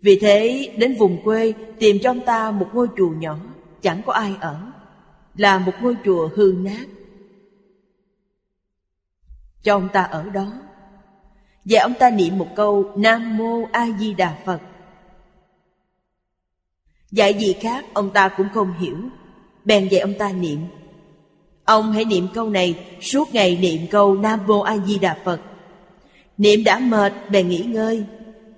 Vì 0.00 0.18
thế 0.18 0.68
đến 0.76 0.94
vùng 0.98 1.24
quê 1.24 1.52
tìm 1.78 1.98
cho 2.02 2.10
ông 2.10 2.20
ta 2.26 2.50
một 2.50 2.68
ngôi 2.72 2.86
chùa 2.96 3.10
nhỏ. 3.18 3.38
Chẳng 3.84 4.02
có 4.06 4.12
ai 4.12 4.36
ở. 4.40 4.56
Là 5.36 5.58
một 5.58 5.72
ngôi 5.80 5.96
chùa 6.04 6.28
hư 6.34 6.54
nát. 6.58 6.84
Cho 9.62 9.76
ông 9.76 9.88
ta 9.92 10.02
ở 10.02 10.30
đó. 10.30 10.52
Và 11.64 11.82
ông 11.82 11.94
ta 11.98 12.10
niệm 12.10 12.38
một 12.38 12.48
câu, 12.56 12.92
Nam 12.96 13.36
Mô 13.36 13.68
A 13.72 13.86
Di 13.98 14.14
Đà 14.14 14.38
Phật. 14.44 14.60
Dạy 17.10 17.34
gì 17.34 17.54
khác, 17.60 17.84
ông 17.92 18.10
ta 18.10 18.28
cũng 18.28 18.48
không 18.54 18.72
hiểu. 18.78 18.96
Bèn 19.64 19.88
dạy 19.88 20.00
ông 20.00 20.14
ta 20.18 20.32
niệm. 20.32 20.60
Ông 21.64 21.92
hãy 21.92 22.04
niệm 22.04 22.28
câu 22.34 22.50
này, 22.50 22.98
Suốt 23.00 23.34
ngày 23.34 23.56
niệm 23.56 23.80
câu 23.90 24.14
Nam 24.14 24.40
Mô 24.46 24.60
A 24.60 24.76
Di 24.76 24.98
Đà 24.98 25.16
Phật. 25.24 25.40
Niệm 26.38 26.64
đã 26.64 26.78
mệt, 26.78 27.12
bèn 27.30 27.48
nghỉ 27.48 27.58
ngơi. 27.58 28.04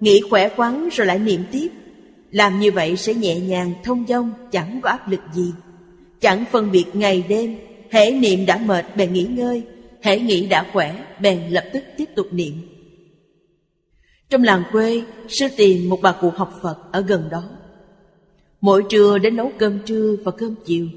Nghỉ 0.00 0.20
khỏe 0.30 0.48
khoắn 0.48 0.88
rồi 0.88 1.06
lại 1.06 1.18
niệm 1.18 1.44
tiếp. 1.52 1.68
Làm 2.30 2.60
như 2.60 2.72
vậy 2.72 2.96
sẽ 2.96 3.14
nhẹ 3.14 3.40
nhàng, 3.40 3.74
thông 3.84 4.04
dong, 4.08 4.32
Chẳng 4.52 4.80
có 4.82 4.90
áp 4.90 5.10
lực 5.10 5.20
gì. 5.32 5.52
Chẳng 6.20 6.44
phân 6.52 6.70
biệt 6.70 6.84
ngày 6.92 7.24
đêm, 7.28 7.56
Hễ 7.90 8.10
niệm 8.10 8.46
đã 8.46 8.58
mệt, 8.58 8.96
bèn 8.96 9.12
nghỉ 9.12 9.22
ngơi. 9.24 9.62
Hễ 10.02 10.18
nghĩ 10.18 10.46
đã 10.46 10.66
khỏe, 10.72 11.04
bèn 11.20 11.48
lập 11.50 11.64
tức 11.72 11.84
tiếp 11.96 12.04
tục 12.16 12.26
niệm. 12.30 12.52
Trong 14.28 14.42
làng 14.42 14.62
quê, 14.72 15.02
Sư 15.28 15.46
tìm 15.56 15.90
một 15.90 15.98
bà 16.02 16.12
cụ 16.12 16.30
học 16.30 16.52
Phật 16.62 16.92
ở 16.92 17.00
gần 17.00 17.28
đó. 17.30 17.44
Mỗi 18.60 18.84
trưa 18.88 19.18
đến 19.18 19.36
nấu 19.36 19.52
cơm 19.58 19.78
trưa 19.86 20.16
và 20.24 20.32
cơm 20.32 20.54
chiều. 20.64 20.88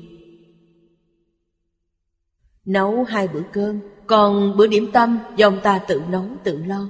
Nấu 2.65 3.03
hai 3.03 3.27
bữa 3.27 3.43
cơm, 3.53 3.80
Còn 4.07 4.57
bữa 4.57 4.68
điểm 4.68 4.91
tâm 4.93 5.19
dòng 5.38 5.60
ta 5.64 5.80
tự 5.88 6.01
nấu, 6.10 6.26
tự 6.43 6.64
lo. 6.65 6.89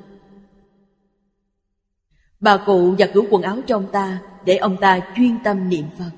Bà 2.40 2.57
cụ 2.66 2.95
giặt 2.99 3.11
rũ 3.14 3.26
quần 3.30 3.41
áo 3.41 3.60
cho 3.68 3.76
ông 3.76 3.91
ta 3.91 4.22
Để 4.45 4.57
ông 4.57 4.78
ta 4.82 4.99
chuyên 5.16 5.38
tâm 5.44 5.70
niệm 5.70 5.86
Phật. 5.98 6.11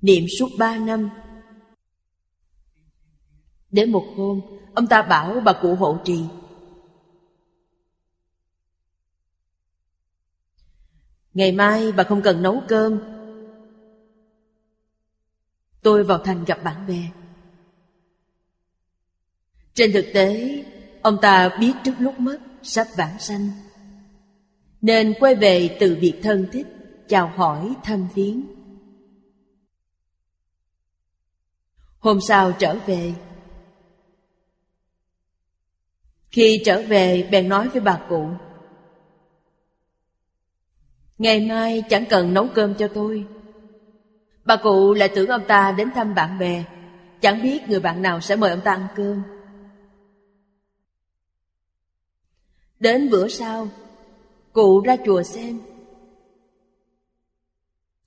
Niệm 0.00 0.24
suốt 0.38 0.48
ba 0.58 0.78
năm. 0.78 1.10
Đến 3.70 3.92
một 3.92 4.04
hôm, 4.16 4.40
Ông 4.74 4.86
ta 4.86 5.02
bảo 5.02 5.40
bà 5.40 5.52
cụ 5.52 5.74
hộ 5.74 5.98
trì. 6.04 6.24
Ngày 11.34 11.52
mai 11.52 11.92
bà 11.92 12.04
không 12.04 12.22
cần 12.22 12.42
nấu 12.42 12.62
cơm. 12.68 13.00
Tôi 15.82 16.04
vào 16.04 16.18
thành 16.18 16.44
gặp 16.44 16.64
bạn 16.64 16.86
bè. 16.86 17.10
Trên 19.74 19.92
thực 19.92 20.06
tế, 20.14 20.64
Ông 21.02 21.18
ta 21.22 21.56
biết 21.60 21.72
trước 21.84 21.94
lúc 21.98 22.20
mất 22.20 22.38
Sắp 22.62 22.86
vãng 22.96 23.18
sanh. 23.18 23.65
Nên 24.82 25.14
quay 25.20 25.34
về 25.34 25.76
từ 25.80 25.96
việc 26.00 26.20
thân 26.22 26.46
thích, 26.52 26.66
Chào 27.08 27.26
hỏi, 27.26 27.74
thăm 27.82 28.08
viếng. 28.14 28.42
Hôm 31.98 32.20
sau 32.20 32.52
trở 32.52 32.78
về. 32.86 33.14
Khi 36.30 36.62
trở 36.64 36.82
về, 36.82 37.28
bèn 37.30 37.48
nói 37.48 37.68
với 37.68 37.80
bà 37.80 38.00
cụ, 38.08 38.28
Ngày 41.18 41.40
mai 41.40 41.82
chẳng 41.88 42.04
cần 42.10 42.34
nấu 42.34 42.48
cơm 42.54 42.74
cho 42.74 42.88
tôi. 42.94 43.26
Bà 44.44 44.56
cụ 44.56 44.94
lại 44.94 45.08
tưởng 45.14 45.28
ông 45.28 45.44
ta 45.48 45.72
đến 45.72 45.90
thăm 45.94 46.14
bạn 46.14 46.38
bè, 46.38 46.64
Chẳng 47.20 47.42
biết 47.42 47.68
người 47.68 47.80
bạn 47.80 48.02
nào 48.02 48.20
sẽ 48.20 48.36
mời 48.36 48.50
ông 48.50 48.60
ta 48.60 48.70
ăn 48.70 48.86
cơm. 48.96 49.22
Đến 52.80 53.10
bữa 53.10 53.28
sau 53.28 53.68
Cụ 54.56 54.80
ra 54.80 54.96
chùa 55.04 55.22
xem. 55.22 55.58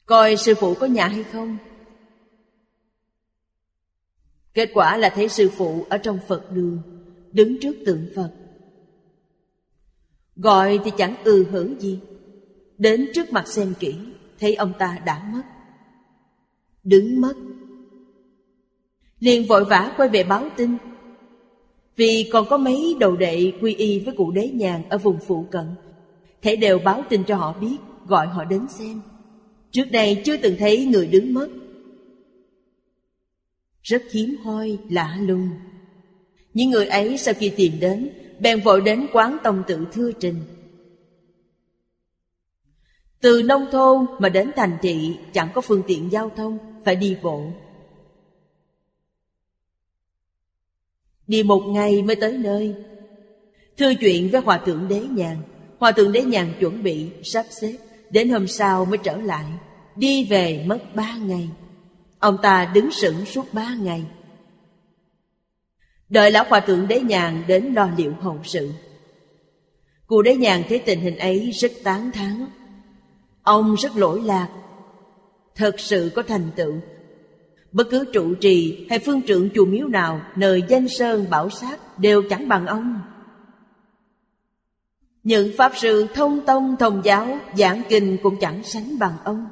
Coi 0.06 0.38
sư 0.38 0.54
phụ 0.60 0.74
có 0.80 0.88
nhà 0.88 1.08
hay 1.08 1.24
không. 1.24 1.58
Kết 4.54 4.70
quả 4.74 4.98
là 4.98 5.10
thấy 5.10 5.30
sư 5.30 5.50
phụ 5.58 5.86
ở 5.90 5.98
trong 5.98 6.20
Phật 6.28 6.52
đường, 6.52 6.82
Đứng 7.32 7.60
trước 7.62 7.76
tượng 7.86 8.08
Phật. 8.16 8.32
Gọi 10.36 10.80
thì 10.84 10.92
chẳng 10.98 11.16
ừ 11.24 11.46
hưởng 11.52 11.82
gì. 11.82 12.00
Đến 12.78 13.10
trước 13.14 13.34
mặt 13.34 13.48
xem 13.48 13.74
kỹ, 13.80 13.96
Thấy 14.40 14.56
ông 14.56 14.74
ta 14.80 14.98
đã 15.06 15.32
mất. 15.34 15.44
Đứng 16.84 17.22
mất. 17.22 17.34
Liền 19.20 19.48
vội 19.48 19.66
vã 19.66 19.94
quay 19.98 20.10
về 20.10 20.24
báo 20.24 20.50
tin. 20.58 20.78
Vì 21.96 22.30
còn 22.34 22.46
có 22.50 22.58
mấy 22.58 22.96
đầu 23.00 23.16
đệ 23.16 23.54
quy 23.62 23.76
y 23.76 24.00
với 24.00 24.16
cụ 24.18 24.32
đế 24.32 24.48
nhàn 24.48 24.90
Ở 24.90 24.98
vùng 24.98 25.18
phụ 25.28 25.46
cận 25.52 25.66
Thể 26.42 26.56
đều 26.56 26.80
báo 26.80 27.04
tin 27.10 27.24
cho 27.24 27.36
họ 27.36 27.54
biết 27.54 27.78
Gọi 28.08 28.28
họ 28.28 28.44
đến 28.44 28.68
xem 28.70 29.02
Trước 29.72 29.86
đây 29.92 30.22
chưa 30.26 30.38
từng 30.38 30.56
thấy 30.60 30.86
người 30.86 31.08
đứng 31.08 31.34
mất 31.34 31.48
Rất 33.82 34.04
hiếm 34.12 34.36
hoi, 34.44 34.78
lạ 34.90 35.18
lùng 35.22 35.50
Những 36.54 36.70
người 36.70 36.86
ấy 36.86 37.18
sau 37.18 37.34
khi 37.34 37.52
tìm 37.56 37.80
đến 37.80 38.10
Bèn 38.40 38.60
vội 38.62 38.82
đến 38.82 39.08
quán 39.14 39.38
tông 39.44 39.64
tự 39.68 39.86
thưa 39.92 40.12
trình 40.12 40.44
từ 43.22 43.42
nông 43.42 43.68
thôn 43.72 44.06
mà 44.20 44.30
đến 44.30 44.52
thành 44.56 44.78
thị 44.82 45.18
chẳng 45.34 45.50
có 45.54 45.62
phương 45.62 45.84
tiện 45.88 46.12
giao 46.12 46.32
thông, 46.36 46.58
phải 46.86 46.96
đi 46.96 47.18
bộ. 47.24 47.52
Đi 51.28 51.44
một 51.44 51.62
ngày 51.68 52.02
mới 52.02 52.16
tới 52.16 52.38
nơi. 52.38 52.76
Thư 53.78 53.94
chuyện 54.00 54.30
với 54.32 54.42
Hòa 54.42 54.58
Thượng 54.58 54.88
Đế 54.88 55.00
Nhàn. 55.00 55.38
Hòa 55.80 55.92
Thượng 55.92 56.12
Đế 56.12 56.22
Nhàn 56.22 56.54
chuẩn 56.60 56.84
bị, 56.84 57.10
sắp 57.24 57.46
xếp. 57.62 57.78
Đến 58.10 58.30
hôm 58.30 58.48
sau 58.48 58.86
mới 58.86 58.98
trở 58.98 59.18
lại. 59.18 59.46
Đi 59.96 60.24
về 60.24 60.64
mất 60.68 60.96
ba 60.96 61.16
ngày. 61.22 61.50
Ông 62.20 62.38
ta 62.42 62.72
đứng 62.74 62.92
sững 62.92 63.26
suốt 63.26 63.54
ba 63.54 63.76
ngày. 63.82 64.04
Đợi 66.10 66.32
lão 66.32 66.46
Hòa 66.50 66.60
Thượng 66.60 66.88
Đế 66.88 67.00
Nhàn 67.00 67.44
đến 67.48 67.74
lo 67.76 67.90
liệu 67.98 68.14
hậu 68.22 68.40
sự. 68.44 68.72
Cụ 70.10 70.22
Đế 70.22 70.36
Nhàn 70.36 70.64
thấy 70.70 70.80
tình 70.80 71.00
hình 71.00 71.18
ấy 71.18 71.52
rất 71.52 71.72
tán 71.84 72.12
thán 72.12 72.46
Ông 73.44 73.76
rất 73.76 73.98
lỗi 73.98 74.22
lạc 74.26 74.48
Thật 75.56 75.80
sự 75.80 76.12
có 76.16 76.22
thành 76.22 76.50
tựu 76.56 76.74
Bất 77.72 77.88
cứ 77.92 78.06
trụ 78.14 78.36
trì 78.36 78.88
hay 78.90 79.00
phương 79.00 79.22
trưởng 79.22 79.50
chùa 79.56 79.66
miếu 79.66 79.88
nào 79.88 80.22
Nơi 80.36 80.64
danh 80.68 80.88
sơn 80.88 81.26
bảo 81.30 81.50
sát 81.50 82.00
đều 82.00 82.24
chẳng 82.30 82.48
bằng 82.48 82.68
ông 82.68 83.02
những 85.24 85.52
pháp 85.58 85.72
sư 85.76 86.08
thông 86.14 86.46
tông 86.46 86.76
thông 86.80 87.02
giáo 87.04 87.38
Giảng 87.58 87.82
kinh 87.90 88.18
cũng 88.24 88.38
chẳng 88.40 88.64
sánh 88.64 89.00
bằng 89.00 89.18
ông. 89.24 89.48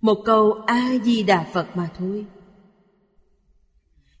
Một 0.00 0.22
câu 0.24 0.52
A-di-đà 0.66 1.46
Phật 1.52 1.76
mà 1.76 1.90
thôi. 1.98 2.26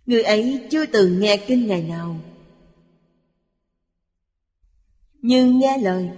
Người 0.06 0.22
ấy 0.22 0.66
chưa 0.70 0.86
từng 0.86 1.20
nghe 1.20 1.36
kinh 1.36 1.66
ngày 1.66 1.82
nào. 1.82 2.16
Nhưng 5.22 5.58
nghe 5.58 5.78
lời. 5.78 6.10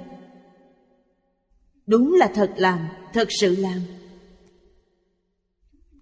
Đúng 1.87 2.15
là 2.15 2.31
thật 2.35 2.53
làm, 2.57 2.89
thật 3.13 3.29
sự 3.41 3.57
làm. 3.57 3.81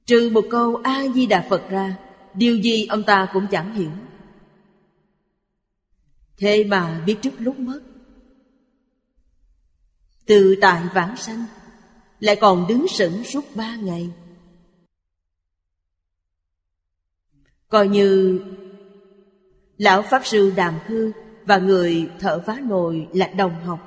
Trừ 0.06 0.30
một 0.32 0.44
câu 0.50 0.76
A-di-đà 0.76 1.46
Phật 1.50 1.70
ra 1.70 1.96
Điều 2.34 2.56
gì 2.56 2.86
ông 2.86 3.02
ta 3.02 3.28
cũng 3.32 3.46
chẳng 3.50 3.74
hiểu. 3.74 3.90
Thế 6.38 6.64
mà 6.64 7.02
biết 7.06 7.16
trước 7.22 7.34
lúc 7.38 7.58
mất. 7.58 7.80
Tự 10.26 10.56
tại 10.60 10.82
vãng 10.94 11.16
sanh, 11.16 11.44
Lại 12.20 12.36
còn 12.36 12.66
đứng 12.68 12.88
sững 12.88 13.24
suốt 13.24 13.44
ba 13.54 13.76
ngày. 13.76 14.10
Coi 17.68 17.88
như 17.88 18.40
Lão 19.76 20.02
Pháp 20.02 20.26
Sư 20.26 20.52
Đàm 20.56 20.74
Hư 20.86 21.12
Và 21.44 21.58
người 21.58 22.10
thợ 22.18 22.40
phá 22.46 22.60
nồi 22.60 23.08
là 23.12 23.26
đồng 23.26 23.60
học, 23.64 23.80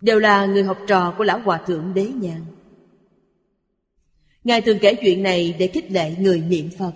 đều 0.00 0.18
là 0.18 0.46
người 0.46 0.64
học 0.64 0.78
trò 0.86 1.14
của 1.18 1.24
lão 1.24 1.38
hòa 1.38 1.58
thượng 1.66 1.94
đế 1.94 2.04
nhàn. 2.04 2.44
Ngài 4.44 4.60
thường 4.60 4.78
kể 4.80 4.94
chuyện 4.94 5.22
này 5.22 5.56
để 5.58 5.66
khích 5.66 5.90
lệ 5.90 6.14
người 6.18 6.40
niệm 6.40 6.70
phật. 6.78 6.92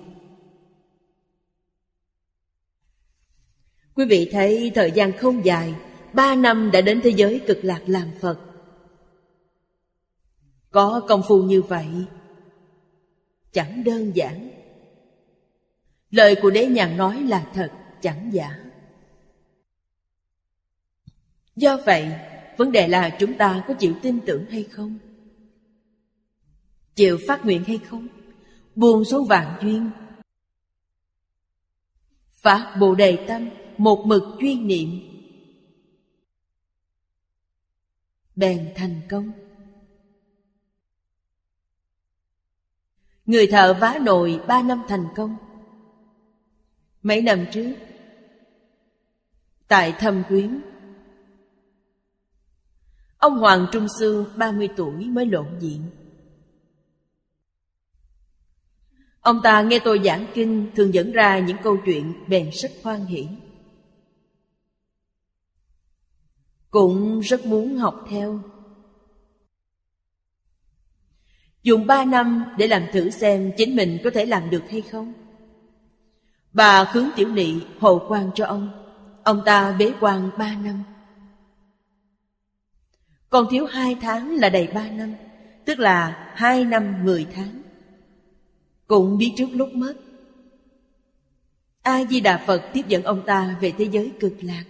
Quý 3.97 4.05
vị 4.05 4.28
thấy 4.32 4.73
thời 4.74 4.90
gian 4.90 5.12
không 5.18 5.44
dài, 5.44 5.74
ba 6.12 6.35
năm 6.35 6.70
đã 6.73 6.81
đến 6.81 7.01
thế 7.05 7.10
giới 7.10 7.40
cực 7.47 7.59
lạc 7.62 7.82
làm 7.86 8.10
phật. 8.20 8.40
Có 10.70 11.01
công 11.09 11.23
phu 11.28 11.43
như 11.43 11.62
vậy, 11.62 11.86
chẳng 13.52 13.85
đơn 13.85 14.16
giản. 14.16 14.51
Lời 16.10 16.36
của 16.43 16.51
đế 16.51 16.66
nhàn 16.66 16.97
nói 16.97 17.23
là 17.23 17.51
thật, 17.55 17.73
chẳng 18.01 18.31
giả. 18.32 18.59
Do 21.56 21.77
vậy, 21.86 22.12
Vấn 22.56 22.73
đề 22.73 22.89
là 22.89 23.10
chúng 23.10 23.35
ta 23.35 23.64
có 23.68 23.74
chịu 23.74 23.94
tin 24.02 24.20
tưởng 24.27 24.47
hay 24.51 24.64
không? 24.64 24.98
Chịu 26.94 27.18
phát 27.27 27.44
nguyện 27.44 27.64
hay 27.64 27.78
không? 27.78 28.09
Buông 28.74 29.05
số 29.05 29.24
vạn 29.24 29.59
duyên. 29.62 29.90
Phát 32.31 32.77
Bồ 32.81 32.94
Đề 32.94 33.24
Tâm. 33.28 33.48
Một 33.78 34.03
mực 34.07 34.23
chuyên 34.40 34.66
niệm. 34.66 35.01
Bèn 38.36 38.73
thành 38.74 39.01
công. 39.11 39.32
Người 43.27 43.47
thợ 43.47 43.74
vá 43.81 43.98
nồi 44.03 44.40
ba 44.47 44.62
năm 44.62 44.82
thành 44.89 45.07
công. 45.16 45.36
Mấy 47.03 47.23
năm 47.23 47.47
trước, 47.53 47.74
Tại 49.69 49.94
Thâm 49.98 50.23
Quyến, 50.28 50.61
Ông 53.19 53.39
Hoàng 53.39 53.66
Trung 53.73 53.86
Sương 53.98 54.27
30 54.36 54.69
tuổi 54.77 55.05
mới 55.05 55.27
lộ 55.27 55.44
diện. 55.61 55.82
Ông 59.20 59.40
ta 59.43 59.62
nghe 59.62 59.78
tôi 59.85 60.01
giảng 60.05 60.27
kinh 60.35 60.70
Thường 60.77 60.94
dẫn 60.94 61.12
ra 61.12 61.39
những 61.39 61.57
câu 61.62 61.77
chuyện 61.85 62.12
bèn 62.28 62.51
rất 62.53 62.70
hoan 62.82 63.07
hỉ. 63.07 63.27
Cũng 66.77 67.20
rất 67.20 67.47
muốn 67.47 67.77
học 67.77 68.05
theo. 68.11 68.40
Dùng 71.62 71.86
ba 71.86 72.05
năm 72.05 72.44
để 72.59 72.66
làm 72.66 72.82
thử 72.93 73.11
xem 73.11 73.53
chính 73.57 73.77
mình 73.77 73.98
có 74.05 74.11
thể 74.15 74.27
làm 74.27 74.51
được 74.51 74.62
hay 74.70 74.82
không. 74.82 75.12
Bà 76.53 76.85
Khướng 76.85 77.09
Tiểu 77.16 77.28
Nị 77.28 77.55
hộ 77.78 78.07
quan 78.09 78.31
cho 78.35 78.47
ông. 78.47 78.70
Ông 79.24 79.43
ta 79.47 79.77
bế 79.78 79.93
quan 80.01 80.31
ba 80.39 80.55
năm. 80.55 80.82
Còn 83.31 83.47
thiếu 83.51 83.66
hai 83.66 83.97
tháng 84.01 84.35
là 84.35 84.48
đầy 84.48 84.66
ba 84.66 84.90
năm, 84.90 85.15
Tức 85.65 85.78
là 85.78 86.32
hai 86.35 86.65
năm 86.65 87.05
mười 87.05 87.27
tháng. 87.35 87.62
Cũng 88.86 89.19
biết 89.19 89.32
trước 89.36 89.48
lúc 89.53 89.69
mất. 89.74 89.94
A-di-đà 91.82 92.44
Phật 92.47 92.62
tiếp 92.73 92.82
dẫn 92.89 93.03
ông 93.03 93.23
ta 93.27 93.57
về 93.61 93.73
thế 93.78 93.85
giới 93.85 94.12
cực 94.20 94.35
lạc. 94.40 94.65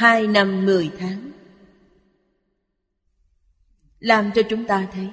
Hai 0.00 0.26
năm 0.26 0.66
mười 0.66 0.90
tháng. 0.98 1.30
Làm 3.98 4.30
cho 4.34 4.42
chúng 4.50 4.66
ta 4.66 4.88
thấy, 4.92 5.08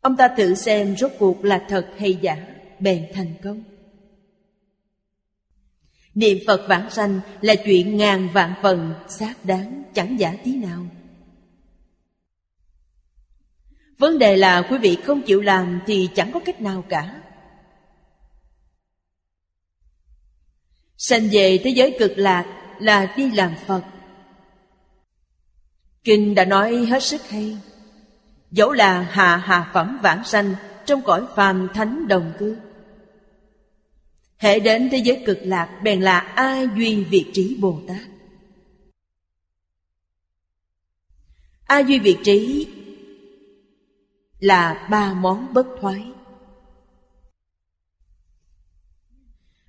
Ông 0.00 0.16
ta 0.16 0.28
tự 0.28 0.54
xem 0.54 0.96
rốt 0.96 1.12
cuộc 1.18 1.44
là 1.44 1.66
thật 1.68 1.90
hay 1.98 2.18
giả, 2.22 2.46
Bèn 2.80 3.06
thành 3.14 3.34
công. 3.42 3.62
Niệm 6.14 6.38
Phật 6.46 6.66
vãng 6.68 6.90
sanh 6.90 7.20
là 7.40 7.54
chuyện 7.64 7.96
ngàn 7.96 8.28
vạn 8.32 8.54
phần 8.62 8.94
xác 9.08 9.44
đáng, 9.44 9.82
chẳng 9.94 10.20
giả 10.20 10.34
tí 10.44 10.56
nào. 10.56 10.86
Vấn 13.98 14.18
đề 14.18 14.36
là 14.36 14.62
quý 14.70 14.78
vị 14.78 14.98
không 15.04 15.22
chịu 15.22 15.40
làm 15.40 15.80
thì 15.86 16.08
chẳng 16.14 16.32
có 16.32 16.40
cách 16.44 16.60
nào 16.60 16.84
cả. 16.88 17.22
Sanh 20.96 21.28
về 21.32 21.58
thế 21.64 21.70
giới 21.70 21.96
cực 21.98 22.12
lạc 22.18 22.54
là 22.80 23.14
đi 23.16 23.30
làm 23.30 23.54
Phật. 23.66 23.82
Kinh 26.04 26.34
đã 26.34 26.44
nói 26.44 26.76
hết 26.76 27.02
sức 27.02 27.28
hay. 27.28 27.58
Dẫu 28.50 28.72
là 28.72 29.00
hạ 29.00 29.36
hạ 29.36 29.70
phẩm 29.74 29.98
vãng 30.02 30.24
sanh 30.24 30.54
Trong 30.86 31.02
cõi 31.02 31.26
phàm 31.36 31.68
thánh 31.74 32.08
đồng 32.08 32.32
cư. 32.38 32.56
Hệ 34.38 34.60
đến 34.60 34.88
thế 34.92 34.98
giới 34.98 35.22
cực 35.26 35.38
lạc, 35.42 35.80
Bèn 35.82 36.00
là 36.00 36.18
A 36.18 36.62
Duy 36.76 37.04
Việt 37.04 37.30
Trí 37.32 37.56
Bồ 37.60 37.80
Tát? 37.88 38.08
A 41.64 41.78
Duy 41.78 41.98
Việt 41.98 42.18
Trí? 42.24 42.66
Là 44.38 44.86
ba 44.90 45.12
món 45.12 45.54
bất 45.54 45.66
thoái. 45.80 46.12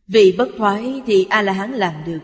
Vì 0.08 0.36
bất 0.38 0.48
thoái 0.58 1.02
thì 1.06 1.28
A-la-hán 1.30 1.72
làm 1.72 1.94
được. 2.06 2.20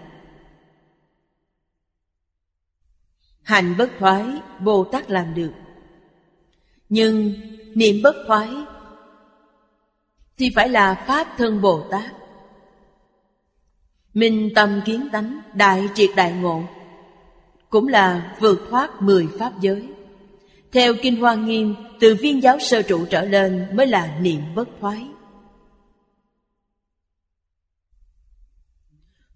Hành 3.46 3.78
bất 3.78 3.90
thoái, 4.00 4.26
Bồ 4.60 4.84
Tát 4.84 5.12
làm 5.12 5.34
được. 5.34 5.52
Nhưng 6.90 7.34
niệm 7.76 7.96
bất 8.04 8.16
thoái 8.28 8.50
Thì 10.38 10.52
phải 10.56 10.70
là 10.70 11.04
Pháp 11.08 11.28
thân 11.38 11.62
Bồ 11.62 11.88
Tát. 11.92 12.12
Minh 14.14 14.50
tâm 14.56 14.82
kiến 14.86 15.08
tánh, 15.12 15.42
Đại 15.54 15.90
triệt 15.96 16.10
đại 16.16 16.32
ngộ, 16.32 16.64
Cũng 17.70 17.88
là 17.88 18.36
vượt 18.40 18.68
thoát 18.70 19.02
mười 19.02 19.28
Pháp 19.40 19.54
giới. 19.62 19.90
Theo 20.72 20.94
Kinh 21.02 21.22
Hoa 21.22 21.36
Nghiêm, 21.36 21.76
Từ 22.00 22.16
viên 22.22 22.44
giáo 22.44 22.60
sơ 22.60 22.82
trụ 22.82 23.06
trở 23.10 23.26
lên 23.26 23.68
Mới 23.74 23.88
là 23.88 24.18
niệm 24.20 24.42
bất 24.56 24.70
thoái. 24.82 25.08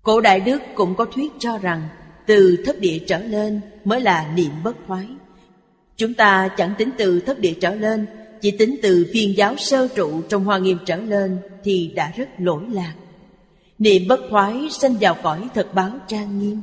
Cổ 0.02 0.22
Đại 0.22 0.40
Đức 0.40 0.61
cũng 0.76 0.95
có 0.95 1.06
thuyết 1.06 1.31
cho 1.40 1.57
rằng 1.57 1.90
từ 2.30 2.57
thất 2.65 2.80
địa 2.80 2.99
trở 3.07 3.19
lên 3.19 3.61
mới 3.85 4.01
là 4.01 4.34
niệm 4.35 4.51
bất 4.64 4.76
thoái 4.88 5.07
Chúng 5.97 6.14
ta 6.14 6.49
chẳng 6.57 6.73
tính 6.77 6.89
từ 6.97 7.19
thất 7.19 7.39
địa 7.39 7.53
trở 7.61 7.76
lên, 7.76 8.07
Chỉ 8.41 8.51
tính 8.51 8.80
từ 8.81 9.07
phiên 9.14 9.38
giáo 9.38 9.56
sơ 9.57 9.88
trụ 9.95 10.22
trong 10.22 10.43
hoa 10.43 10.57
nghiêm 10.57 10.77
trở 10.85 10.95
lên 10.95 11.39
Thì 11.64 11.91
đã 11.95 12.11
rất 12.15 12.30
lỗi 12.38 12.64
lạc. 12.72 12.93
Niệm 13.80 14.07
bất 14.07 14.19
thoái 14.30 14.68
sanh 14.72 14.95
vào 15.01 15.18
cõi 15.23 15.49
thật 15.53 15.73
báo 15.73 15.91
trang 16.07 16.39
nghiêm. 16.39 16.61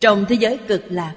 Trong 0.00 0.24
thế 0.28 0.36
giới 0.40 0.58
cực 0.68 0.82
lạc, 0.90 1.14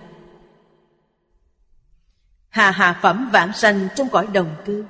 Hà 2.50 2.72
hà 2.72 3.00
phẩm 3.02 3.30
vạn 3.34 3.52
sanh 3.54 3.88
trong 3.96 4.10
cõi 4.10 4.28
đồng 4.34 4.56
cư. 4.66 4.86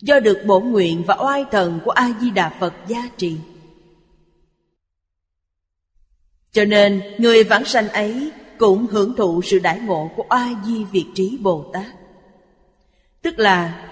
Do 0.00 0.20
được 0.20 0.42
bổ 0.46 0.60
nguyện 0.60 1.04
và 1.06 1.16
oai 1.20 1.44
thần 1.50 1.80
của 1.84 1.90
A-di-đà 1.90 2.56
Phật 2.60 2.74
gia 2.88 3.08
trì 3.16 3.36
cho 6.54 6.64
nên 6.64 7.02
người 7.18 7.44
vãng 7.44 7.64
sanh 7.64 7.88
ấy 7.88 8.30
cũng 8.58 8.86
hưởng 8.86 9.16
thụ 9.16 9.42
sự 9.42 9.58
đãi 9.58 9.80
ngộ 9.80 10.10
của 10.16 10.24
A 10.28 10.50
Di 10.64 10.84
Việt 10.84 11.06
Trí 11.14 11.38
Bồ 11.42 11.70
Tát. 11.72 11.86
Tức 13.22 13.38
là 13.38 13.88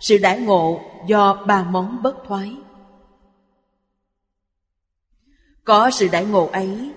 sự 0.00 0.18
đãi 0.18 0.40
ngộ 0.40 0.80
do 1.08 1.44
ba 1.46 1.64
món 1.64 2.02
bất 2.02 2.14
thoái. 2.26 2.56
Có 5.64 5.90
sự 5.90 6.08
đãi 6.12 6.24
ngộ 6.24 6.46
ấy 6.46 6.90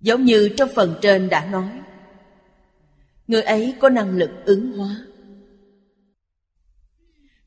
Giống 0.00 0.24
như 0.24 0.48
trong 0.56 0.68
phần 0.74 0.94
trên 1.02 1.28
đã 1.28 1.44
nói 1.44 1.70
Người 3.26 3.42
ấy 3.42 3.74
có 3.80 3.88
năng 3.88 4.16
lực 4.16 4.30
ứng 4.44 4.72
hóa 4.72 4.96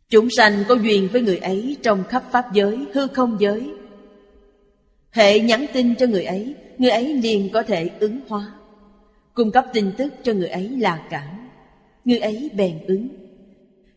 Chúng 0.09 0.27
sanh 0.37 0.63
có 0.67 0.75
duyên 0.75 1.09
với 1.11 1.21
người 1.21 1.37
ấy 1.37 1.77
trong 1.83 2.03
khắp 2.09 2.23
pháp 2.31 2.53
giới, 2.53 2.85
hư 2.93 3.07
không 3.07 3.37
giới 3.39 3.76
Hệ 5.11 5.39
nhắn 5.39 5.65
tin 5.73 5.95
cho 5.95 6.05
người 6.07 6.25
ấy 6.25 6.55
Người 6.77 6.89
ấy 6.89 7.13
liền 7.13 7.49
có 7.53 7.63
thể 7.63 7.89
ứng 7.99 8.19
hóa. 8.29 8.53
Cung 9.33 9.51
cấp 9.51 9.65
tin 9.73 9.91
tức 9.97 10.13
cho 10.23 10.33
người 10.33 10.49
ấy 10.49 10.69
là 10.69 11.07
cảm 11.09 11.49
Người 12.05 12.19
ấy 12.19 12.51
bèn 12.55 12.85
ứng. 12.87 13.09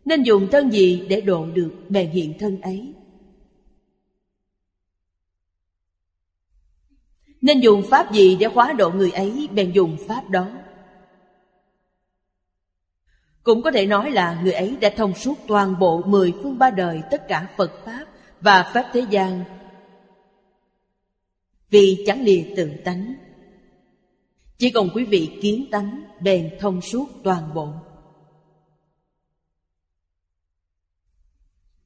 Nên 0.05 0.23
dùng 0.23 0.49
thân 0.51 0.71
gì 0.71 1.07
để 1.09 1.21
độ 1.21 1.47
được 1.47 1.73
bèn 1.89 2.11
hiện 2.11 2.39
thân 2.39 2.61
ấy? 2.61 2.93
Nên 7.41 7.61
dùng 7.61 7.83
pháp 7.91 8.13
gì 8.13 8.37
để 8.41 8.49
khóa 8.49 8.73
độ 8.73 8.91
người 8.91 9.11
ấy 9.11 9.49
bèn 9.53 9.73
dùng 9.73 9.97
pháp 10.09 10.31
đó? 10.31 10.49
Cũng 13.43 13.63
có 13.63 13.71
thể 13.71 13.87
nói 13.87 14.11
là 14.11 14.41
người 14.43 14.53
ấy 14.53 14.77
đã 14.81 14.91
thông 14.97 15.15
suốt 15.15 15.35
toàn 15.47 15.79
bộ 15.79 16.03
mười 16.07 16.33
phương 16.43 16.59
ba 16.59 16.71
đời 16.71 17.03
tất 17.11 17.29
cả 17.29 17.49
Phật 17.57 17.85
Pháp 17.85 18.05
và 18.41 18.71
Pháp 18.75 18.91
thế 18.93 19.05
gian 19.11 19.45
vì 21.71 22.05
chẳng 22.07 22.23
lìa 22.23 22.43
tự 22.57 22.71
tánh. 22.85 23.15
Chỉ 24.59 24.71
còn 24.71 24.89
quý 24.95 25.05
vị 25.05 25.39
kiến 25.43 25.69
tánh 25.71 26.03
Bèn 26.21 26.51
thông 26.61 26.81
suốt 26.81 27.09
toàn 27.25 27.55
bộ. 27.55 27.73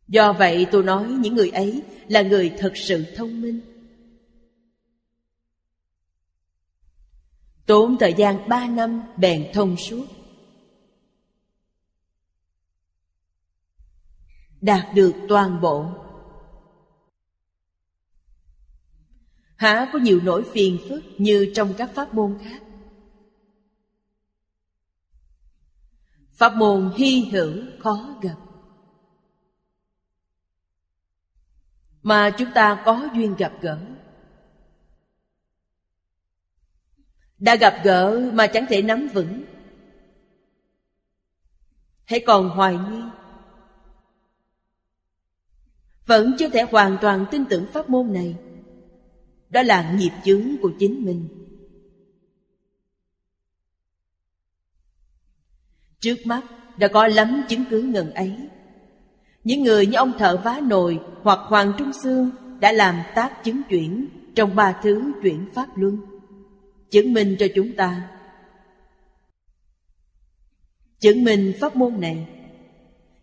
Do 0.08 0.32
vậy 0.32 0.66
tôi 0.72 0.82
nói 0.82 1.08
những 1.08 1.34
người 1.34 1.50
ấy 1.50 1.82
Là 2.08 2.22
người 2.22 2.54
thật 2.58 2.72
sự 2.74 3.04
thông 3.16 3.40
minh. 3.40 3.60
Tốn 7.66 7.96
thời 8.00 8.14
gian 8.16 8.48
ba 8.48 8.68
năm 8.68 9.02
bèn 9.16 9.50
thông 9.52 9.76
suốt. 9.76 10.06
Đạt 14.60 14.94
được 14.94 15.14
toàn 15.28 15.60
bộ. 15.60 16.03
Há 19.56 19.90
có 19.92 19.98
nhiều 19.98 20.20
nỗi 20.24 20.44
phiền 20.52 20.78
phức 20.88 21.02
như 21.18 21.52
trong 21.54 21.74
các 21.78 21.90
pháp 21.94 22.14
môn 22.14 22.38
khác. 22.44 22.62
Pháp 26.32 26.56
môn 26.56 26.92
hy 26.96 27.24
hữu 27.32 27.62
khó 27.78 28.16
gặp. 28.22 28.36
Mà 32.02 32.30
chúng 32.38 32.48
ta 32.54 32.82
có 32.84 33.08
duyên 33.14 33.34
gặp 33.38 33.52
gỡ. 33.60 33.78
Đã 37.38 37.56
gặp 37.56 37.80
gỡ 37.84 38.30
mà 38.32 38.46
chẳng 38.46 38.66
thể 38.68 38.82
nắm 38.82 39.08
vững. 39.14 39.44
Hãy 42.04 42.20
còn 42.26 42.48
hoài 42.48 42.76
nghi. 42.76 43.02
Vẫn 46.06 46.34
chưa 46.38 46.48
thể 46.48 46.62
hoàn 46.62 46.98
toàn 47.00 47.26
tin 47.30 47.44
tưởng 47.50 47.66
pháp 47.72 47.90
môn 47.90 48.12
này. 48.12 48.36
Đó 49.54 49.62
là 49.62 49.92
nghiệp 49.98 50.12
chướng 50.24 50.56
của 50.62 50.70
chính 50.78 51.04
mình. 51.04 51.28
Trước 56.00 56.16
mắt 56.24 56.42
đã 56.78 56.88
có 56.88 57.06
lắm 57.06 57.42
chứng 57.48 57.64
cứ 57.70 57.82
ngần 57.82 58.10
ấy. 58.10 58.36
Những 59.44 59.62
người 59.62 59.86
như 59.86 59.96
ông 59.96 60.12
thợ 60.18 60.40
vá 60.44 60.60
nồi 60.62 61.00
hoặc 61.22 61.38
Hoàng 61.48 61.72
Trung 61.78 61.92
Sương 62.02 62.30
Đã 62.60 62.72
làm 62.72 63.02
tác 63.14 63.44
chứng 63.44 63.62
chuyển 63.68 64.08
trong 64.34 64.56
ba 64.56 64.80
thứ 64.82 65.12
chuyển 65.22 65.46
pháp 65.54 65.78
luân, 65.78 65.98
Chứng 66.90 67.12
minh 67.12 67.36
cho 67.38 67.46
chúng 67.54 67.76
ta. 67.76 68.10
Chứng 71.00 71.24
minh 71.24 71.52
pháp 71.60 71.76
môn 71.76 72.00
này, 72.00 72.28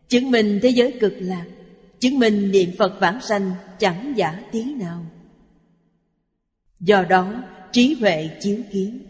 Chứng 0.08 0.32
minh 0.32 0.60
thế 0.64 0.70
giới 0.70 0.98
cực 1.00 1.14
lạc, 1.16 1.46
Chứng 2.00 2.20
minh 2.20 2.52
niệm 2.52 2.70
Phật 2.78 2.98
vãng 3.00 3.22
sanh 3.22 3.52
chẳng 3.80 4.14
giả 4.16 4.44
tí 4.52 4.74
nào. 4.74 5.06
Do 6.82 7.04
đó, 7.04 7.44
trí 7.72 7.98
huệ 8.00 8.30
chiếu 8.42 8.60
kiến. 8.72 9.08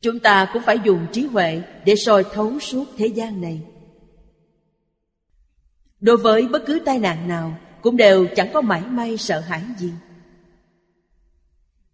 Chúng 0.00 0.18
ta 0.18 0.50
cũng 0.52 0.62
phải 0.62 0.78
dùng 0.84 1.06
trí 1.12 1.26
huệ 1.26 1.62
để 1.84 1.94
soi 1.96 2.24
thấu 2.32 2.60
suốt 2.60 2.84
thế 2.96 3.06
gian 3.06 3.40
này. 3.40 3.62
Đối 6.00 6.16
với 6.16 6.48
bất 6.48 6.62
cứ 6.66 6.80
tai 6.84 6.98
nạn 6.98 7.28
nào, 7.28 7.58
Cũng 7.82 7.96
đều 7.96 8.26
chẳng 8.36 8.50
có 8.52 8.60
mảy 8.60 8.80
may 8.80 9.16
sợ 9.16 9.40
hãi 9.40 9.62
gì. 9.78 9.92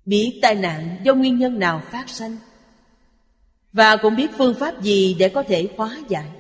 Biết 0.05 0.39
tai 0.43 0.55
nạn 0.55 0.99
do 1.03 1.15
nguyên 1.15 1.39
nhân 1.39 1.59
nào 1.59 1.83
phát 1.91 2.09
sinh 2.09 2.37
Và 3.73 3.97
cũng 3.97 4.17
biết 4.17 4.31
phương 4.39 4.55
pháp 4.55 4.83
gì 4.83 5.17
để 5.19 5.29
có 5.29 5.43
thể 5.43 5.69
hóa 5.77 5.99
giải. 6.09 6.31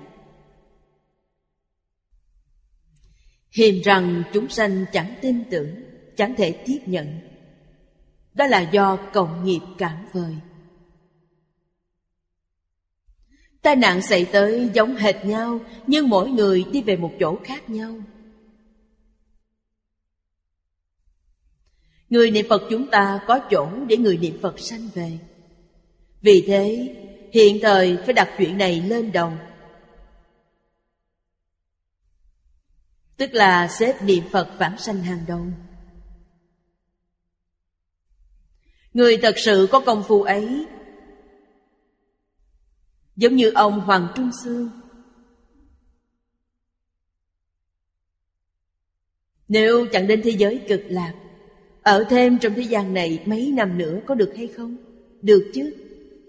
Hiềm 3.51 3.75
rằng 3.85 4.23
chúng 4.33 4.49
sanh 4.49 4.85
chẳng 4.93 5.15
tin 5.23 5.45
tưởng, 5.51 5.75
Chẳng 6.17 6.35
thể 6.37 6.53
tiếp 6.53 6.79
nhận. 6.87 7.28
Đó 8.39 8.47
là 8.47 8.61
do 8.61 8.97
cộng 9.13 9.45
nghiệp 9.45 9.61
cản 9.79 10.09
vời. 10.13 10.37
Tai 13.63 13.77
nạn 13.77 14.03
xảy 14.03 14.25
tới 14.25 14.71
giống 14.75 14.97
hệt 14.97 15.25
nhau, 15.25 15.61
Nhưng 15.87 16.09
mỗi 16.09 16.31
người 16.31 16.65
đi 16.73 16.83
về 16.83 16.97
một 16.97 17.13
chỗ 17.21 17.39
khác 17.45 17.71
nhau. 17.71 17.95
Người 22.11 22.31
niệm 22.31 22.47
Phật 22.49 22.63
chúng 22.71 22.91
ta 22.91 23.21
có 23.27 23.41
chỗ 23.51 23.71
để 23.89 23.97
người 23.97 24.17
niệm 24.17 24.39
Phật 24.43 24.59
sanh 24.61 24.89
về. 24.95 25.19
Vì 26.21 26.45
thế, 26.47 26.95
hiện 27.33 27.59
thời 27.63 27.97
phải 27.97 28.15
đặt 28.15 28.29
chuyện 28.39 28.59
này 28.59 28.81
lên 28.81 29.13
đầu 29.13 29.33
Tức 33.17 33.35
là 33.35 33.69
xếp 33.69 34.03
niệm 34.03 34.25
Phật 34.33 34.49
vãng 34.59 34.79
sanh 34.79 35.03
hàng 35.03 35.25
đầu. 35.29 35.47
Người 38.95 39.17
thật 39.17 39.35
sự 39.37 39.69
có 39.71 39.81
công 39.81 40.03
phu 40.09 40.23
ấy. 40.23 40.67
Giống 43.17 43.37
như 43.37 43.51
ông 43.51 43.81
Hoàng 43.81 44.09
Trung 44.15 44.31
Sương. 44.45 44.71
Nếu 49.49 49.87
chẳng 49.93 50.07
đến 50.07 50.21
thế 50.25 50.31
giới 50.31 50.65
cực 50.69 50.83
lạc, 50.89 51.15
Ở 51.83 52.05
thêm 52.11 52.39
trong 52.39 52.55
thế 52.55 52.63
gian 52.63 52.95
này 52.95 53.23
mấy 53.27 53.53
năm 53.53 53.79
nữa 53.79 54.01
có 54.07 54.15
được 54.15 54.33
hay 54.37 54.47
không? 54.47 54.77
Được 55.23 55.51
chứ, 55.55 55.75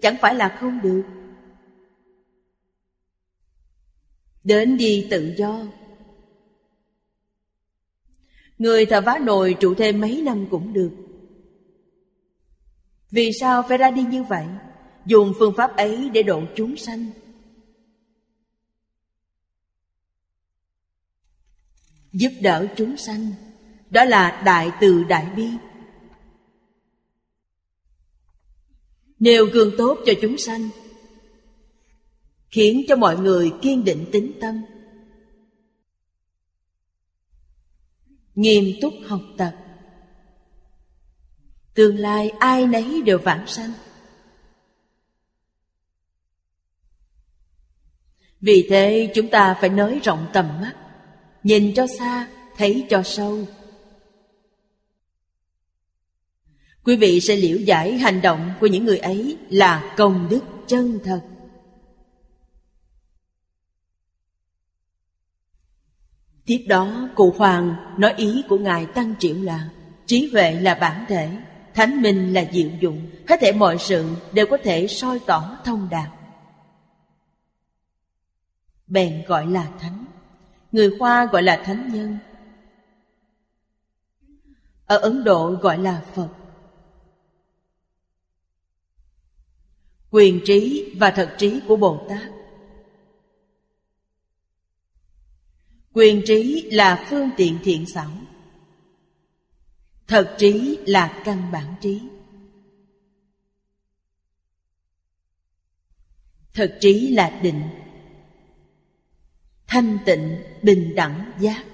Chẳng 0.02 0.16
phải 0.20 0.34
là 0.34 0.56
không 0.60 0.80
được. 0.82 1.02
Đến 4.44 4.76
đi 4.76 5.06
tự 5.10 5.34
do. 5.36 5.66
Người 8.58 8.86
thợ 8.86 9.00
vá 9.00 9.18
nồi 9.22 9.56
trụ 9.60 9.74
thêm 9.74 10.00
mấy 10.00 10.22
năm 10.22 10.46
cũng 10.50 10.72
được. 10.72 10.90
Vì 13.10 13.32
sao 13.40 13.64
phải 13.68 13.78
ra 13.78 13.90
đi 13.90 14.02
như 14.02 14.22
vậy? 14.22 14.46
Dùng 15.06 15.32
phương 15.38 15.54
pháp 15.56 15.76
ấy 15.76 16.10
để 16.10 16.22
độ 16.22 16.42
chúng 16.56 16.76
sanh. 16.76 17.10
Giúp 22.12 22.32
đỡ 22.42 22.66
chúng 22.76 22.96
sanh. 22.96 23.32
Đó 23.90 24.04
là 24.04 24.42
đại 24.44 24.70
từ 24.80 25.04
đại 25.04 25.26
bi. 25.36 25.48
Nêu 29.18 29.46
gương 29.46 29.74
tốt 29.78 29.98
cho 30.06 30.12
chúng 30.22 30.38
sanh. 30.38 30.68
Khiến 32.50 32.82
cho 32.88 32.96
mọi 32.96 33.18
người 33.18 33.52
kiên 33.62 33.84
định 33.84 34.06
tính 34.12 34.32
tâm. 34.40 34.62
Nghiêm 38.34 38.64
túc 38.80 38.92
học 39.06 39.20
tập. 39.38 39.69
Tương 41.74 41.98
lai 41.98 42.30
ai 42.30 42.66
nấy 42.66 43.02
đều 43.02 43.18
vãng 43.18 43.46
sanh. 43.46 43.72
Vì 48.40 48.66
thế 48.70 49.12
chúng 49.14 49.28
ta 49.28 49.56
phải 49.60 49.70
nới 49.70 50.00
rộng 50.04 50.26
tầm 50.32 50.60
mắt 50.60 50.72
Nhìn 51.42 51.74
cho 51.74 51.86
xa, 51.86 52.28
thấy 52.56 52.86
cho 52.90 53.02
sâu. 53.02 53.46
Quý 56.84 56.96
vị 56.96 57.20
sẽ 57.20 57.36
liễu 57.36 57.58
giải 57.58 57.98
hành 57.98 58.22
động 58.22 58.50
của 58.60 58.66
những 58.66 58.84
người 58.84 58.98
ấy 58.98 59.36
là 59.50 59.94
công 59.96 60.28
đức 60.30 60.40
chân 60.66 60.98
thật. 61.04 61.20
Tiếp 66.46 66.64
đó 66.68 67.08
cụ 67.14 67.34
Hoàng 67.36 67.94
nói 67.98 68.14
ý 68.16 68.42
của 68.48 68.58
Ngài 68.58 68.86
Tăng 68.86 69.14
Triệu 69.18 69.36
là 69.42 69.68
Trí 70.06 70.30
huệ 70.32 70.60
là 70.60 70.74
bản 70.74 71.04
thể, 71.08 71.30
thánh 71.80 72.02
minh 72.02 72.32
là 72.32 72.44
diệu 72.52 72.70
dụng, 72.80 73.10
Hết 73.28 73.36
thể 73.40 73.52
mọi 73.52 73.78
sự 73.78 74.16
đều 74.32 74.46
có 74.50 74.56
thể 74.62 74.86
soi 74.86 75.18
tỏ 75.26 75.58
thông 75.64 75.88
đạt. 75.90 76.08
Bèn 78.86 79.24
gọi 79.26 79.46
là 79.46 79.70
thánh. 79.78 80.04
Người 80.72 80.96
hoa 81.00 81.28
gọi 81.32 81.42
là 81.42 81.62
thánh 81.64 81.92
nhân. 81.92 82.18
Ở 84.86 84.96
ấn 84.96 85.24
độ 85.24 85.50
gọi 85.50 85.78
là 85.78 86.04
phật. 86.14 86.28
Quyền 90.10 90.40
trí 90.44 90.92
và 90.98 91.10
thật 91.10 91.34
trí 91.38 91.60
của 91.68 91.76
bồ 91.76 92.06
tát. 92.08 92.30
Quyền 95.92 96.22
trí 96.26 96.70
là 96.70 97.06
phương 97.08 97.30
tiện 97.36 97.58
thiện 97.62 97.86
xảo 97.86 98.10
thật 100.10 100.34
trí 100.38 100.78
là 100.86 101.22
căn 101.24 101.52
bản 101.52 101.74
trí. 101.80 102.02
Thật 106.54 106.78
trí 106.80 107.08
là 107.08 107.40
định. 107.42 107.62
Thanh 109.66 109.98
tịnh, 110.06 110.36
bình 110.62 110.94
đẳng, 110.94 111.32
giác. 111.40 111.64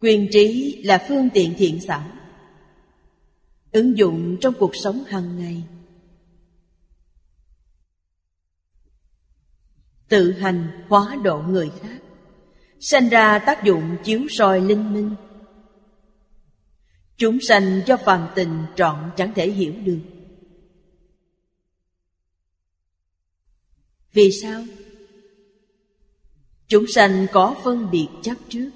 Quyền 0.00 0.28
trí 0.32 0.76
là 0.84 1.04
phương 1.08 1.28
tiện 1.34 1.54
thiện 1.58 1.80
xảo. 1.80 2.10
Ứng 3.72 3.98
dụng 3.98 4.36
trong 4.40 4.54
cuộc 4.58 4.76
sống 4.76 5.04
hàng 5.04 5.38
ngày. 5.38 5.64
Tự 10.08 10.32
hành 10.32 10.84
hóa 10.88 11.16
độ 11.22 11.42
người 11.42 11.70
khác 11.80 11.98
sanh 12.80 13.08
ra 13.08 13.38
tác 13.38 13.64
dụng 13.64 13.96
chiếu 14.04 14.26
soi 14.28 14.60
linh 14.60 14.94
minh. 14.94 15.14
Chúng 17.16 17.38
sanh 17.40 17.80
do 17.86 17.96
phàm 17.96 18.28
tình 18.34 18.66
trọn 18.76 19.10
chẳng 19.16 19.34
thể 19.34 19.50
hiểu 19.50 19.74
được. 19.84 20.00
Vì 24.12 24.30
sao? 24.32 24.64
Chúng 26.68 26.84
sanh 26.94 27.26
có 27.32 27.56
phân 27.64 27.90
biệt 27.90 28.08
chấp 28.22 28.34
trước. 28.48 28.70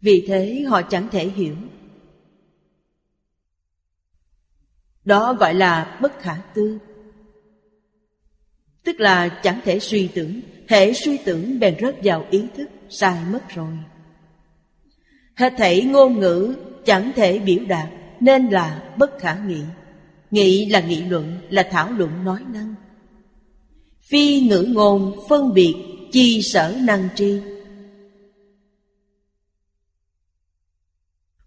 Vì 0.00 0.24
thế 0.26 0.64
họ 0.68 0.82
chẳng 0.82 1.08
thể 1.12 1.28
hiểu. 1.28 1.56
Đó 5.04 5.34
gọi 5.34 5.54
là 5.54 5.98
bất 6.02 6.12
khả 6.20 6.42
tư. 6.54 6.78
Tức 8.84 9.00
là 9.00 9.28
chẳng 9.28 9.60
thể 9.64 9.78
suy 9.78 10.08
tưởng 10.08 10.40
Hệ 10.68 10.92
suy 10.92 11.16
tưởng 11.16 11.58
bèn 11.60 11.76
rớt 11.80 11.96
vào 12.02 12.26
ý 12.30 12.42
thức 12.56 12.68
Sai 12.88 13.18
mất 13.32 13.48
rồi. 13.48 13.72
Hết 15.34 15.54
thảy 15.58 15.82
ngôn 15.82 16.20
ngữ 16.20 16.54
chẳng 16.84 17.12
thể 17.16 17.38
biểu 17.38 17.64
đạt 17.68 17.88
Nên 18.20 18.46
là 18.46 18.94
bất 18.98 19.10
khả 19.20 19.38
nghị. 19.46 19.60
Nghị 20.30 20.66
là 20.66 20.80
nghị 20.80 21.02
luận 21.02 21.38
Là 21.50 21.68
thảo 21.70 21.92
luận 21.92 22.24
nói 22.24 22.40
năng. 22.52 22.74
Phi 24.10 24.40
ngữ 24.40 24.66
ngôn 24.68 25.16
phân 25.28 25.54
biệt 25.54 25.74
chi 26.12 26.42
sở 26.42 26.76
năng 26.82 27.08
tri. 27.16 27.40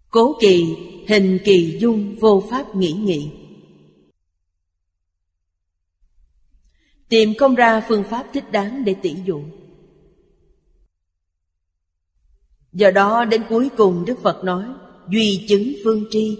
Cố 0.10 0.38
kỳ, 0.41 0.76
hình 1.07 1.40
kỳ 1.45 1.78
dung 1.82 2.16
vô 2.20 2.44
pháp 2.49 2.76
nghĩ 2.76 2.91
nghị. 2.91 3.32
Tìm 7.10 7.34
không 7.40 7.56
ra 7.56 7.86
phương 7.88 8.03
pháp 8.03 8.26
thích 8.34 8.52
đáng 8.52 8.86
để 8.86 8.95
tỷ 9.02 9.15
dụ. 9.26 9.44
Do 12.73 12.91
đó 12.91 13.26
đến 13.26 13.44
cuối 13.49 13.69
cùng 13.77 14.06
Đức 14.06 14.19
Phật 14.23 14.44
nói, 14.44 14.65
Duy 15.10 15.45
chứng 15.49 15.73
phương 15.84 16.06
tri. 16.10 16.38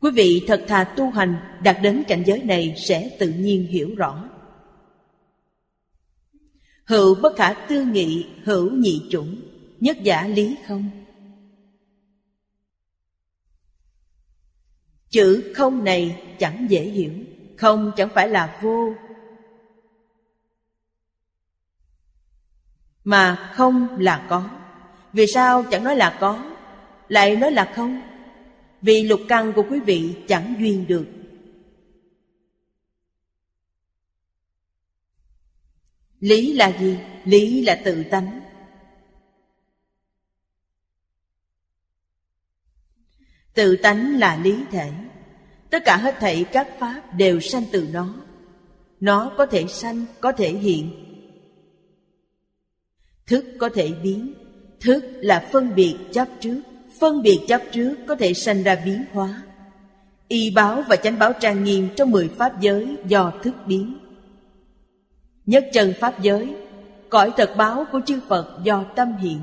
Quý 0.00 0.10
vị 0.14 0.44
thật 0.46 0.64
thà 0.68 0.84
tu 0.84 1.10
hành, 1.10 1.36
Đạt 1.62 1.76
đến 1.82 2.02
cảnh 2.08 2.22
giới 2.26 2.42
này 2.42 2.74
Sẽ 2.76 3.16
tự 3.18 3.28
nhiên 3.28 3.66
hiểu 3.66 3.94
rõ. 3.96 4.28
Hữu 6.84 7.14
bất 7.14 7.36
khả 7.36 7.52
tư 7.68 7.84
nghị, 7.84 8.26
Hữu 8.44 8.70
nhị 8.70 9.02
chủng, 9.10 9.40
Nhất 9.80 9.96
giả 10.02 10.28
lý 10.28 10.56
không? 10.66 10.90
Chữ 15.10 15.52
không 15.54 15.84
này 15.84 16.22
chẳng 16.38 16.66
dễ 16.70 16.82
hiểu. 16.82 17.12
Không 17.64 17.92
chẳng 17.96 18.08
phải 18.14 18.28
là 18.28 18.58
vô. 18.62 18.94
Mà 23.04 23.52
không 23.54 23.98
là 23.98 24.26
có. 24.28 24.50
Vì 25.12 25.26
sao 25.26 25.64
chẳng 25.70 25.84
nói 25.84 25.96
là 25.96 26.16
có, 26.20 26.52
Lại 27.08 27.36
nói 27.36 27.52
là 27.52 27.72
không? 27.76 28.00
Vì 28.80 29.02
lục 29.02 29.20
căn 29.28 29.52
của 29.52 29.64
quý 29.70 29.80
vị 29.80 30.14
chẳng 30.28 30.54
duyên 30.58 30.86
được. 30.86 31.06
Lý 36.20 36.52
là 36.52 36.78
gì? 36.80 36.98
Lý 37.24 37.62
là 37.62 37.80
tự 37.84 38.04
tánh. 38.04 38.40
Tự 43.54 43.76
tánh 43.76 44.18
là 44.18 44.36
lý 44.36 44.64
thể. 44.70 44.92
Tất 45.74 45.84
cả 45.84 45.96
hết 45.96 46.14
thảy 46.20 46.44
các 46.52 46.68
pháp 46.78 47.02
đều 47.16 47.40
sanh 47.40 47.62
từ 47.72 47.88
nó. 47.92 48.14
Nó 49.00 49.32
có 49.36 49.46
thể 49.46 49.66
sanh, 49.68 50.04
có 50.20 50.32
thể 50.32 50.50
hiện. 50.52 50.90
Thức 53.26 53.44
có 53.58 53.68
thể 53.74 53.92
biến. 54.02 54.34
Thức 54.80 55.04
là 55.16 55.48
phân 55.52 55.74
biệt 55.74 55.96
chấp 56.12 56.28
trước. 56.40 56.60
Phân 57.00 57.22
biệt 57.22 57.40
chấp 57.48 57.62
trước 57.72 57.96
có 58.08 58.14
thể 58.14 58.34
sanh 58.34 58.62
ra 58.62 58.76
biến 58.84 59.04
hóa. 59.12 59.42
Y 60.28 60.50
báo 60.50 60.82
và 60.88 60.96
chánh 60.96 61.18
báo 61.18 61.32
trang 61.32 61.64
nghiêm 61.64 61.88
trong 61.96 62.10
mười 62.10 62.28
pháp 62.28 62.60
giới 62.60 62.96
do 63.08 63.32
thức 63.42 63.54
biến. 63.66 63.98
Nhất 65.46 65.64
chân 65.72 65.92
pháp 66.00 66.22
giới 66.22 66.54
Cõi 67.08 67.32
thật 67.36 67.50
báo 67.56 67.84
của 67.92 68.00
chư 68.06 68.20
Phật 68.28 68.60
do 68.64 68.84
tâm 68.96 69.16
hiện. 69.16 69.40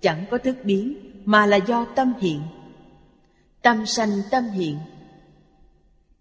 Chẳng 0.00 0.24
có 0.30 0.38
thức 0.38 0.56
biến 0.64 0.94
mà 1.24 1.46
là 1.46 1.56
do 1.56 1.86
tâm 1.96 2.12
hiện. 2.20 2.40
Tâm 3.62 3.86
sanh 3.86 4.10
tâm 4.30 4.44
hiện. 4.44 4.78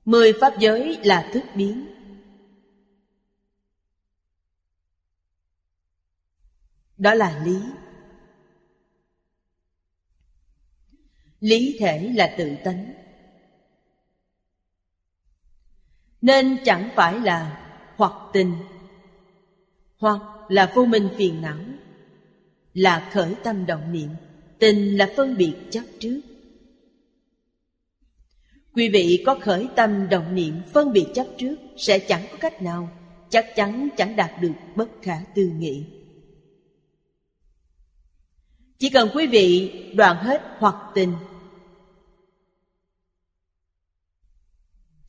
Mười 0.06 0.34
pháp 0.42 0.54
giới 0.60 1.00
là 1.04 1.30
thức 1.34 1.44
biến. 1.56 1.86
Đó 6.98 7.14
là 7.14 7.44
lý. 7.46 7.60
Lý 11.40 11.78
thể 11.80 12.12
là 12.16 12.36
tự 12.38 12.56
tánh. 12.64 12.94
Nên 16.22 16.58
chẳng 16.66 16.90
phải 16.96 17.20
là 17.20 17.70
hoặc 17.96 18.14
tình, 18.34 18.56
Hoặc 19.98 20.22
là 20.50 20.72
vô 20.76 20.86
minh 20.86 21.10
phiền 21.18 21.42
não, 21.42 21.60
Là 22.74 23.10
khởi 23.14 23.36
tâm 23.44 23.66
động 23.66 23.92
niệm, 23.92 24.10
Tình 24.60 24.98
là 24.98 25.14
phân 25.18 25.38
biệt 25.38 25.56
chấp 25.72 25.84
trước. 26.00 26.22
Quý 28.76 28.90
vị 28.90 29.24
có 29.26 29.36
khởi 29.42 29.68
tâm 29.76 30.10
động 30.10 30.36
niệm 30.36 30.62
phân 30.74 30.94
biệt 30.94 31.06
chấp 31.14 31.28
trước 31.38 31.56
Sẽ 31.78 32.00
chẳng 32.00 32.26
có 32.32 32.38
cách 32.38 32.62
nào, 32.62 32.90
Chắc 33.30 33.56
chắn 33.56 33.90
chẳng 33.98 34.16
đạt 34.16 34.32
được 34.42 34.54
bất 34.76 34.90
khả 35.02 35.18
tư 35.36 35.52
nghị. 35.58 35.86
Chỉ 38.78 38.90
cần 38.90 39.10
quý 39.16 39.28
vị 39.28 39.72
đoạn 39.96 40.18
hết 40.18 40.42
hoặc 40.58 40.76
tình. 40.96 41.14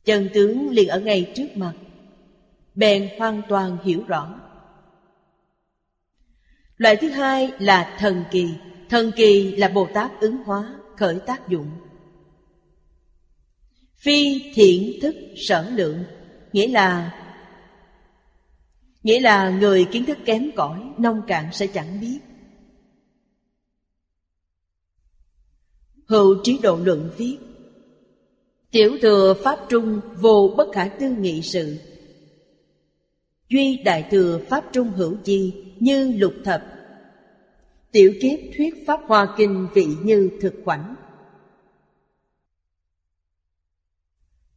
Chân 0.03 0.29
tướng 0.33 0.69
liền 0.69 0.87
ở 0.87 0.99
ngay 0.99 1.33
trước 1.35 1.47
mặt. 1.55 1.73
Bèn 2.75 3.09
hoàn 3.17 3.41
toàn 3.49 3.77
hiểu 3.83 4.03
rõ. 4.07 4.39
Loại 6.77 6.95
thứ 6.95 7.09
hai 7.09 7.51
là 7.59 7.95
thần 7.99 8.23
kỳ. 8.31 8.49
Thần 8.89 9.11
kỳ 9.15 9.55
là 9.55 9.69
Bồ 9.69 9.87
Tát 9.93 10.11
ứng 10.19 10.37
hóa, 10.37 10.75
Khởi 10.97 11.19
tác 11.19 11.49
dụng. 11.49 11.71
Phi 13.97 14.51
thiện 14.53 14.99
thức 15.01 15.15
sở 15.35 15.69
lượng, 15.69 16.03
Nghĩa 16.53 16.67
là 16.67 17.13
Nghĩa 19.03 19.19
là 19.19 19.49
người 19.49 19.85
kiến 19.91 20.05
thức 20.05 20.17
kém 20.25 20.51
cỏi, 20.55 20.79
Nông 20.97 21.21
cạn 21.27 21.49
sẽ 21.53 21.67
chẳng 21.67 22.01
biết. 22.01 22.19
Hữu 26.05 26.35
trí 26.43 26.59
độ 26.63 26.79
luận 26.83 27.09
viết. 27.17 27.37
Tiểu 28.71 28.97
thừa 29.01 29.33
Pháp 29.43 29.59
Trung 29.69 29.99
vô 30.21 30.53
bất 30.57 30.67
khả 30.73 30.87
tư 30.87 31.15
nghị 31.19 31.41
sự. 31.41 31.77
Duy 33.49 33.77
Đại 33.77 34.07
Thừa 34.11 34.39
Pháp 34.49 34.65
Trung 34.73 34.89
hữu 34.89 35.15
chi 35.23 35.53
như 35.79 36.13
lục 36.17 36.33
thập. 36.43 36.63
Tiểu 37.91 38.13
kiếp 38.21 38.39
thuyết 38.57 38.73
Pháp 38.87 38.99
Hoa 39.07 39.35
Kinh 39.37 39.67
vị 39.73 39.87
như 40.03 40.29
thực 40.41 40.53
khoảnh. 40.65 40.95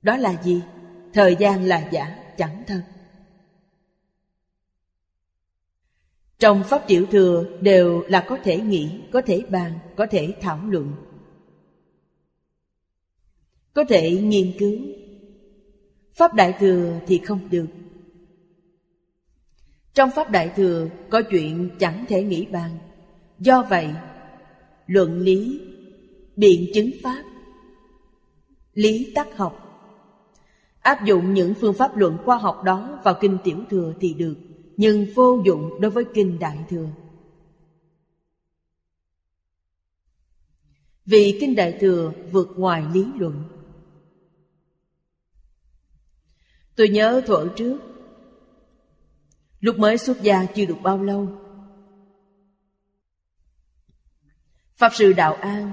Đó 0.03 0.17
là 0.17 0.43
gì? 0.43 0.63
Thời 1.13 1.37
gian 1.37 1.65
là 1.65 1.89
giả, 1.93 2.35
chẳng 2.37 2.65
thật 2.67 2.83
Trong 6.41 6.63
Pháp 6.65 6.85
Tiểu 6.87 7.07
Thừa 7.11 7.45
đều 7.61 8.03
là 8.09 8.25
có 8.29 8.39
thể 8.45 8.61
nghĩ, 8.61 9.01
có 9.13 9.23
thể 9.27 9.43
bàn, 9.51 9.79
có 9.97 10.07
thể 10.11 10.35
thảo 10.41 10.61
luận. 10.69 10.93
Có 13.73 13.85
thể 13.89 14.11
nghiên 14.11 14.53
cứu. 14.59 14.79
Pháp 16.13 16.35
Đại 16.35 16.55
Thừa 16.61 17.01
thì 17.07 17.19
không 17.19 17.41
được. 17.51 17.67
Trong 19.95 20.11
Pháp 20.11 20.31
Đại 20.31 20.53
Thừa 20.57 20.89
có 21.11 21.23
chuyện 21.31 21.71
chẳng 21.79 22.05
thể 22.09 22.23
nghĩ 22.23 22.47
bàn. 22.47 22.79
Do 23.39 23.67
vậy, 23.71 23.89
luận 24.87 25.21
lý, 25.21 25.61
biện 26.37 26.71
chứng 26.75 26.91
Pháp, 27.03 27.25
lý 28.75 29.13
tắc 29.15 29.37
học. 29.37 29.70
Áp 30.81 31.05
dụng 31.05 31.35
những 31.35 31.55
phương 31.55 31.75
pháp 31.75 31.97
luận 31.97 32.19
khoa 32.25 32.37
học 32.37 32.65
đó 32.65 33.01
vào 33.05 33.15
kinh 33.21 33.39
tiểu 33.45 33.59
thừa 33.71 33.93
thì 34.01 34.15
được, 34.15 34.37
Nhưng 34.77 35.07
vô 35.15 35.43
dụng 35.45 35.81
đối 35.81 35.91
với 35.91 36.05
kinh 36.15 36.39
đại 36.39 36.59
thừa. 36.69 36.87
Vì 41.07 41.39
kinh 41.41 41.57
đại 41.57 41.77
thừa 41.81 42.13
vượt 42.33 42.49
ngoài 42.57 42.85
lý 42.93 43.07
luận. 43.19 43.45
Tôi 46.77 46.89
nhớ 46.89 47.23
thuở 47.27 47.49
trước, 47.57 47.79
Lúc 49.61 49.79
mới 49.79 49.99
xuất 49.99 50.23
gia 50.23 50.45
chưa 50.45 50.65
được 50.65 50.79
bao 50.83 51.03
lâu, 51.03 51.29
Pháp 54.73 54.95
sư 54.95 55.13
Đạo 55.13 55.35
An 55.35 55.73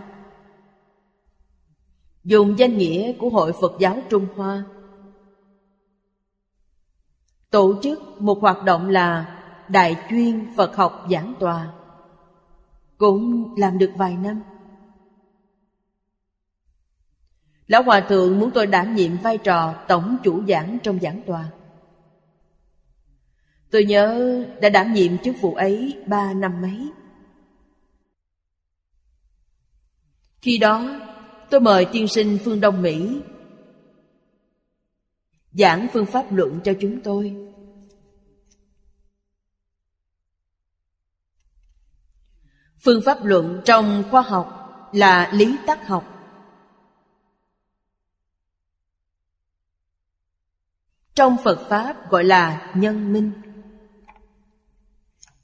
Dùng 2.23 2.59
danh 2.59 2.77
nghĩa 2.77 3.13
của 3.13 3.29
Hội 3.29 3.53
Phật 3.61 3.73
giáo 3.79 4.01
Trung 4.09 4.27
Hoa 4.35 4.65
Tổ 7.51 7.79
chức 7.83 8.21
một 8.21 8.41
hoạt 8.41 8.63
động 8.63 8.89
là 8.89 9.33
Đại 9.69 9.95
chuyên 10.09 10.53
Phật 10.57 10.75
học 10.75 11.05
giảng 11.11 11.33
tòa. 11.39 11.67
Cũng 12.97 13.53
làm 13.57 13.77
được 13.77 13.91
vài 13.95 14.17
năm. 14.17 14.41
Lão 17.67 17.83
Hòa 17.83 17.99
Thượng 17.99 18.39
muốn 18.39 18.51
tôi 18.51 18.67
đảm 18.67 18.95
nhiệm 18.95 19.17
vai 19.17 19.37
trò 19.37 19.73
tổng 19.87 20.17
chủ 20.23 20.43
giảng 20.47 20.77
trong 20.83 20.99
giảng 20.99 21.21
tòa. 21.27 21.45
Tôi 23.71 23.85
nhớ 23.85 24.43
đã 24.61 24.69
đảm 24.69 24.93
nhiệm 24.93 25.17
chức 25.17 25.35
vụ 25.41 25.55
ấy 25.55 25.97
ba 26.05 26.33
năm 26.33 26.61
mấy. 26.61 26.87
Khi 30.41 30.57
đó, 30.57 30.99
tôi 31.49 31.59
mời 31.59 31.85
tiên 31.85 32.07
sinh 32.07 32.37
phương 32.45 32.61
Đông 32.61 32.81
Mỹ 32.81 33.21
giảng 35.57 35.87
phương 35.93 36.05
pháp 36.05 36.25
luận 36.31 36.59
cho 36.63 36.73
chúng 36.81 36.99
tôi. 37.03 37.35
Phương 42.79 43.01
pháp 43.05 43.17
luận 43.23 43.61
trong 43.65 44.03
khoa 44.11 44.21
học 44.21 44.53
là 44.93 45.31
lý 45.33 45.57
tắc 45.67 45.87
học. 45.87 46.03
Trong 51.15 51.37
phật 51.43 51.67
pháp 51.69 52.09
gọi 52.09 52.23
là 52.23 52.71
nhân 52.75 53.13
minh. 53.13 53.31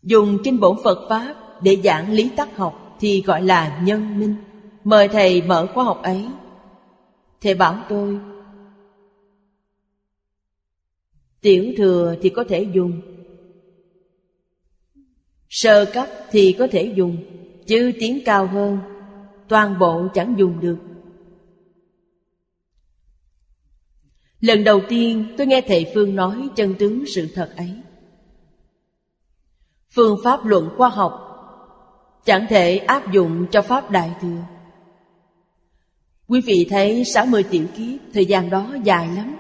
Dùng 0.03 0.38
kinh 0.44 0.60
bổn 0.60 0.77
phật 0.84 1.06
pháp 1.10 1.35
để 1.61 1.81
giảng 1.84 2.11
lý 2.11 2.30
tắc 2.38 2.57
học 2.57 2.95
thì 2.99 3.22
gọi 3.22 3.41
là 3.41 3.81
nhân 3.84 4.19
minh. 4.19 4.35
Mời 4.84 5.07
thầy 5.07 5.41
mở 5.41 5.68
khóa 5.73 5.84
học 5.84 6.02
ấy. 6.03 6.30
Thầy 7.41 7.56
bảo 7.56 7.84
tôi 7.90 8.32
Tiểu 11.44 11.74
thừa 11.78 12.15
thì 12.22 12.30
có 12.30 12.44
thể 12.49 12.68
dùng. 12.74 13.02
Sơ 15.49 15.86
cấp 15.94 16.07
thì 16.32 16.56
có 16.60 16.68
thể 16.72 16.94
dùng, 16.95 17.18
Chứ 17.68 17.91
tiếng 17.99 18.20
cao 18.26 18.48
hơn, 18.48 18.80
Toàn 19.48 19.80
bộ 19.80 20.07
chẳng 20.14 20.36
dùng 20.38 20.60
được. 20.60 20.78
Lần 24.40 24.64
đầu 24.64 24.82
tiên 24.90 25.34
tôi 25.38 25.48
nghe 25.48 25.61
thầy 25.61 25.91
Phương 25.94 26.15
nói 26.15 26.49
chân 26.56 26.76
tướng 26.80 27.03
sự 27.15 27.28
thật 27.34 27.53
ấy. 27.57 27.72
Phương 29.95 30.18
pháp 30.24 30.45
luận 30.45 30.70
khoa 30.78 30.90
học 30.90 31.20
Chẳng 32.26 32.45
thể 32.49 32.78
áp 32.78 33.11
dụng 33.11 33.45
cho 33.52 33.61
Pháp 33.61 33.91
Đại 33.91 34.11
Thừa. 34.22 34.41
Quý 36.28 36.41
vị 36.41 36.68
thấy 36.70 37.03
60 37.06 37.44
tiểu 37.44 37.65
kiếp, 37.78 37.99
Thời 38.14 38.26
gian 38.26 38.49
đó 38.49 38.76
dài 38.84 39.07
lắm. 39.15 39.36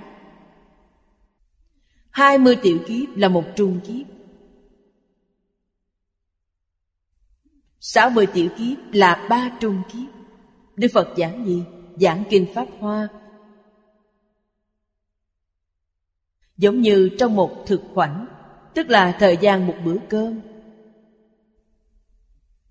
20 2.13 2.55
tiểu 2.61 2.79
kiếp 2.87 3.17
là 3.17 3.27
một 3.27 3.43
trung 3.55 3.79
kiếp. 3.87 4.07
60 7.79 8.27
tiểu 8.33 8.49
kiếp 8.57 8.77
là 8.93 9.27
ba 9.29 9.57
trung 9.59 9.81
kiếp. 9.93 10.09
Đức 10.75 10.87
Phật 10.93 11.13
giảng 11.17 11.45
gì? 11.45 11.63
Giảng 11.95 12.23
Kinh 12.29 12.47
Pháp 12.53 12.65
Hoa. 12.79 13.07
Giống 16.57 16.81
như 16.81 17.09
trong 17.19 17.35
một 17.35 17.63
thực 17.67 17.81
khoảnh, 17.93 18.25
Tức 18.73 18.89
là 18.89 19.17
thời 19.19 19.37
gian 19.37 19.67
một 19.67 19.75
bữa 19.85 19.97
cơm. 20.09 20.41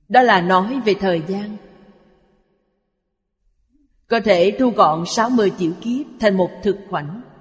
Đó 0.09 0.23
là 0.23 0.41
nói 0.41 0.81
về 0.85 0.95
thời 0.95 1.23
gian. 1.29 1.57
Có 4.09 4.21
thể 4.21 4.57
thu 4.59 4.71
gọn 4.71 5.05
60 5.07 5.53
tiểu 5.59 5.73
kiếp 5.81 6.07
thành 6.21 6.37
một 6.37 6.51
thực 6.63 6.77
khoảnh. 6.91 7.32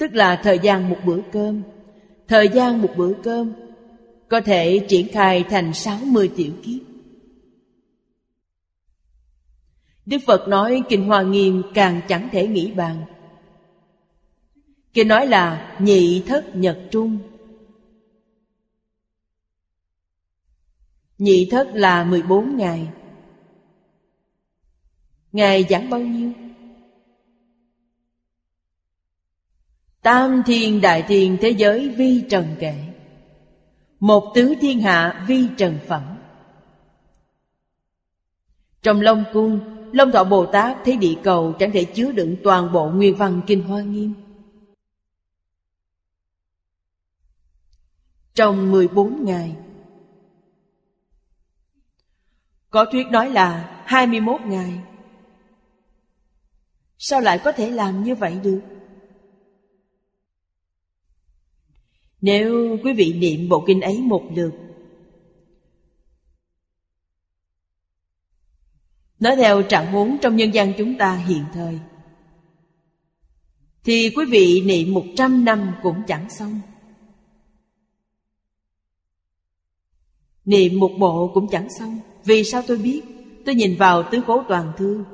Tức 0.00 0.14
là 0.14 0.40
thời 0.42 0.58
gian 0.58 0.88
một 0.88 0.96
bữa 1.04 1.20
cơm. 1.32 1.62
Thời 2.28 2.48
gian 2.48 2.82
một 2.82 2.90
bữa 2.96 3.12
cơm 3.22 3.52
Có 4.28 4.40
thể 4.40 4.86
triển 4.88 5.06
khai 5.12 5.44
thành 5.50 5.74
60 5.74 6.30
tiểu 6.36 6.52
kiếp. 6.62 6.80
Đức 10.06 10.18
Phật 10.26 10.48
nói 10.48 10.82
Kinh 10.88 11.04
Hoa 11.04 11.22
Nghiêm 11.22 11.62
càng 11.74 12.00
chẳng 12.08 12.28
thể 12.32 12.46
nghĩ 12.46 12.72
bàn. 12.72 13.04
Kinh 14.92 15.08
nói 15.08 15.26
là 15.26 15.76
nhị 15.78 16.22
thất 16.26 16.56
nhật 16.56 16.78
trung. 16.90 17.18
Nhị 21.18 21.48
thất 21.50 21.68
là 21.72 22.04
14 22.04 22.56
ngày. 22.56 22.88
Ngày 25.32 25.66
giảng 25.70 25.90
bao 25.90 26.00
nhiêu? 26.00 26.32
Tam 30.02 30.42
thiên 30.46 30.80
đại 30.80 31.04
thiên 31.08 31.36
thế 31.40 31.50
giới 31.50 31.88
vi 31.88 32.24
trần 32.30 32.56
kệ. 32.60 32.74
Một 34.00 34.32
tứ 34.34 34.54
thiên 34.60 34.80
hạ 34.80 35.24
vi 35.28 35.48
trần 35.56 35.78
phẩm. 35.86 36.18
Trong 38.82 39.00
Long 39.00 39.24
Cung, 39.32 39.60
Long 39.92 40.12
Thọ 40.12 40.24
Bồ 40.24 40.46
Tát 40.46 40.76
thấy 40.84 40.96
địa 40.96 41.14
cầu 41.24 41.52
chẳng 41.58 41.70
thể 41.72 41.84
chứa 41.84 42.12
đựng 42.12 42.36
toàn 42.44 42.72
bộ 42.72 42.88
nguyên 42.88 43.16
văn 43.16 43.40
Kinh 43.46 43.62
Hoa 43.62 43.82
Nghiêm. 43.82 44.14
Trong 48.34 48.70
14 48.70 49.24
ngày, 49.24 49.56
Có 52.70 52.84
thuyết 52.84 53.06
nói 53.06 53.30
là 53.30 53.82
21 53.86 54.40
ngày. 54.40 54.80
Sao 56.98 57.20
lại 57.20 57.40
có 57.44 57.52
thể 57.52 57.70
làm 57.70 58.02
như 58.02 58.14
vậy 58.14 58.40
được? 58.42 58.60
Nếu 62.20 62.78
quý 62.84 62.92
vị 62.92 63.12
niệm 63.12 63.48
bộ 63.48 63.64
kinh 63.66 63.80
ấy 63.80 64.00
một 64.00 64.22
lượt. 64.34 64.52
Nói 69.20 69.36
theo 69.36 69.62
trạng 69.62 69.92
huống 69.92 70.16
trong 70.22 70.36
nhân 70.36 70.54
gian 70.54 70.72
chúng 70.78 70.98
ta 70.98 71.16
hiện 71.16 71.44
thời, 71.52 71.78
Thì 73.84 74.10
quý 74.16 74.24
vị 74.30 74.62
niệm 74.66 74.94
một 74.94 75.04
trăm 75.16 75.44
năm 75.44 75.72
cũng 75.82 76.02
chẳng 76.06 76.30
xong. 76.30 76.60
Niệm 80.44 80.78
một 80.78 80.90
bộ 80.98 81.30
cũng 81.34 81.48
chẳng 81.50 81.68
xong. 81.78 82.00
Vì 82.24 82.44
sao 82.44 82.62
tôi 82.66 82.78
biết? 82.78 83.02
Tôi 83.46 83.54
nhìn 83.54 83.76
vào 83.76 84.02
tứ 84.10 84.22
cố 84.26 84.44
toàn 84.48 84.72
thư. 84.76 85.04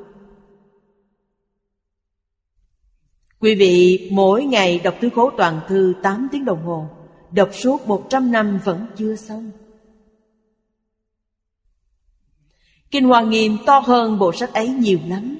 Quý 3.39 3.55
vị 3.55 4.09
mỗi 4.13 4.45
ngày 4.45 4.79
đọc 4.79 4.95
tứ 5.01 5.11
cố 5.15 5.31
toàn 5.37 5.61
thư 5.69 5.95
8 6.03 6.29
tiếng 6.33 6.45
đồng 6.45 6.63
hồ. 6.65 6.96
Đọc 7.37 7.51
suốt 7.53 7.87
100 7.87 8.33
năm 8.33 8.61
vẫn 8.65 8.87
chưa 8.97 9.17
xong. 9.17 9.51
Kinh 12.91 13.05
Hoa 13.05 13.23
Nghiêm 13.23 13.57
to 13.67 13.79
hơn 13.79 14.19
bộ 14.19 14.33
sách 14.33 14.53
ấy 14.53 14.69
nhiều 14.69 14.99
lắm. 15.07 15.39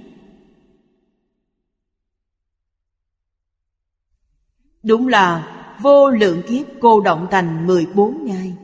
Đúng 4.83 5.09
là 5.09 5.53
vô 5.83 6.11
lượng 6.11 6.43
kiếp 6.49 6.67
cô 6.81 7.01
động 7.01 7.27
thành 7.31 7.67
14 7.67 8.25
ngày 8.25 8.57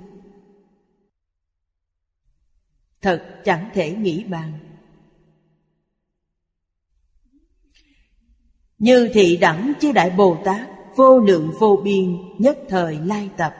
Thật 3.00 3.40
chẳng 3.44 3.70
thể 3.74 3.92
nghĩ 3.96 4.24
bàn. 4.24 4.58
Như 8.78 9.10
thị 9.14 9.36
đẳng 9.36 9.72
chư 9.80 9.92
Đại 9.92 10.10
Bồ 10.10 10.42
Tát 10.44 10.71
Vô 10.96 11.18
lượng 11.18 11.52
vô 11.58 11.80
biên, 11.84 12.18
nhất 12.38 12.58
thời 12.68 12.98
lai 13.04 13.30
tập. 13.36 13.54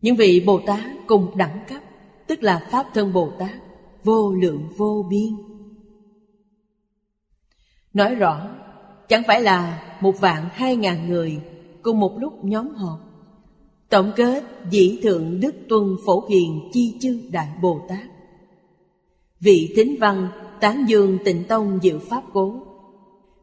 Những 0.00 0.16
vị 0.16 0.44
Bồ 0.46 0.60
Tát 0.66 0.80
cùng 1.06 1.36
đẳng 1.36 1.58
cấp, 1.68 1.82
Tức 2.26 2.42
là 2.42 2.66
Pháp 2.70 2.86
thân 2.94 3.12
Bồ 3.12 3.32
Tát, 3.38 3.54
Vô 4.04 4.32
lượng 4.32 4.68
vô 4.76 5.06
biên. 5.10 5.36
Nói 7.94 8.14
rõ, 8.14 8.48
Chẳng 9.08 9.22
phải 9.26 9.42
là 9.42 9.82
một 10.00 10.20
vạn 10.20 10.48
hai 10.52 10.76
ngàn 10.76 11.08
người 11.08 11.40
Cùng 11.82 12.00
một 12.00 12.16
lúc 12.18 12.44
nhóm 12.44 12.68
họp. 12.68 13.00
Tổng 13.88 14.12
kết 14.16 14.44
dĩ 14.70 15.00
thượng 15.02 15.40
đức 15.40 15.54
tuân 15.68 15.96
phổ 16.06 16.26
hiền 16.28 16.70
chi 16.72 16.98
chư 17.00 17.20
đại 17.32 17.48
Bồ 17.62 17.80
Tát. 17.88 18.06
Vị 19.40 19.72
thính 19.76 19.96
văn 20.00 20.28
tán 20.60 20.84
dương 20.88 21.18
tịnh 21.24 21.44
tông 21.48 21.78
diệu 21.82 21.98
pháp 21.98 22.22
cố 22.32 22.73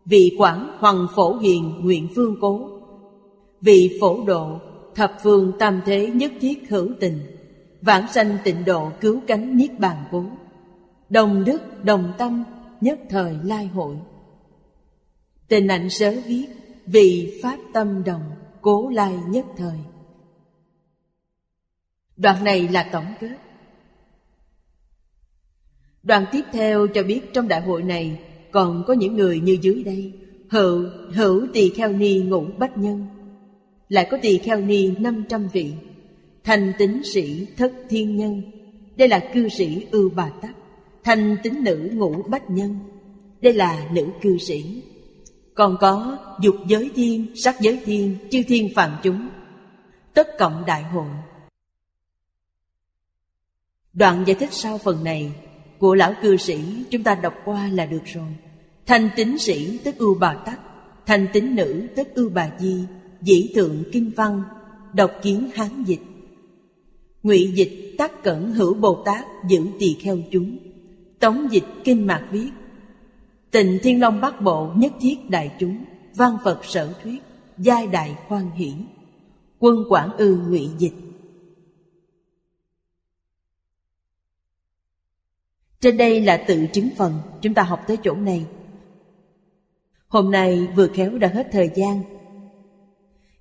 Vị 0.05 0.35
quảng 0.37 0.77
hoàng 0.79 1.07
phổ 1.15 1.37
hiền 1.37 1.73
nguyện 1.81 2.07
phương 2.15 2.35
cố. 2.41 2.69
Vị 3.61 3.97
phổ 4.01 4.23
độ, 4.25 4.59
thập 4.95 5.17
phương 5.23 5.51
tam 5.59 5.81
thế 5.85 6.07
nhất 6.07 6.31
thiết 6.41 6.69
hữu 6.69 6.89
tình. 6.99 7.19
Vãng 7.81 8.07
sanh 8.11 8.37
tịnh 8.43 8.65
độ 8.65 8.91
cứu 9.01 9.21
cánh 9.27 9.57
niết 9.57 9.79
bàn 9.79 10.03
cố. 10.11 10.25
Đồng 11.09 11.43
đức, 11.43 11.83
đồng 11.83 12.13
tâm, 12.17 12.43
nhất 12.81 12.99
thời 13.09 13.37
lai 13.43 13.67
hội. 13.67 13.95
Tình 15.47 15.67
ảnh 15.67 15.89
sớ 15.89 16.15
viết 16.25 16.47
Vì 16.85 17.39
pháp 17.43 17.57
tâm 17.73 18.03
đồng 18.03 18.31
cố 18.61 18.89
lai 18.89 19.13
nhất 19.27 19.45
thời. 19.57 19.77
Đoạn 22.17 22.43
này 22.43 22.67
là 22.67 22.89
tổng 22.91 23.05
kết. 23.19 23.37
Đoạn 26.03 26.25
tiếp 26.31 26.41
theo 26.51 26.87
cho 26.87 27.03
biết 27.03 27.33
trong 27.33 27.47
đại 27.47 27.61
hội 27.61 27.83
này 27.83 28.19
còn 28.51 28.83
có 28.87 28.93
những 28.93 29.15
người 29.15 29.39
như 29.39 29.57
dưới 29.61 29.83
đây 29.83 30.13
Hữu, 30.49 30.85
hữu 31.13 31.47
tỳ 31.53 31.69
kheo 31.69 31.91
ni 31.91 32.19
ngũ 32.19 32.45
bách 32.57 32.77
nhân. 32.77 33.05
Lại 33.89 34.07
có 34.11 34.17
tỳ 34.21 34.37
kheo 34.37 34.61
ni 34.61 34.91
năm 34.99 35.23
trăm 35.29 35.47
vị 35.47 35.73
Thành 36.43 36.73
tính 36.77 37.01
sĩ 37.13 37.47
thất 37.57 37.73
thiên 37.89 38.15
nhân. 38.15 38.41
Đây 38.95 39.07
là 39.07 39.29
cư 39.33 39.49
sĩ 39.49 39.87
ưu 39.91 40.09
bà 40.15 40.29
tắc 40.41 40.55
Thành 41.03 41.37
tính 41.43 41.63
nữ 41.63 41.89
ngũ 41.93 42.23
bách 42.23 42.49
nhân. 42.49 42.79
Đây 43.41 43.53
là 43.53 43.89
nữ 43.93 44.05
cư 44.21 44.37
sĩ. 44.37 44.83
Còn 45.55 45.77
có 45.79 46.17
dục 46.41 46.55
giới 46.67 46.89
thiên, 46.95 47.35
sắc 47.35 47.61
giới 47.61 47.79
thiên, 47.85 48.15
chư 48.31 48.43
thiên 48.47 48.69
phàm 48.75 48.91
chúng. 49.03 49.29
Tất 50.13 50.27
cộng 50.39 50.63
đại 50.67 50.83
hội. 50.83 51.07
Đoạn 53.93 54.23
giải 54.27 54.35
thích 54.35 54.53
sau 54.53 54.77
phần 54.77 55.03
này 55.03 55.31
của 55.81 55.95
lão 55.95 56.13
cư 56.21 56.37
sĩ 56.37 56.59
chúng 56.89 57.03
ta 57.03 57.15
đọc 57.15 57.33
qua 57.45 57.67
là 57.67 57.85
được 57.85 58.05
rồi. 58.05 58.27
Thanh 58.85 59.09
tín 59.15 59.37
sĩ 59.37 59.77
tức 59.83 59.97
ưu 59.97 60.15
bà 60.19 60.33
tắc, 60.33 60.59
thanh 61.05 61.27
tín 61.33 61.55
nữ 61.55 61.87
tức 61.95 62.07
ưu 62.15 62.29
bà 62.29 62.51
di, 62.59 62.83
dĩ 63.21 63.51
thượng 63.55 63.83
kinh 63.91 64.11
văn, 64.15 64.43
đọc 64.93 65.11
kiến 65.21 65.49
hán 65.55 65.83
dịch. 65.83 66.01
Ngụy 67.23 67.51
dịch 67.55 67.95
tác 67.97 68.23
cẩn 68.23 68.51
hữu 68.53 68.73
Bồ 68.73 69.03
Tát 69.05 69.25
giữ 69.49 69.67
tỳ 69.79 69.93
kheo 69.93 70.17
chúng. 70.31 70.57
Tống 71.19 71.47
dịch 71.51 71.65
kinh 71.83 72.07
mạc 72.07 72.27
viết. 72.31 72.49
Tịnh 73.51 73.79
Thiên 73.83 73.99
Long 73.99 74.21
Bắc 74.21 74.41
Bộ 74.41 74.71
nhất 74.75 74.93
thiết 75.01 75.29
đại 75.29 75.51
chúng, 75.59 75.83
văn 76.15 76.37
Phật 76.43 76.65
sở 76.65 76.93
thuyết, 77.03 77.21
giai 77.57 77.87
đại 77.87 78.15
khoan 78.27 78.51
hỷ. 78.51 78.73
Quân 79.59 79.75
Quảng 79.89 80.17
Ư 80.17 80.37
ngụy 80.47 80.69
dịch 80.77 80.93
Trên 85.81 85.97
đây 85.97 86.21
là 86.21 86.37
tự 86.37 86.67
chứng 86.73 86.89
phần. 86.97 87.13
Chúng 87.41 87.53
ta 87.53 87.63
học 87.63 87.79
tới 87.87 87.97
chỗ 88.03 88.15
này. 88.15 88.45
Hôm 90.07 90.31
nay 90.31 90.67
vừa 90.75 90.87
khéo 90.87 91.17
đã 91.17 91.27
hết 91.27 91.47
thời 91.51 91.69
gian. 91.75 92.01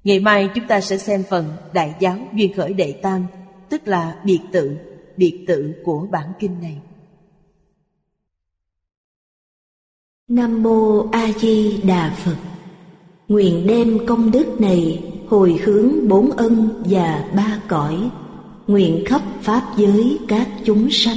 Ngày 0.05 0.21
mai 0.21 0.49
chúng 0.55 0.67
ta 0.67 0.81
sẽ 0.81 0.99
xem 0.99 1.23
phần 1.31 1.45
Đại 1.73 1.95
giáo 2.01 2.19
Duyên 2.35 2.53
Khởi 2.57 2.73
Đệ 2.73 2.93
Tam, 2.93 3.27
Tức 3.69 3.89
là 3.89 4.21
biệt 4.25 4.41
tự 4.53 4.77
Biệt 5.17 5.45
tự 5.47 5.75
của 5.85 6.07
bản 6.11 6.33
kinh 6.39 6.61
này. 6.61 6.79
Nam 10.29 10.63
Mô 10.63 11.09
A 11.13 11.33
Di 11.41 11.81
Đà 11.83 12.15
Phật. 12.25 12.37
Nguyện 13.29 13.67
đem 13.67 14.07
công 14.07 14.31
đức 14.31 14.61
này 14.61 15.05
hồi 15.29 15.61
hướng 15.65 16.09
bốn 16.09 16.31
ân 16.31 16.83
và 16.85 17.31
ba 17.37 17.61
cõi, 17.69 18.11
Nguyện 18.67 19.05
khắp 19.07 19.23
Pháp 19.41 19.73
giới 19.77 20.19
các 20.29 20.49
chúng 20.65 20.89
sanh. 20.91 21.17